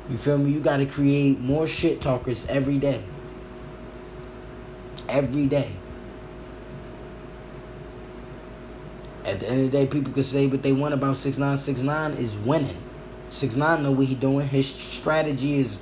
You 0.08 0.18
feel 0.18 0.38
me? 0.38 0.52
You 0.52 0.60
gotta 0.60 0.86
create 0.86 1.40
more 1.40 1.66
shit 1.66 2.00
talkers 2.00 2.46
every 2.48 2.78
day. 2.78 3.02
Every 5.08 5.46
day. 5.46 5.72
At 9.24 9.40
the 9.40 9.48
end 9.48 9.64
of 9.64 9.72
the 9.72 9.78
day, 9.78 9.86
people 9.86 10.12
could 10.12 10.24
say 10.24 10.46
what 10.46 10.62
they 10.62 10.72
want 10.72 10.94
about 10.94 11.16
six 11.16 11.38
nine. 11.38 11.56
Six 11.56 11.82
nine 11.82 12.12
is 12.12 12.36
winning. 12.38 12.76
Six 13.30 13.56
nine 13.56 13.82
know 13.82 13.92
what 13.92 14.06
he 14.06 14.14
doing. 14.14 14.46
His 14.46 14.68
strategy 14.68 15.58
is 15.58 15.78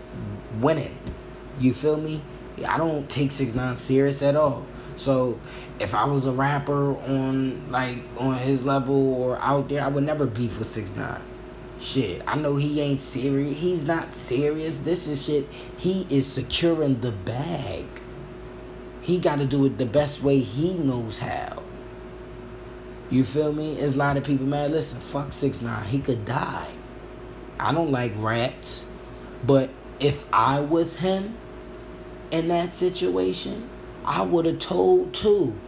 winning. 0.60 0.96
You 1.58 1.74
feel 1.74 1.96
me? 1.96 2.22
I 2.66 2.78
don't 2.78 3.08
take 3.08 3.32
six 3.32 3.54
nine 3.54 3.76
serious 3.76 4.22
at 4.22 4.36
all. 4.36 4.64
So 4.96 5.40
if 5.80 5.94
I 5.94 6.04
was 6.04 6.26
a 6.26 6.32
rapper 6.32 6.96
on 6.96 7.70
like 7.70 7.98
on 8.18 8.36
his 8.36 8.64
level 8.64 9.14
or 9.14 9.38
out 9.38 9.68
there, 9.68 9.82
I 9.82 9.88
would 9.88 10.04
never 10.04 10.26
beef 10.26 10.58
with 10.58 10.68
six 10.68 10.94
nine. 10.94 11.20
Shit, 11.80 12.22
I 12.28 12.36
know 12.36 12.56
he 12.56 12.80
ain't 12.80 13.00
serious. 13.00 13.58
He's 13.58 13.84
not 13.84 14.14
serious. 14.14 14.78
This 14.78 15.08
is 15.08 15.24
shit. 15.24 15.48
He 15.76 16.06
is 16.10 16.26
securing 16.26 17.00
the 17.00 17.10
bag. 17.10 17.86
He 19.02 19.18
got 19.18 19.38
to 19.40 19.44
do 19.44 19.64
it 19.66 19.78
the 19.78 19.86
best 19.86 20.22
way 20.22 20.38
he 20.38 20.74
knows 20.78 21.18
how. 21.18 21.62
You 23.10 23.24
feel 23.24 23.52
me? 23.52 23.74
There's 23.74 23.96
a 23.96 23.98
lot 23.98 24.16
of 24.16 24.24
people 24.24 24.46
mad. 24.46 24.70
Listen, 24.70 24.98
fuck 24.98 25.32
six 25.32 25.60
nine. 25.60 25.84
He 25.84 25.98
could 25.98 26.24
die. 26.24 26.68
I 27.58 27.72
don't 27.72 27.90
like 27.90 28.12
rats, 28.16 28.86
but 29.44 29.70
if 30.00 30.24
I 30.32 30.60
was 30.60 30.96
him 30.96 31.36
in 32.30 32.48
that 32.48 32.74
situation, 32.74 33.68
I 34.04 34.22
would 34.22 34.46
have 34.46 34.58
told 34.58 35.12
too. 35.12 35.58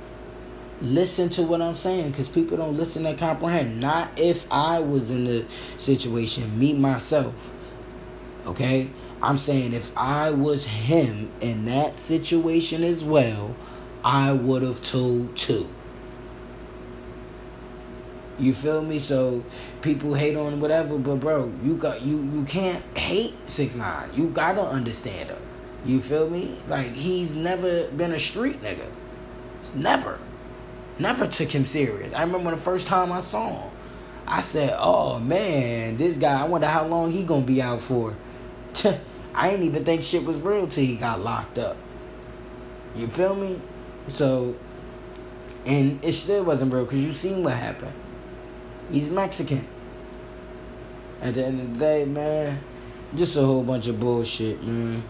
Listen 0.80 1.28
to 1.30 1.42
what 1.42 1.62
I'm 1.62 1.76
saying 1.76 2.10
because 2.10 2.28
people 2.28 2.56
don't 2.56 2.76
listen 2.76 3.04
and 3.06 3.18
comprehend. 3.18 3.80
Not 3.80 4.18
if 4.18 4.50
I 4.50 4.80
was 4.80 5.10
in 5.10 5.24
the 5.24 5.44
situation, 5.76 6.58
me 6.58 6.72
myself. 6.72 7.52
Okay? 8.46 8.90
I'm 9.22 9.38
saying 9.38 9.72
if 9.72 9.96
I 9.96 10.30
was 10.30 10.66
him 10.66 11.30
in 11.40 11.64
that 11.66 11.98
situation 11.98 12.84
as 12.84 13.04
well, 13.04 13.54
I 14.04 14.32
would 14.32 14.62
have 14.62 14.82
told 14.82 15.34
too. 15.36 15.68
You 18.38 18.52
feel 18.52 18.82
me? 18.82 18.98
So 18.98 19.44
people 19.80 20.14
hate 20.14 20.36
on 20.36 20.60
whatever, 20.60 20.98
but 20.98 21.16
bro, 21.16 21.52
you 21.62 21.76
got 21.76 22.02
you 22.02 22.22
you 22.32 22.44
can't 22.44 22.82
hate 22.98 23.34
six 23.48 23.74
nine. 23.74 24.10
You 24.12 24.28
gotta 24.28 24.62
understand 24.62 25.30
him. 25.30 25.38
You 25.86 26.00
feel 26.00 26.28
me? 26.28 26.58
Like 26.68 26.94
he's 26.94 27.34
never 27.34 27.88
been 27.90 28.12
a 28.12 28.18
street 28.18 28.62
nigga. 28.62 28.86
Never. 29.74 30.18
Never 30.98 31.26
took 31.26 31.50
him 31.50 31.64
serious. 31.66 32.12
I 32.12 32.22
remember 32.22 32.50
the 32.50 32.56
first 32.56 32.86
time 32.86 33.12
I 33.12 33.20
saw 33.20 33.48
him. 33.48 33.70
I 34.26 34.40
said, 34.40 34.76
"Oh 34.78 35.18
man, 35.20 35.96
this 35.96 36.16
guy. 36.16 36.40
I 36.40 36.44
wonder 36.44 36.66
how 36.66 36.86
long 36.86 37.10
he 37.10 37.22
gonna 37.22 37.46
be 37.46 37.62
out 37.62 37.80
for." 37.80 38.14
I 39.34 39.50
ain't 39.50 39.62
even 39.62 39.84
think 39.84 40.02
shit 40.02 40.24
was 40.24 40.40
real 40.40 40.66
till 40.68 40.84
he 40.84 40.96
got 40.96 41.20
locked 41.20 41.58
up. 41.58 41.76
You 42.94 43.08
feel 43.08 43.34
me? 43.34 43.60
So, 44.06 44.54
and 45.66 46.02
it 46.04 46.12
still 46.12 46.44
wasn't 46.44 46.72
real 46.72 46.84
because 46.84 47.04
you 47.04 47.10
seen 47.10 47.42
what 47.42 47.54
happened. 47.54 47.92
He's 48.90 49.10
Mexican. 49.10 49.66
At 51.20 51.34
the 51.34 51.46
end 51.46 51.60
of 51.60 51.72
the 51.74 51.78
day, 51.78 52.04
man, 52.04 52.60
just 53.16 53.36
a 53.36 53.40
whole 53.40 53.64
bunch 53.64 53.88
of 53.88 53.98
bullshit, 53.98 54.62
man. 54.62 55.02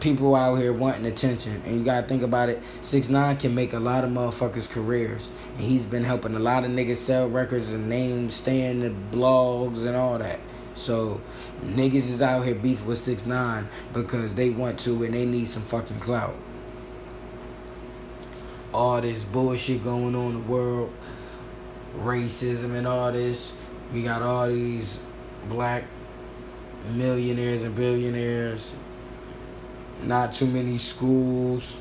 People 0.00 0.34
out 0.34 0.56
here 0.56 0.72
wanting 0.72 1.06
attention, 1.06 1.62
and 1.64 1.78
you 1.78 1.84
gotta 1.84 2.06
think 2.06 2.22
about 2.22 2.48
it. 2.48 2.62
Six 2.82 3.08
nine 3.08 3.36
can 3.36 3.54
make 3.54 3.72
a 3.72 3.78
lot 3.78 4.04
of 4.04 4.10
motherfuckers' 4.10 4.68
careers, 4.68 5.30
and 5.56 5.60
he's 5.64 5.86
been 5.86 6.04
helping 6.04 6.34
a 6.34 6.40
lot 6.40 6.64
of 6.64 6.70
niggas 6.70 6.96
sell 6.96 7.28
records 7.28 7.72
and 7.72 7.88
names, 7.88 8.34
stay 8.34 8.62
in 8.70 8.80
the 8.80 8.90
blogs 9.16 9.86
and 9.86 9.96
all 9.96 10.18
that. 10.18 10.40
So 10.74 11.20
niggas 11.62 11.94
is 12.10 12.20
out 12.20 12.44
here 12.44 12.54
beefing 12.54 12.86
with 12.86 12.98
six 12.98 13.26
nine 13.26 13.68
because 13.92 14.34
they 14.34 14.50
want 14.50 14.80
to 14.80 15.04
and 15.04 15.14
they 15.14 15.24
need 15.24 15.48
some 15.48 15.62
fucking 15.62 16.00
clout. 16.00 16.34
All 18.72 19.00
this 19.00 19.24
bullshit 19.24 19.84
going 19.84 20.14
on 20.14 20.32
in 20.32 20.42
the 20.42 20.48
world 20.50 20.92
racism 21.98 22.74
and 22.74 22.86
all 22.86 23.12
this. 23.12 23.54
We 23.92 24.02
got 24.02 24.22
all 24.22 24.48
these 24.48 25.00
black 25.48 25.84
millionaires 26.92 27.62
and 27.62 27.74
billionaires. 27.76 28.74
Not 30.02 30.32
too 30.32 30.46
many 30.46 30.78
schools. 30.78 31.80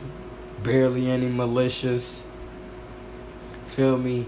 Barely 0.61 1.09
any 1.09 1.27
militias. 1.27 2.23
Feel 3.65 3.97
me? 3.97 4.27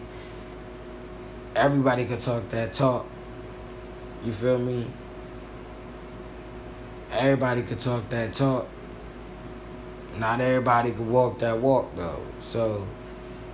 Everybody 1.55 2.05
could 2.05 2.19
talk 2.19 2.49
that 2.49 2.73
talk. 2.73 3.05
You 4.25 4.33
feel 4.33 4.57
me? 4.57 4.87
Everybody 7.11 7.61
could 7.61 7.79
talk 7.79 8.09
that 8.09 8.33
talk. 8.33 8.67
Not 10.17 10.41
everybody 10.41 10.91
could 10.91 11.07
walk 11.07 11.37
that 11.39 11.59
walk 11.59 11.95
though. 11.95 12.25
So 12.39 12.87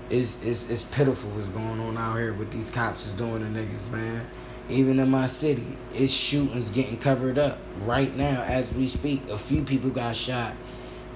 it's, 0.09 0.37
it's, 0.41 0.69
it's 0.69 0.83
pitiful 0.83 1.29
what's 1.31 1.49
going 1.49 1.81
on 1.81 1.97
out 1.97 2.15
here 2.15 2.33
with 2.33 2.51
these 2.51 2.69
cops 2.69 3.05
is 3.05 3.11
doing 3.11 3.39
to 3.39 3.59
niggas, 3.59 3.91
man. 3.91 4.25
Even 4.69 4.99
in 4.99 5.09
my 5.09 5.27
city, 5.27 5.77
it's 5.91 6.13
shootings 6.13 6.71
getting 6.71 6.97
covered 6.97 7.37
up 7.37 7.59
right 7.79 8.15
now 8.15 8.41
as 8.43 8.71
we 8.73 8.87
speak. 8.87 9.27
A 9.29 9.37
few 9.37 9.63
people 9.63 9.89
got 9.89 10.15
shot 10.15 10.53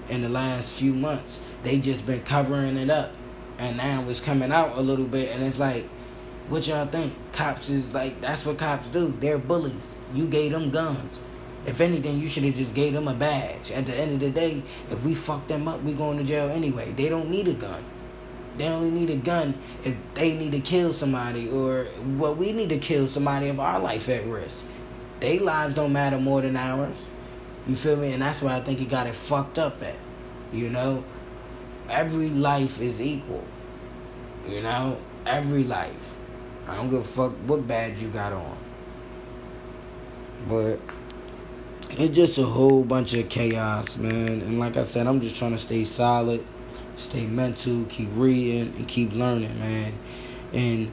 in 0.10 0.22
the 0.22 0.30
last 0.30 0.74
few 0.74 0.93
months. 0.93 1.39
They 1.64 1.80
just 1.80 2.06
been 2.06 2.24
covering 2.24 2.76
it 2.76 2.89
up, 2.89 3.14
and 3.60 3.78
now 3.78 4.03
it's 4.10 4.20
coming 4.20 4.51
out 4.51 4.78
a 4.78 4.82
little 4.82 5.06
bit, 5.06 5.34
and 5.34 5.41
it's 5.41 5.60
like, 5.60 5.88
what 6.49 6.67
y'all 6.67 6.85
think? 6.85 7.13
Cops 7.31 7.69
is 7.69 7.93
like 7.93 8.21
that's 8.21 8.45
what 8.45 8.57
cops 8.57 8.87
do. 8.87 9.13
They're 9.19 9.37
bullies. 9.37 9.95
You 10.13 10.27
gave 10.27 10.51
them 10.51 10.69
guns. 10.69 11.19
If 11.65 11.81
anything, 11.81 12.19
you 12.19 12.27
should 12.27 12.43
have 12.43 12.53
just 12.53 12.75
gave 12.75 12.93
them 12.93 13.07
a 13.07 13.13
badge. 13.13 13.71
At 13.71 13.87
the 13.87 13.97
end 13.97 14.11
of 14.13 14.19
the 14.19 14.29
day, 14.29 14.61
if 14.91 15.03
we 15.03 15.15
fuck 15.15 15.47
them 15.47 15.67
up, 15.67 15.81
we 15.81 15.93
going 15.93 16.19
to 16.19 16.23
jail 16.23 16.49
anyway. 16.49 16.91
They 16.91 17.09
don't 17.09 17.29
need 17.29 17.47
a 17.47 17.53
gun. 17.53 17.83
They 18.57 18.67
only 18.67 18.91
need 18.91 19.09
a 19.09 19.17
gun 19.17 19.55
if 19.83 19.95
they 20.13 20.33
need 20.37 20.53
to 20.53 20.61
kill 20.61 20.93
somebody 20.93 21.49
or 21.49 21.87
well 22.17 22.35
we 22.35 22.53
need 22.53 22.69
to 22.69 22.77
kill 22.77 23.07
somebody 23.07 23.49
of 23.49 23.59
our 23.59 23.79
life 23.79 24.07
at 24.07 24.25
risk. 24.25 24.63
Their 25.19 25.39
lives 25.39 25.75
don't 25.75 25.91
matter 25.91 26.19
more 26.19 26.41
than 26.41 26.55
ours. 26.55 26.95
You 27.67 27.75
feel 27.75 27.97
me? 27.97 28.13
And 28.13 28.21
that's 28.21 28.41
why 28.41 28.55
I 28.55 28.61
think 28.61 28.79
he 28.79 28.85
got 28.85 29.07
it 29.07 29.15
fucked 29.15 29.57
up 29.57 29.81
at. 29.81 29.95
You 30.53 30.69
know? 30.69 31.03
Every 31.89 32.29
life 32.29 32.79
is 32.79 33.01
equal. 33.01 33.43
You 34.47 34.61
know? 34.61 34.97
Every 35.25 35.63
life. 35.63 36.14
I 36.68 36.76
don't 36.76 36.89
give 36.89 37.01
a 37.01 37.03
fuck 37.03 37.32
what 37.47 37.68
badge 37.68 38.01
you 38.01 38.09
got 38.09 38.34
on. 38.34 38.57
But 40.47 40.80
it's 41.91 42.16
just 42.16 42.38
a 42.38 42.45
whole 42.45 42.84
bunch 42.84 43.13
of 43.13 43.30
chaos, 43.30 43.97
man. 43.97 44.41
And 44.41 44.59
like 44.59 44.78
I 44.78 44.84
said, 44.84 45.07
I'm 45.07 45.22
just 45.22 45.36
trying 45.36 45.51
to 45.51 45.57
stay 45.57 45.84
solid 45.84 46.45
stay 46.95 47.26
mental, 47.26 47.86
keep 47.86 48.09
reading, 48.13 48.74
and 48.76 48.88
keep 48.88 49.13
learning, 49.13 49.59
man. 49.59 49.93
And 50.53 50.91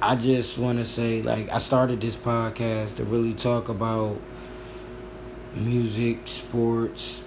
I 0.00 0.16
just 0.16 0.58
want 0.58 0.78
to 0.78 0.84
say, 0.84 1.22
like, 1.22 1.50
I 1.50 1.58
started 1.58 2.00
this 2.00 2.16
podcast 2.16 2.96
to 2.96 3.04
really 3.04 3.34
talk 3.34 3.68
about 3.68 4.20
music, 5.54 6.20
sports, 6.24 7.24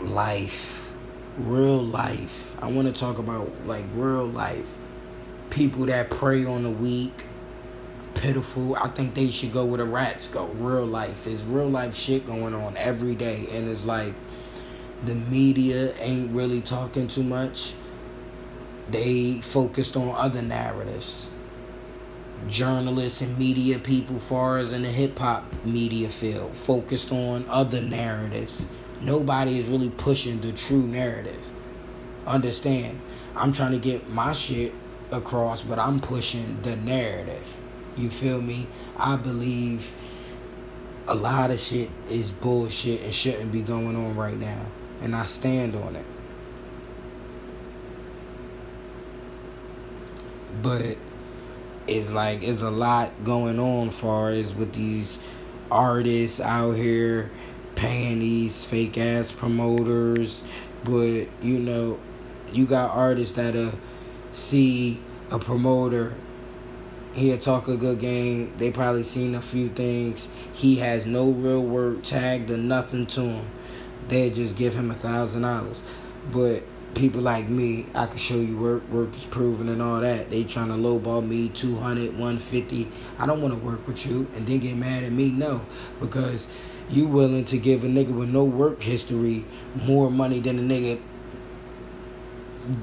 life, 0.00 0.92
real 1.38 1.82
life. 1.82 2.56
I 2.60 2.70
want 2.70 2.94
to 2.94 3.00
talk 3.00 3.18
about, 3.18 3.50
like, 3.66 3.84
real 3.94 4.26
life. 4.26 4.68
People 5.52 5.84
that 5.84 6.08
prey 6.08 6.46
on 6.46 6.62
the 6.62 6.70
weak, 6.70 7.26
pitiful. 8.14 8.74
I 8.74 8.88
think 8.88 9.12
they 9.12 9.30
should 9.30 9.52
go 9.52 9.66
where 9.66 9.76
the 9.76 9.84
rats 9.84 10.26
go. 10.26 10.46
Real 10.46 10.86
life. 10.86 11.26
Is 11.26 11.44
real 11.44 11.68
life 11.68 11.94
shit 11.94 12.24
going 12.26 12.54
on 12.54 12.74
every 12.78 13.14
day. 13.14 13.46
And 13.52 13.68
it's 13.68 13.84
like, 13.84 14.14
the 15.04 15.14
media 15.14 15.94
ain't 15.98 16.30
really 16.30 16.62
talking 16.62 17.06
too 17.06 17.22
much. 17.22 17.74
They 18.90 19.42
focused 19.42 19.94
on 19.94 20.14
other 20.16 20.40
narratives. 20.40 21.28
Journalists 22.48 23.20
and 23.20 23.38
media 23.38 23.78
people, 23.78 24.18
far 24.18 24.56
as 24.56 24.72
in 24.72 24.84
the 24.84 24.88
hip 24.88 25.18
hop 25.18 25.44
media 25.66 26.08
field, 26.08 26.54
focused 26.54 27.12
on 27.12 27.44
other 27.50 27.82
narratives. 27.82 28.68
Nobody 29.02 29.58
is 29.58 29.66
really 29.66 29.90
pushing 29.90 30.40
the 30.40 30.52
true 30.52 30.86
narrative. 30.86 31.44
Understand? 32.26 33.00
I'm 33.36 33.52
trying 33.52 33.72
to 33.72 33.78
get 33.78 34.08
my 34.08 34.32
shit 34.32 34.72
across, 35.12 35.62
but 35.62 35.78
I'm 35.78 36.00
pushing 36.00 36.60
the 36.62 36.76
narrative. 36.76 37.48
You 37.96 38.10
feel 38.10 38.40
me? 38.40 38.66
I 38.96 39.16
believe 39.16 39.92
a 41.06 41.14
lot 41.14 41.50
of 41.50 41.60
shit 41.60 41.90
is 42.08 42.30
bullshit 42.30 43.02
and 43.02 43.14
shouldn't 43.14 43.52
be 43.52 43.62
going 43.62 43.96
on 43.96 44.16
right 44.16 44.38
now 44.38 44.66
and 45.02 45.16
I 45.16 45.24
stand 45.24 45.74
on 45.74 45.96
it. 45.96 46.06
But 50.62 50.96
it's 51.88 52.12
like 52.12 52.44
it's 52.44 52.62
a 52.62 52.70
lot 52.70 53.24
going 53.24 53.58
on 53.58 53.90
far 53.90 54.30
as 54.30 54.54
with 54.54 54.72
these 54.72 55.18
artists 55.70 56.40
out 56.40 56.72
here 56.72 57.32
paying 57.74 58.20
these 58.20 58.62
fake 58.64 58.98
ass 58.98 59.32
promoters 59.32 60.44
But 60.84 61.26
you 61.42 61.58
know, 61.58 61.98
you 62.52 62.66
got 62.66 62.90
artists 62.90 63.34
that 63.36 63.56
uh 63.56 63.72
see 64.32 65.00
a 65.30 65.38
promoter 65.38 66.14
he'll 67.14 67.38
talk 67.38 67.68
a 67.68 67.76
good 67.76 67.98
game. 67.98 68.52
They 68.56 68.70
probably 68.70 69.04
seen 69.04 69.34
a 69.34 69.42
few 69.42 69.68
things. 69.68 70.28
He 70.54 70.76
has 70.76 71.06
no 71.06 71.30
real 71.30 71.62
work 71.62 72.02
tagged 72.02 72.50
or 72.50 72.56
nothing 72.56 73.06
to 73.06 73.20
him. 73.22 73.50
They 74.08 74.30
just 74.30 74.56
give 74.56 74.74
him 74.74 74.90
a 74.90 74.94
thousand 74.94 75.42
dollars. 75.42 75.82
But 76.32 76.62
people 76.94 77.20
like 77.20 77.48
me, 77.48 77.86
I 77.94 78.06
can 78.06 78.18
show 78.18 78.36
you 78.36 78.58
work, 78.58 78.88
work 78.90 79.14
is 79.14 79.24
proven 79.24 79.68
and 79.68 79.82
all 79.82 80.00
that. 80.00 80.30
They 80.30 80.44
trying 80.44 80.68
to 80.68 80.74
lowball 80.74 81.26
me 81.26 81.48
200, 81.50 82.12
150. 82.12 82.88
I 83.18 83.26
don't 83.26 83.40
want 83.40 83.54
to 83.54 83.60
work 83.60 83.86
with 83.86 84.06
you 84.06 84.28
and 84.34 84.46
then 84.46 84.58
get 84.58 84.76
mad 84.76 85.04
at 85.04 85.12
me. 85.12 85.30
No, 85.30 85.64
because 86.00 86.54
you 86.90 87.06
willing 87.06 87.44
to 87.46 87.58
give 87.58 87.84
a 87.84 87.86
nigga 87.86 88.12
with 88.12 88.28
no 88.28 88.44
work 88.44 88.82
history 88.82 89.44
more 89.86 90.10
money 90.10 90.40
than 90.40 90.58
a 90.58 90.62
nigga 90.62 91.00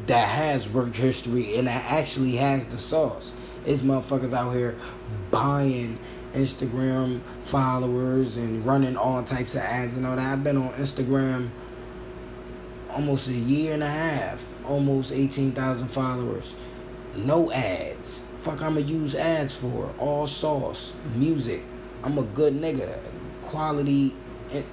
that 0.08 0.28
has 0.28 0.70
work 0.70 0.94
history 0.94 1.58
and 1.58 1.68
that 1.68 1.86
actually 1.86 2.36
has 2.36 2.68
the 2.68 2.78
sauce. 2.78 3.34
It's 3.66 3.82
motherfuckers 3.82 4.34
out 4.34 4.52
here 4.52 4.78
buying 5.32 6.00
Instagram 6.34 7.22
followers 7.44 8.38
and 8.38 8.66
running 8.66 8.98
all 8.98 9.24
types 9.24 9.56
of 9.56 9.62
ads 9.62 9.98
and 9.98 10.06
all 10.06 10.16
that. 10.16 10.26
I've 10.26 10.44
been 10.44 10.58
on 10.58 10.74
Instagram 10.74 11.50
almost 12.90 13.30
a 13.30 13.34
year 13.34 13.74
and 13.74 13.84
a 13.84 13.90
half, 13.90 14.46
almost 14.66 15.12
18,000 15.12 15.88
followers. 15.88 16.56
No 17.16 17.52
ads. 17.52 18.26
Fuck, 18.40 18.62
I'ma 18.62 18.80
use 18.80 19.16
ads 19.16 19.56
for 19.56 19.94
all 19.98 20.26
sauce, 20.26 20.96
music. 21.16 21.64
I'm 22.04 22.18
a 22.18 22.24
good 22.24 22.54
nigga. 22.54 23.00
Quality 23.42 24.16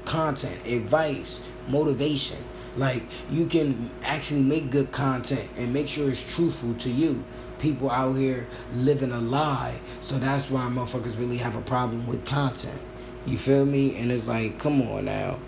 content, 0.05 0.67
advice, 0.67 1.43
motivation. 1.69 2.39
Like 2.77 3.03
you 3.31 3.47
can 3.47 3.91
actually 4.03 4.43
make 4.43 4.71
good 4.71 4.93
content 4.93 5.49
and 5.57 5.73
make 5.73 5.89
sure 5.89 6.11
it's 6.11 6.35
truthful 6.35 6.75
to 6.75 6.91
you. 6.91 7.25
People 7.59 7.91
out 7.91 8.15
here 8.15 8.47
living 8.75 9.13
a 9.13 9.21
lie. 9.21 9.81
So 10.03 10.19
that's 10.19 10.51
why 10.51 10.63
motherfuckers 10.63 11.19
really 11.19 11.39
have 11.39 11.57
a 11.57 11.63
problem 11.63 12.07
with 12.07 12.25
content. 12.27 12.79
You 13.27 13.39
feel 13.39 13.65
me? 13.65 13.97
And 13.97 14.13
it's 14.13 14.27
like, 14.27 14.59
come 14.59 14.83
on 14.83 15.07
now. 15.07 15.39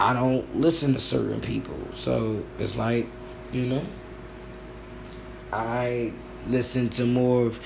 I 0.00 0.14
don't 0.14 0.58
listen 0.58 0.94
to 0.94 1.00
certain 1.00 1.40
people. 1.40 1.76
So 1.92 2.42
it's 2.58 2.76
like, 2.76 3.06
you 3.52 3.66
know, 3.66 3.84
I 5.52 6.14
listen 6.46 6.88
to 6.90 7.04
more 7.04 7.46
of 7.46 7.60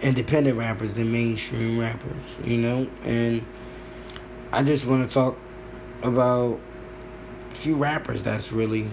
independent 0.00 0.58
rappers 0.58 0.92
than 0.94 1.12
mainstream 1.12 1.78
rappers, 1.78 2.40
you 2.44 2.58
know? 2.58 2.88
And 3.04 3.46
I 4.52 4.62
just 4.64 4.86
want 4.86 5.08
to 5.08 5.14
talk 5.14 5.38
about 6.02 6.60
few 7.58 7.74
rappers 7.74 8.22
that's 8.22 8.52
really 8.52 8.88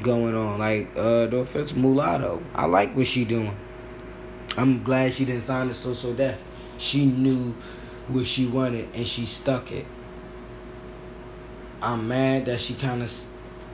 going 0.00 0.36
on. 0.36 0.60
Like, 0.60 0.90
uh, 0.96 1.26
the 1.26 1.38
offense 1.38 1.74
Mulatto. 1.74 2.42
I 2.54 2.66
like 2.66 2.94
what 2.94 3.06
she 3.06 3.24
doing. 3.24 3.56
I'm 4.56 4.82
glad 4.82 5.12
she 5.12 5.24
didn't 5.24 5.42
sign 5.42 5.68
the 5.68 5.74
So 5.74 5.92
So 5.92 6.14
Def. 6.14 6.40
She 6.78 7.04
knew 7.06 7.54
what 8.06 8.26
she 8.26 8.46
wanted 8.46 8.88
and 8.94 9.06
she 9.06 9.26
stuck 9.26 9.72
it. 9.72 9.86
I'm 11.82 12.08
mad 12.08 12.46
that 12.46 12.60
she 12.60 12.74
kind 12.74 13.02
of 13.02 13.12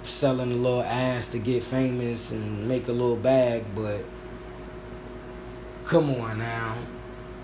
selling 0.03 0.53
a 0.53 0.57
little 0.57 0.83
ass 0.83 1.29
to 1.29 1.39
get 1.39 1.63
famous 1.63 2.33
and 2.33 2.67
make 2.69 2.89
a 2.89 2.93
little 2.93 3.17
bag, 3.17 3.65
but 3.75 4.05
come 5.85 6.11
on 6.11 6.39
now. 6.39 6.77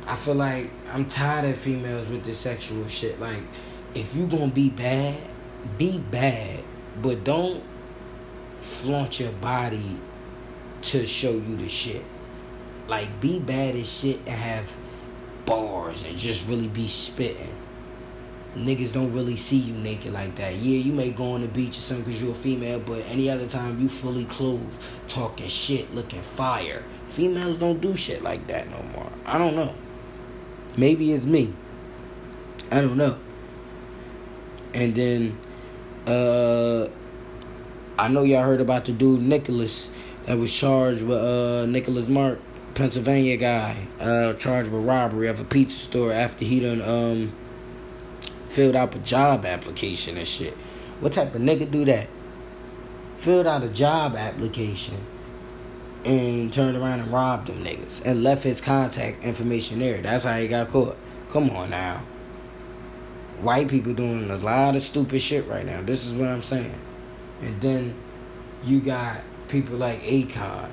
I 0.06 0.16
feel 0.16 0.34
like 0.34 0.70
I'm 0.92 1.06
tired 1.06 1.44
of 1.50 1.56
females 1.56 2.08
with 2.08 2.24
this 2.24 2.38
sexual 2.38 2.86
shit. 2.88 3.20
Like, 3.20 3.42
if 3.94 4.14
you 4.14 4.26
gonna 4.26 4.48
be 4.48 4.70
bad, 4.70 5.16
be 5.78 5.98
bad, 5.98 6.62
but 7.02 7.24
don't 7.24 7.62
flaunt 8.60 9.20
your 9.20 9.32
body 9.32 9.98
to 10.82 11.06
show 11.06 11.32
you 11.32 11.56
the 11.56 11.68
shit. 11.68 12.04
Like, 12.88 13.20
be 13.20 13.38
bad 13.38 13.76
as 13.76 13.90
shit 13.90 14.18
and 14.18 14.28
have 14.28 14.72
bars 15.46 16.04
and 16.04 16.16
just 16.18 16.48
really 16.48 16.68
be 16.68 16.86
spitting. 16.86 17.54
Niggas 18.56 18.92
don't 18.92 19.12
really 19.12 19.36
see 19.36 19.56
you 19.56 19.74
naked 19.74 20.12
like 20.12 20.34
that. 20.36 20.54
Yeah, 20.54 20.78
you 20.78 20.92
may 20.92 21.12
go 21.12 21.32
on 21.32 21.42
the 21.42 21.48
beach 21.48 21.78
or 21.78 21.80
something 21.80 22.04
because 22.04 22.20
you're 22.20 22.32
a 22.32 22.34
female, 22.34 22.80
but 22.80 23.04
any 23.08 23.30
other 23.30 23.46
time 23.46 23.80
you 23.80 23.88
fully 23.88 24.24
clothed, 24.24 24.76
talking 25.06 25.46
shit, 25.46 25.94
looking 25.94 26.22
fire. 26.22 26.82
Females 27.10 27.58
don't 27.58 27.80
do 27.80 27.94
shit 27.94 28.22
like 28.22 28.46
that 28.48 28.68
no 28.70 28.82
more. 28.94 29.10
I 29.24 29.38
don't 29.38 29.54
know. 29.54 29.74
Maybe 30.76 31.12
it's 31.12 31.24
me. 31.24 31.52
I 32.72 32.80
don't 32.80 32.96
know. 32.96 33.18
And 34.72 34.94
then, 34.94 35.38
uh, 36.06 36.88
I 37.98 38.08
know 38.08 38.22
y'all 38.22 38.44
heard 38.44 38.60
about 38.60 38.84
the 38.86 38.92
dude 38.92 39.20
Nicholas 39.20 39.90
that 40.26 40.38
was 40.38 40.52
charged 40.52 41.02
with 41.02 41.18
uh 41.18 41.66
Nicholas 41.66 42.08
Mark 42.08 42.40
Pennsylvania 42.74 43.36
guy, 43.36 43.88
uh, 43.98 44.32
charged 44.34 44.70
with 44.70 44.84
robbery 44.84 45.28
of 45.28 45.40
a 45.40 45.44
pizza 45.44 45.76
store 45.76 46.12
after 46.12 46.44
he 46.44 46.60
done 46.60 46.80
um 46.82 47.32
filled 48.48 48.76
out 48.76 48.94
a 48.94 48.98
job 49.00 49.44
application 49.44 50.16
and 50.16 50.26
shit. 50.26 50.56
What 51.00 51.12
type 51.12 51.34
of 51.34 51.42
nigga 51.42 51.70
do 51.70 51.84
that? 51.86 52.08
Filled 53.18 53.46
out 53.46 53.64
a 53.64 53.68
job 53.68 54.16
application 54.16 54.96
and 56.04 56.52
turned 56.52 56.76
around 56.76 57.00
and 57.00 57.12
robbed 57.12 57.48
them 57.48 57.62
niggas 57.62 58.02
and 58.04 58.22
left 58.22 58.44
his 58.44 58.60
contact 58.60 59.22
information 59.22 59.78
there. 59.78 60.00
That's 60.00 60.24
how 60.24 60.38
he 60.38 60.48
got 60.48 60.68
caught. 60.68 60.96
Come 61.30 61.50
on 61.50 61.70
now. 61.70 62.02
White 63.42 63.68
people 63.68 63.94
doing 63.94 64.30
a 64.30 64.36
lot 64.36 64.76
of 64.76 64.82
stupid 64.82 65.20
shit 65.20 65.46
right 65.46 65.64
now. 65.64 65.80
This 65.82 66.04
is 66.04 66.14
what 66.14 66.28
I'm 66.28 66.42
saying. 66.42 66.78
And 67.40 67.60
then 67.60 67.94
you 68.64 68.80
got 68.80 69.22
people 69.48 69.76
like 69.76 70.02
Akon 70.02 70.70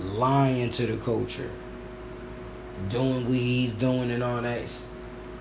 lying 0.00 0.70
to 0.70 0.86
the 0.86 0.96
culture, 0.96 1.50
doing 2.88 3.24
what 3.24 3.34
he's 3.34 3.72
doing 3.72 4.10
and 4.10 4.22
all 4.22 4.42
that. 4.42 4.58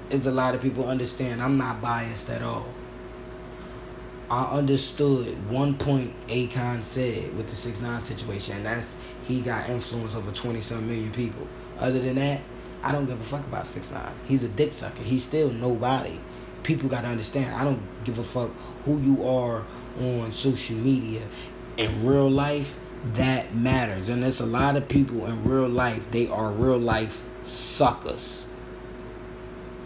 It's 0.09 0.25
a 0.25 0.31
lot 0.31 0.53
of 0.53 0.61
people 0.61 0.87
understand 0.87 1.41
I'm 1.41 1.57
not 1.57 1.81
biased 1.81 2.29
at 2.29 2.43
all. 2.43 2.67
I 4.29 4.45
understood 4.45 5.49
one 5.49 5.75
point 5.77 6.13
Akon 6.27 6.81
said 6.81 7.35
with 7.35 7.47
the 7.47 7.55
six 7.55 7.81
nine 7.81 7.99
situation, 7.99 8.57
and 8.57 8.65
that's 8.65 8.99
he 9.27 9.41
got 9.41 9.69
influence 9.69 10.15
over 10.15 10.31
twenty 10.31 10.61
some 10.61 10.87
million 10.87 11.11
people. 11.11 11.47
Other 11.79 11.99
than 11.99 12.15
that, 12.15 12.41
I 12.83 12.91
don't 12.91 13.05
give 13.05 13.19
a 13.19 13.23
fuck 13.23 13.45
about 13.45 13.67
six 13.67 13.91
nine. 13.91 14.11
He's 14.27 14.43
a 14.43 14.49
dick 14.49 14.73
sucker. 14.73 15.03
He's 15.03 15.23
still 15.23 15.51
nobody. 15.51 16.19
People 16.63 16.89
gotta 16.89 17.07
understand. 17.07 17.55
I 17.55 17.63
don't 17.63 17.81
give 18.03 18.19
a 18.19 18.23
fuck 18.23 18.51
who 18.85 18.99
you 18.99 19.27
are 19.27 19.63
on 19.99 20.31
social 20.31 20.75
media. 20.75 21.21
In 21.77 22.05
real 22.05 22.29
life, 22.29 22.77
that 23.13 23.55
matters. 23.55 24.09
And 24.09 24.23
there's 24.23 24.39
a 24.39 24.45
lot 24.45 24.75
of 24.75 24.87
people 24.87 25.25
in 25.25 25.43
real 25.43 25.67
life, 25.67 26.09
they 26.11 26.27
are 26.27 26.51
real 26.51 26.77
life 26.77 27.23
suckers. 27.43 28.47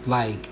Like, 0.06 0.48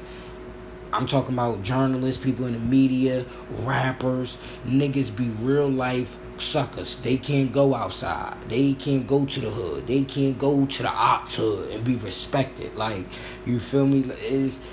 I'm 0.92 1.06
talking 1.06 1.34
about 1.34 1.62
journalists, 1.62 2.22
people 2.22 2.46
in 2.46 2.52
the 2.52 2.58
media, 2.58 3.24
rappers, 3.60 4.38
niggas 4.66 5.14
be 5.16 5.28
real 5.28 5.68
life 5.68 6.18
suckers. 6.42 6.98
They 6.98 7.16
can't 7.16 7.52
go 7.52 7.74
outside. 7.74 8.36
They 8.48 8.74
can't 8.74 9.06
go 9.06 9.24
to 9.24 9.40
the 9.40 9.50
hood. 9.50 9.86
They 9.86 10.04
can't 10.04 10.38
go 10.38 10.66
to 10.66 10.82
the 10.82 10.90
ops 10.90 11.36
hood 11.36 11.70
and 11.70 11.84
be 11.84 11.96
respected. 11.96 12.74
Like, 12.74 13.06
you 13.44 13.58
feel 13.58 13.86
me? 13.86 14.00
It's 14.20 14.66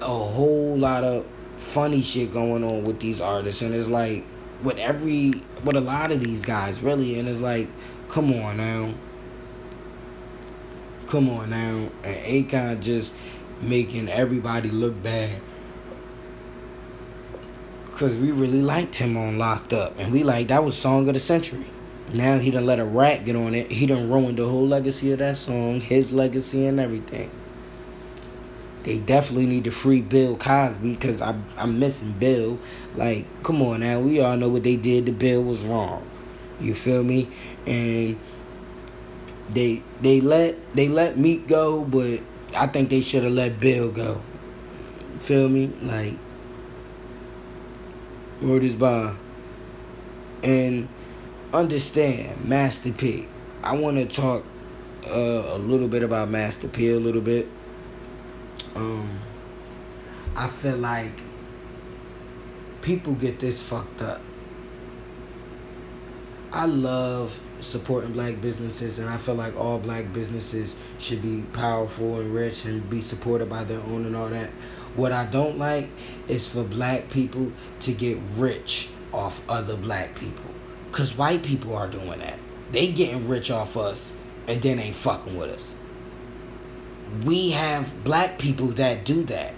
a 0.00 0.06
whole 0.06 0.76
lot 0.76 1.04
of 1.04 1.26
funny 1.58 2.00
shit 2.00 2.32
going 2.32 2.64
on 2.64 2.84
with 2.84 3.00
these 3.00 3.20
artists. 3.20 3.62
And 3.62 3.74
it's 3.74 3.88
like, 3.88 4.24
with 4.62 4.78
every 4.78 5.32
with 5.64 5.76
a 5.76 5.80
lot 5.80 6.12
of 6.12 6.20
these 6.20 6.44
guys 6.44 6.82
really 6.82 7.18
and 7.18 7.28
it's 7.28 7.40
like 7.40 7.68
come 8.08 8.32
on 8.32 8.56
now 8.56 8.92
come 11.06 11.28
on 11.30 11.50
now 11.50 11.88
and 12.04 12.48
Akon 12.48 12.80
just 12.80 13.16
making 13.60 14.08
everybody 14.08 14.70
look 14.70 15.02
bad 15.02 15.40
because 18.00 18.16
we 18.16 18.32
really 18.32 18.62
liked 18.62 18.96
him 18.96 19.14
on 19.14 19.36
Locked 19.36 19.74
Up 19.74 19.92
and 19.98 20.10
we 20.10 20.22
like 20.22 20.48
that 20.48 20.64
was 20.64 20.74
song 20.74 21.06
of 21.08 21.12
the 21.12 21.20
century 21.20 21.66
now 22.14 22.38
he 22.38 22.50
done 22.50 22.64
let 22.64 22.80
a 22.80 22.84
rat 22.86 23.26
get 23.26 23.36
on 23.36 23.54
it 23.54 23.70
he 23.70 23.84
done 23.84 24.10
ruined 24.10 24.38
the 24.38 24.46
whole 24.46 24.66
legacy 24.66 25.12
of 25.12 25.18
that 25.18 25.36
song 25.36 25.82
his 25.82 26.10
legacy 26.10 26.64
and 26.64 26.80
everything 26.80 27.30
they 28.84 28.98
definitely 29.00 29.44
need 29.44 29.64
to 29.64 29.70
free 29.70 30.00
Bill 30.00 30.34
Cosby 30.34 30.94
because 30.94 31.20
I'm 31.20 31.44
I'm 31.58 31.78
missing 31.78 32.12
Bill. 32.12 32.58
Like, 32.96 33.26
come 33.42 33.60
on 33.60 33.80
now, 33.80 34.00
we 34.00 34.22
all 34.22 34.38
know 34.38 34.48
what 34.48 34.62
they 34.62 34.76
did 34.76 35.04
to 35.04 35.12
Bill 35.12 35.42
was 35.42 35.60
wrong. 35.60 36.02
You 36.58 36.74
feel 36.74 37.02
me? 37.02 37.28
And 37.66 38.18
they 39.50 39.82
they 40.00 40.22
let 40.22 40.56
they 40.74 40.88
let 40.88 41.18
Meek 41.18 41.46
go, 41.46 41.84
but 41.84 42.20
I 42.56 42.68
think 42.68 42.88
they 42.88 43.02
should 43.02 43.24
have 43.24 43.34
let 43.34 43.60
Bill 43.60 43.90
go. 43.90 44.22
Feel 45.18 45.50
me? 45.50 45.66
Like, 45.82 46.16
word 48.40 48.64
is 48.64 48.74
bond. 48.74 49.18
And 50.42 50.88
understand, 51.52 52.44
Master 52.44 52.92
P. 52.92 53.28
I 53.62 53.76
want 53.76 53.96
to 53.98 54.06
talk 54.06 54.44
uh, 55.06 55.10
a 55.54 55.58
little 55.58 55.88
bit 55.88 56.02
about 56.02 56.30
Master 56.30 56.68
P 56.68 56.90
a 56.90 56.98
little 56.98 57.20
bit 57.20 57.48
Um, 58.74 59.20
I 60.36 60.46
feel 60.48 60.76
like 60.76 61.12
people 62.82 63.14
get 63.14 63.38
this 63.38 63.60
fucked 63.62 64.02
up. 64.02 64.20
I 66.52 66.66
love 66.66 67.42
supporting 67.60 68.12
black 68.12 68.40
businesses 68.40 68.98
and 68.98 69.08
I 69.08 69.16
feel 69.16 69.34
like 69.34 69.56
all 69.56 69.78
black 69.78 70.12
businesses 70.12 70.76
should 70.98 71.22
be 71.22 71.42
powerful 71.52 72.20
and 72.20 72.34
rich 72.34 72.64
and 72.64 72.88
be 72.88 73.00
supported 73.00 73.48
by 73.48 73.64
their 73.64 73.80
own 73.80 74.06
and 74.06 74.16
all 74.16 74.28
that. 74.28 74.50
What 74.96 75.12
I 75.12 75.26
don't 75.26 75.58
like 75.58 75.88
is 76.28 76.48
for 76.48 76.64
black 76.64 77.10
people 77.10 77.52
to 77.80 77.92
get 77.92 78.18
rich 78.36 78.88
off 79.12 79.48
other 79.48 79.76
black 79.76 80.14
people. 80.14 80.54
Cause 80.92 81.16
white 81.16 81.42
people 81.42 81.76
are 81.76 81.88
doing 81.88 82.18
that. 82.18 82.38
They 82.72 82.88
getting 82.88 83.28
rich 83.28 83.50
off 83.50 83.76
us 83.76 84.12
and 84.48 84.60
then 84.60 84.78
ain't 84.78 84.96
fucking 84.96 85.36
with 85.36 85.50
us. 85.50 85.74
We 87.24 87.50
have 87.50 88.04
black 88.04 88.38
people 88.38 88.68
that 88.68 89.04
do 89.04 89.24
that. 89.24 89.54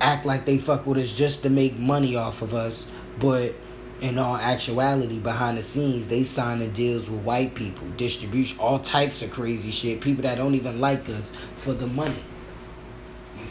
Act 0.00 0.26
like 0.26 0.44
they 0.44 0.58
fuck 0.58 0.86
with 0.86 0.98
us 0.98 1.12
just 1.12 1.42
to 1.42 1.50
make 1.50 1.78
money 1.78 2.16
off 2.16 2.42
of 2.42 2.54
us, 2.54 2.90
but 3.18 3.54
in 4.00 4.18
all 4.18 4.36
actuality, 4.36 5.18
behind 5.18 5.56
the 5.56 5.62
scenes, 5.62 6.06
they 6.06 6.22
signing 6.22 6.70
deals 6.72 7.08
with 7.08 7.22
white 7.22 7.54
people, 7.54 7.86
distribution, 7.96 8.58
all 8.58 8.78
types 8.78 9.22
of 9.22 9.30
crazy 9.30 9.70
shit. 9.70 10.02
People 10.02 10.22
that 10.22 10.36
don't 10.36 10.54
even 10.54 10.80
like 10.80 11.08
us 11.08 11.32
for 11.54 11.72
the 11.72 11.86
money. 11.86 12.22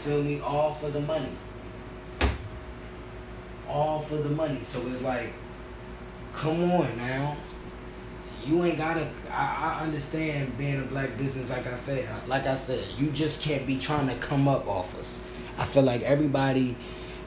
Feel 0.06 0.22
me? 0.22 0.40
All 0.40 0.72
for 0.72 0.92
the 0.92 1.02
money. 1.02 1.32
All 3.68 4.02
for 4.02 4.18
the 4.18 4.30
money. 4.30 4.60
So 4.64 4.80
it's 4.86 5.02
like, 5.02 5.34
come 6.32 6.64
on 6.64 6.96
now. 6.96 7.36
You 8.46 8.64
ain't 8.66 8.78
gotta. 8.78 9.10
I, 9.32 9.80
I 9.80 9.84
understand 9.84 10.56
being 10.60 10.80
a 10.80 10.84
black 10.84 11.18
business, 11.18 11.50
like 11.50 11.66
I 11.66 11.74
said. 11.74 12.08
Like 12.28 12.46
I 12.46 12.54
said, 12.54 12.84
you 13.00 13.10
just 13.10 13.42
can't 13.42 13.66
be 13.66 13.78
trying 13.78 14.08
to 14.08 14.14
come 14.18 14.48
up 14.48 14.68
off 14.68 14.96
us. 15.00 15.20
I 15.58 15.66
feel 15.66 15.82
like 15.82 16.04
everybody 16.04 16.78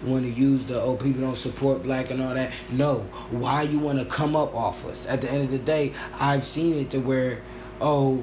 want 0.04 0.22
to 0.22 0.30
use 0.30 0.64
the 0.64 0.80
oh 0.80 0.94
people 0.94 1.22
don't 1.22 1.36
support 1.36 1.82
black 1.82 2.10
and 2.12 2.22
all 2.22 2.32
that. 2.32 2.52
No, 2.70 3.00
why 3.32 3.62
you 3.62 3.80
want 3.80 3.98
to 3.98 4.04
come 4.04 4.36
up 4.36 4.54
off 4.54 4.86
us? 4.86 5.04
At 5.06 5.20
the 5.20 5.28
end 5.28 5.42
of 5.42 5.50
the 5.50 5.58
day, 5.58 5.94
I've 6.20 6.46
seen 6.46 6.76
it 6.76 6.90
to 6.90 7.00
where 7.00 7.42
oh 7.80 8.22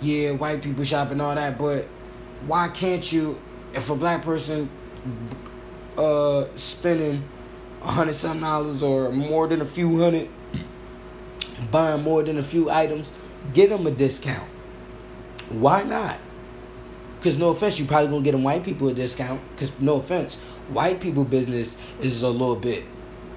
yeah, 0.00 0.32
white 0.32 0.60
people 0.60 0.82
shop 0.82 1.12
and 1.12 1.22
all 1.22 1.36
that, 1.36 1.56
but 1.56 1.86
why 2.48 2.66
can't 2.66 3.12
you? 3.12 3.40
If 3.74 3.90
a 3.90 3.96
black 3.96 4.22
person 4.22 4.70
uh 5.96 6.44
spending 6.56 7.24
a 7.82 7.88
hundred 7.88 8.14
something 8.14 8.42
dollars 8.42 8.82
or 8.82 9.10
more 9.10 9.46
than 9.46 9.60
a 9.60 9.66
few 9.66 10.00
hundred, 10.00 10.28
buying 11.70 12.02
more 12.02 12.22
than 12.22 12.38
a 12.38 12.42
few 12.42 12.70
items, 12.70 13.12
get 13.52 13.70
them 13.70 13.86
a 13.86 13.90
discount. 13.90 14.48
Why 15.48 15.82
not? 15.82 16.18
Because 17.18 17.38
no 17.38 17.50
offense, 17.50 17.78
you 17.78 17.84
probably 17.84 18.08
gonna 18.08 18.24
get 18.24 18.32
them 18.32 18.42
white 18.42 18.64
people 18.64 18.88
a 18.88 18.94
discount. 18.94 19.40
Because 19.50 19.72
no 19.80 19.96
offense, 19.96 20.36
white 20.68 21.00
people 21.00 21.24
business 21.24 21.76
is 22.00 22.22
a 22.22 22.28
little 22.28 22.56
bit 22.56 22.84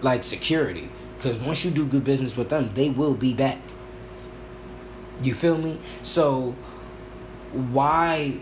like 0.01 0.23
security 0.23 0.89
because 1.17 1.37
once 1.39 1.65
you 1.65 1.71
do 1.71 1.85
good 1.85 2.03
business 2.03 2.37
with 2.37 2.49
them 2.49 2.69
they 2.75 2.89
will 2.89 3.15
be 3.15 3.33
back 3.33 3.57
you 5.23 5.33
feel 5.33 5.57
me 5.57 5.79
so 6.03 6.55
why 7.51 8.33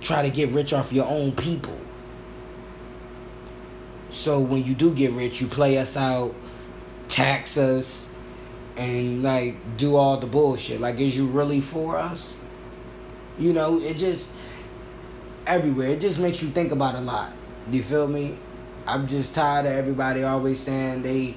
try 0.00 0.22
to 0.22 0.30
get 0.30 0.50
rich 0.50 0.72
off 0.72 0.92
your 0.92 1.06
own 1.06 1.32
people 1.32 1.76
so 4.10 4.40
when 4.40 4.64
you 4.64 4.74
do 4.74 4.94
get 4.94 5.12
rich 5.12 5.40
you 5.40 5.46
play 5.46 5.78
us 5.78 5.96
out 5.96 6.34
tax 7.08 7.56
us 7.56 8.08
and 8.76 9.22
like 9.22 9.56
do 9.76 9.96
all 9.96 10.16
the 10.16 10.26
bullshit 10.26 10.80
like 10.80 10.98
is 11.00 11.16
you 11.16 11.26
really 11.26 11.60
for 11.60 11.96
us 11.96 12.36
you 13.38 13.52
know 13.52 13.80
it 13.80 13.94
just 13.94 14.30
everywhere 15.46 15.88
it 15.88 16.00
just 16.00 16.18
makes 16.18 16.42
you 16.42 16.48
think 16.48 16.72
about 16.72 16.94
a 16.94 17.00
lot 17.00 17.32
you 17.70 17.82
feel 17.82 18.08
me? 18.08 18.36
I'm 18.86 19.06
just 19.06 19.34
tired 19.34 19.66
of 19.66 19.72
everybody 19.72 20.22
always 20.22 20.58
saying 20.58 21.02
they, 21.02 21.34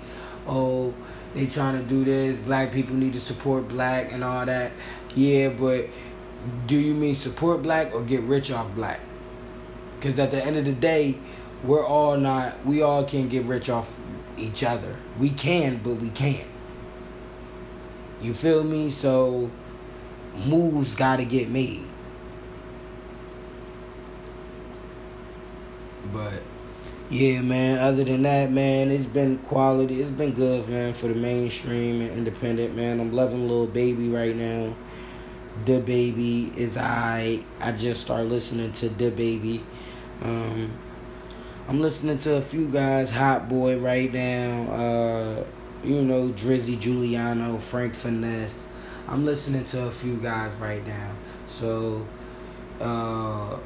oh, 0.48 0.94
they 1.34 1.46
trying 1.46 1.78
to 1.78 1.84
do 1.84 2.06
this. 2.06 2.40
Black 2.40 2.72
people 2.72 2.96
need 2.96 3.14
to 3.14 3.20
support 3.20 3.68
black 3.68 4.14
and 4.14 4.24
all 4.24 4.46
that. 4.46 4.72
Yeah, 5.14 5.50
but 5.50 5.88
do 6.68 6.78
you 6.78 6.94
mean 6.94 7.16
support 7.16 7.62
black 7.62 7.94
or 7.94 8.04
get 8.04 8.22
rich 8.24 8.52
off 8.52 8.74
black? 8.76 9.00
Because 9.96 10.18
at 10.20 10.32
the 10.32 10.44
end 10.44 10.58
of 10.58 10.66
the 10.66 10.74
day, 10.74 11.18
we're 11.64 11.86
all 11.86 12.18
not. 12.18 12.66
We 12.66 12.82
all 12.82 13.04
can't 13.04 13.30
get 13.30 13.46
rich 13.46 13.70
off 13.70 13.92
each 14.38 14.64
other. 14.64 14.96
We 15.20 15.30
can, 15.30 15.78
but 15.84 15.96
we 15.96 16.10
can't. 16.10 16.48
You 18.22 18.34
feel 18.34 18.64
me? 18.64 18.90
So 18.90 19.52
moves 20.46 20.96
got 20.96 21.18
to 21.18 21.26
get 21.26 21.50
made. 21.50 21.86
But 26.12 26.42
yeah, 27.10 27.42
man. 27.42 27.80
Other 27.80 28.04
than 28.04 28.24
that, 28.24 28.52
man, 28.52 28.90
it's 28.90 29.06
been 29.06 29.38
quality. 29.40 30.02
It's 30.02 30.10
been 30.10 30.34
good, 30.34 30.68
man, 30.68 30.94
for 30.94 31.08
the 31.08 31.16
mainstream 31.16 32.02
and 32.02 32.12
independent, 32.12 32.76
man. 32.76 33.00
I'm 33.00 33.14
loving 33.14 33.48
Lil 33.48 33.68
Baby 33.68 34.10
right 34.10 34.36
now. 34.36 34.76
DaBaby 35.66 36.58
is 36.58 36.78
I. 36.78 37.44
I 37.60 37.72
just 37.72 38.02
started 38.02 38.30
listening 38.30 38.72
to 38.74 38.90
DaBaby. 38.90 39.62
Um, 40.22 40.72
I'm 41.68 41.82
listening 41.82 42.18
to 42.18 42.36
a 42.36 42.42
few 42.42 42.68
guys, 42.68 43.12
Hot 43.12 43.48
Boy 43.48 43.78
right 43.78 44.12
now. 44.12 44.72
Uh, 44.72 45.46
you 45.84 46.02
know, 46.02 46.30
Drizzy 46.30 46.80
Juliano, 46.80 47.60
Frank 47.60 47.94
Finesse. 47.94 48.68
I'm 49.08 49.26
listening 49.26 49.64
to 49.66 49.88
a 49.88 49.92
few 49.92 50.18
guys 50.18 50.56
right 50.56 50.86
now. 50.86 51.16
So, 51.48 52.08
uh, 52.80 53.58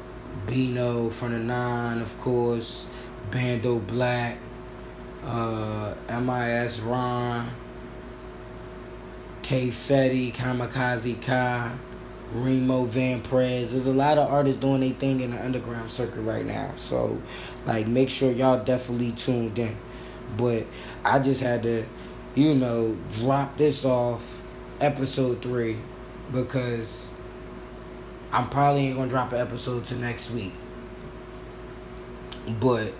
Bino 0.46 1.08
from 1.10 1.32
the 1.32 1.38
Nine, 1.38 2.00
of 2.00 2.18
course, 2.20 2.86
Bando 3.30 3.78
Black, 3.78 4.38
uh, 5.24 5.94
MIS 6.08 6.80
Ron, 6.80 7.46
K 9.46 9.68
Fetty, 9.68 10.34
Kamikaze 10.34 11.22
Kai, 11.22 11.70
Remo 12.32 12.82
Van 12.86 13.20
Prez. 13.20 13.70
There's 13.70 13.86
a 13.86 13.92
lot 13.92 14.18
of 14.18 14.28
artists 14.28 14.58
doing 14.58 14.80
their 14.80 14.90
thing 14.90 15.20
in 15.20 15.30
the 15.30 15.44
underground 15.44 15.88
circuit 15.88 16.22
right 16.22 16.44
now. 16.44 16.72
So, 16.74 17.22
like, 17.64 17.86
make 17.86 18.10
sure 18.10 18.32
y'all 18.32 18.64
definitely 18.64 19.12
tuned 19.12 19.56
in. 19.60 19.76
But 20.36 20.66
I 21.04 21.20
just 21.20 21.40
had 21.40 21.62
to, 21.62 21.84
you 22.34 22.56
know, 22.56 22.98
drop 23.12 23.56
this 23.56 23.84
off 23.84 24.42
episode 24.80 25.40
three 25.42 25.76
because 26.32 27.12
I'm 28.32 28.48
probably 28.48 28.88
ain't 28.88 28.96
gonna 28.96 29.08
drop 29.08 29.32
an 29.32 29.38
episode 29.38 29.84
till 29.84 29.98
next 29.98 30.32
week. 30.32 30.54
But 32.58 32.92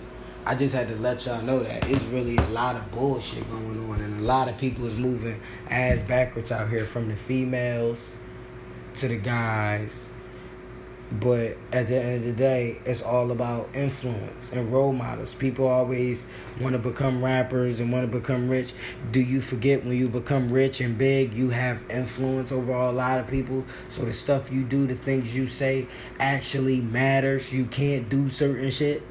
I 0.47 0.55
just 0.55 0.73
had 0.73 0.87
to 0.87 0.95
let 0.95 1.25
y'all 1.25 1.41
know 1.41 1.59
that 1.59 1.89
it's 1.89 2.05
really 2.05 2.37
a 2.37 2.49
lot 2.49 2.75
of 2.75 2.89
bullshit 2.91 3.49
going 3.49 3.89
on, 3.89 3.99
and 4.01 4.21
a 4.21 4.23
lot 4.23 4.47
of 4.47 4.57
people 4.57 4.85
is 4.85 4.99
moving 4.99 5.41
ass 5.69 6.01
backwards 6.01 6.51
out 6.51 6.69
here, 6.69 6.85
from 6.85 7.09
the 7.09 7.15
females 7.15 8.15
to 8.95 9.07
the 9.07 9.17
guys 9.17 10.09
but 11.09 11.55
at 11.71 11.87
the 11.87 11.95
end 11.95 12.15
of 12.17 12.23
the 12.25 12.33
day, 12.33 12.79
it's 12.85 13.01
all 13.01 13.31
about 13.31 13.69
influence 13.73 14.51
and 14.51 14.71
role 14.73 14.91
models. 14.91 15.33
People 15.33 15.67
always 15.67 16.25
want 16.59 16.73
to 16.73 16.79
become 16.79 17.23
rappers 17.23 17.79
and 17.79 17.91
want 17.91 18.11
to 18.11 18.19
become 18.19 18.49
rich. 18.49 18.73
Do 19.11 19.21
you 19.21 19.39
forget 19.39 19.85
when 19.85 19.95
you 19.95 20.09
become 20.09 20.51
rich 20.51 20.81
and 20.81 20.97
big, 20.97 21.33
you 21.33 21.49
have 21.49 21.83
influence 21.89 22.51
over 22.51 22.73
a 22.73 22.91
lot 22.91 23.19
of 23.19 23.27
people? 23.27 23.65
So 23.87 24.03
the 24.03 24.11
stuff 24.11 24.51
you 24.51 24.63
do, 24.63 24.85
the 24.85 24.95
things 24.95 25.33
you 25.33 25.47
say 25.47 25.87
actually 26.19 26.81
matters. 26.81 27.53
You 27.53 27.65
can't 27.65 28.09
do 28.09 28.27
certain 28.27 28.69
shit. 28.69 29.01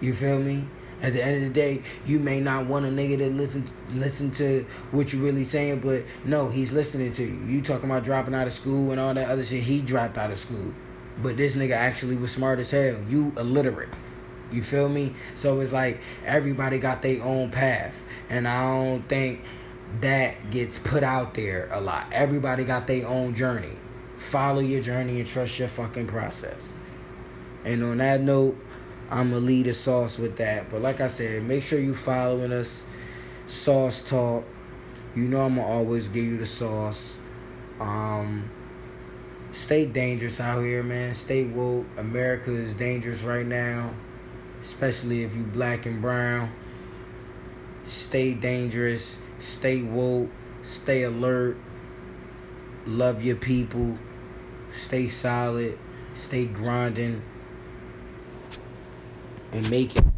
You 0.00 0.14
feel 0.14 0.38
me? 0.38 0.66
At 1.02 1.14
the 1.14 1.24
end 1.24 1.36
of 1.36 1.42
the 1.48 1.54
day, 1.54 1.82
you 2.04 2.18
may 2.18 2.40
not 2.40 2.66
want 2.66 2.84
a 2.84 2.88
nigga 2.88 3.18
to 3.18 3.30
listen 3.30 3.64
listen 3.92 4.30
to 4.32 4.66
what 4.90 5.12
you 5.12 5.22
really 5.24 5.44
saying, 5.44 5.80
but 5.80 6.04
no, 6.24 6.50
he's 6.50 6.72
listening 6.72 7.12
to 7.12 7.24
you. 7.24 7.42
You 7.46 7.62
talking 7.62 7.88
about 7.88 8.04
dropping 8.04 8.34
out 8.34 8.46
of 8.46 8.52
school 8.52 8.90
and 8.90 9.00
all 9.00 9.14
that 9.14 9.30
other 9.30 9.42
shit. 9.42 9.62
He 9.62 9.80
dropped 9.80 10.18
out 10.18 10.30
of 10.30 10.38
school, 10.38 10.74
but 11.22 11.38
this 11.38 11.56
nigga 11.56 11.72
actually 11.72 12.16
was 12.16 12.32
smart 12.32 12.58
as 12.58 12.70
hell. 12.70 13.02
You 13.08 13.32
illiterate. 13.38 13.88
You 14.52 14.62
feel 14.62 14.90
me? 14.90 15.14
So 15.36 15.60
it's 15.60 15.72
like 15.72 16.00
everybody 16.26 16.78
got 16.78 17.00
their 17.00 17.22
own 17.22 17.50
path, 17.50 17.94
and 18.28 18.46
I 18.46 18.62
don't 18.62 19.08
think 19.08 19.42
that 20.02 20.50
gets 20.50 20.76
put 20.76 21.02
out 21.02 21.32
there 21.32 21.70
a 21.72 21.80
lot. 21.80 22.08
Everybody 22.12 22.64
got 22.64 22.86
their 22.86 23.06
own 23.06 23.34
journey. 23.34 23.72
Follow 24.16 24.60
your 24.60 24.82
journey 24.82 25.18
and 25.18 25.26
trust 25.26 25.58
your 25.58 25.68
fucking 25.68 26.08
process. 26.08 26.74
And 27.64 27.82
on 27.82 27.98
that 27.98 28.20
note. 28.20 28.58
I'm 29.10 29.30
gonna 29.30 29.44
lead 29.44 29.66
the 29.66 29.74
sauce 29.74 30.18
with 30.18 30.36
that. 30.36 30.70
But 30.70 30.82
like 30.82 31.00
I 31.00 31.08
said, 31.08 31.42
make 31.42 31.64
sure 31.64 31.80
you 31.80 31.94
following 31.94 32.52
us. 32.52 32.84
Sauce 33.46 34.08
Talk. 34.08 34.44
You 35.16 35.24
know 35.24 35.40
I'm 35.40 35.56
gonna 35.56 35.66
always 35.66 36.06
give 36.08 36.24
you 36.24 36.38
the 36.38 36.46
sauce. 36.46 37.18
Um 37.80 38.48
stay 39.50 39.86
dangerous 39.86 40.40
out 40.40 40.62
here, 40.62 40.84
man. 40.84 41.12
Stay 41.14 41.44
woke. 41.44 41.86
America 41.96 42.52
is 42.52 42.74
dangerous 42.74 43.22
right 43.22 43.44
now. 43.44 43.92
Especially 44.62 45.24
if 45.24 45.34
you 45.34 45.42
black 45.42 45.86
and 45.86 46.00
brown. 46.00 46.52
Stay 47.88 48.34
dangerous. 48.34 49.18
Stay 49.40 49.82
woke. 49.82 50.30
Stay 50.62 51.02
alert. 51.02 51.56
Love 52.86 53.24
your 53.24 53.36
people. 53.36 53.98
Stay 54.70 55.08
solid. 55.08 55.76
Stay 56.14 56.46
grinding 56.46 57.22
and 59.52 59.68
make 59.70 59.96
it. 59.96 60.09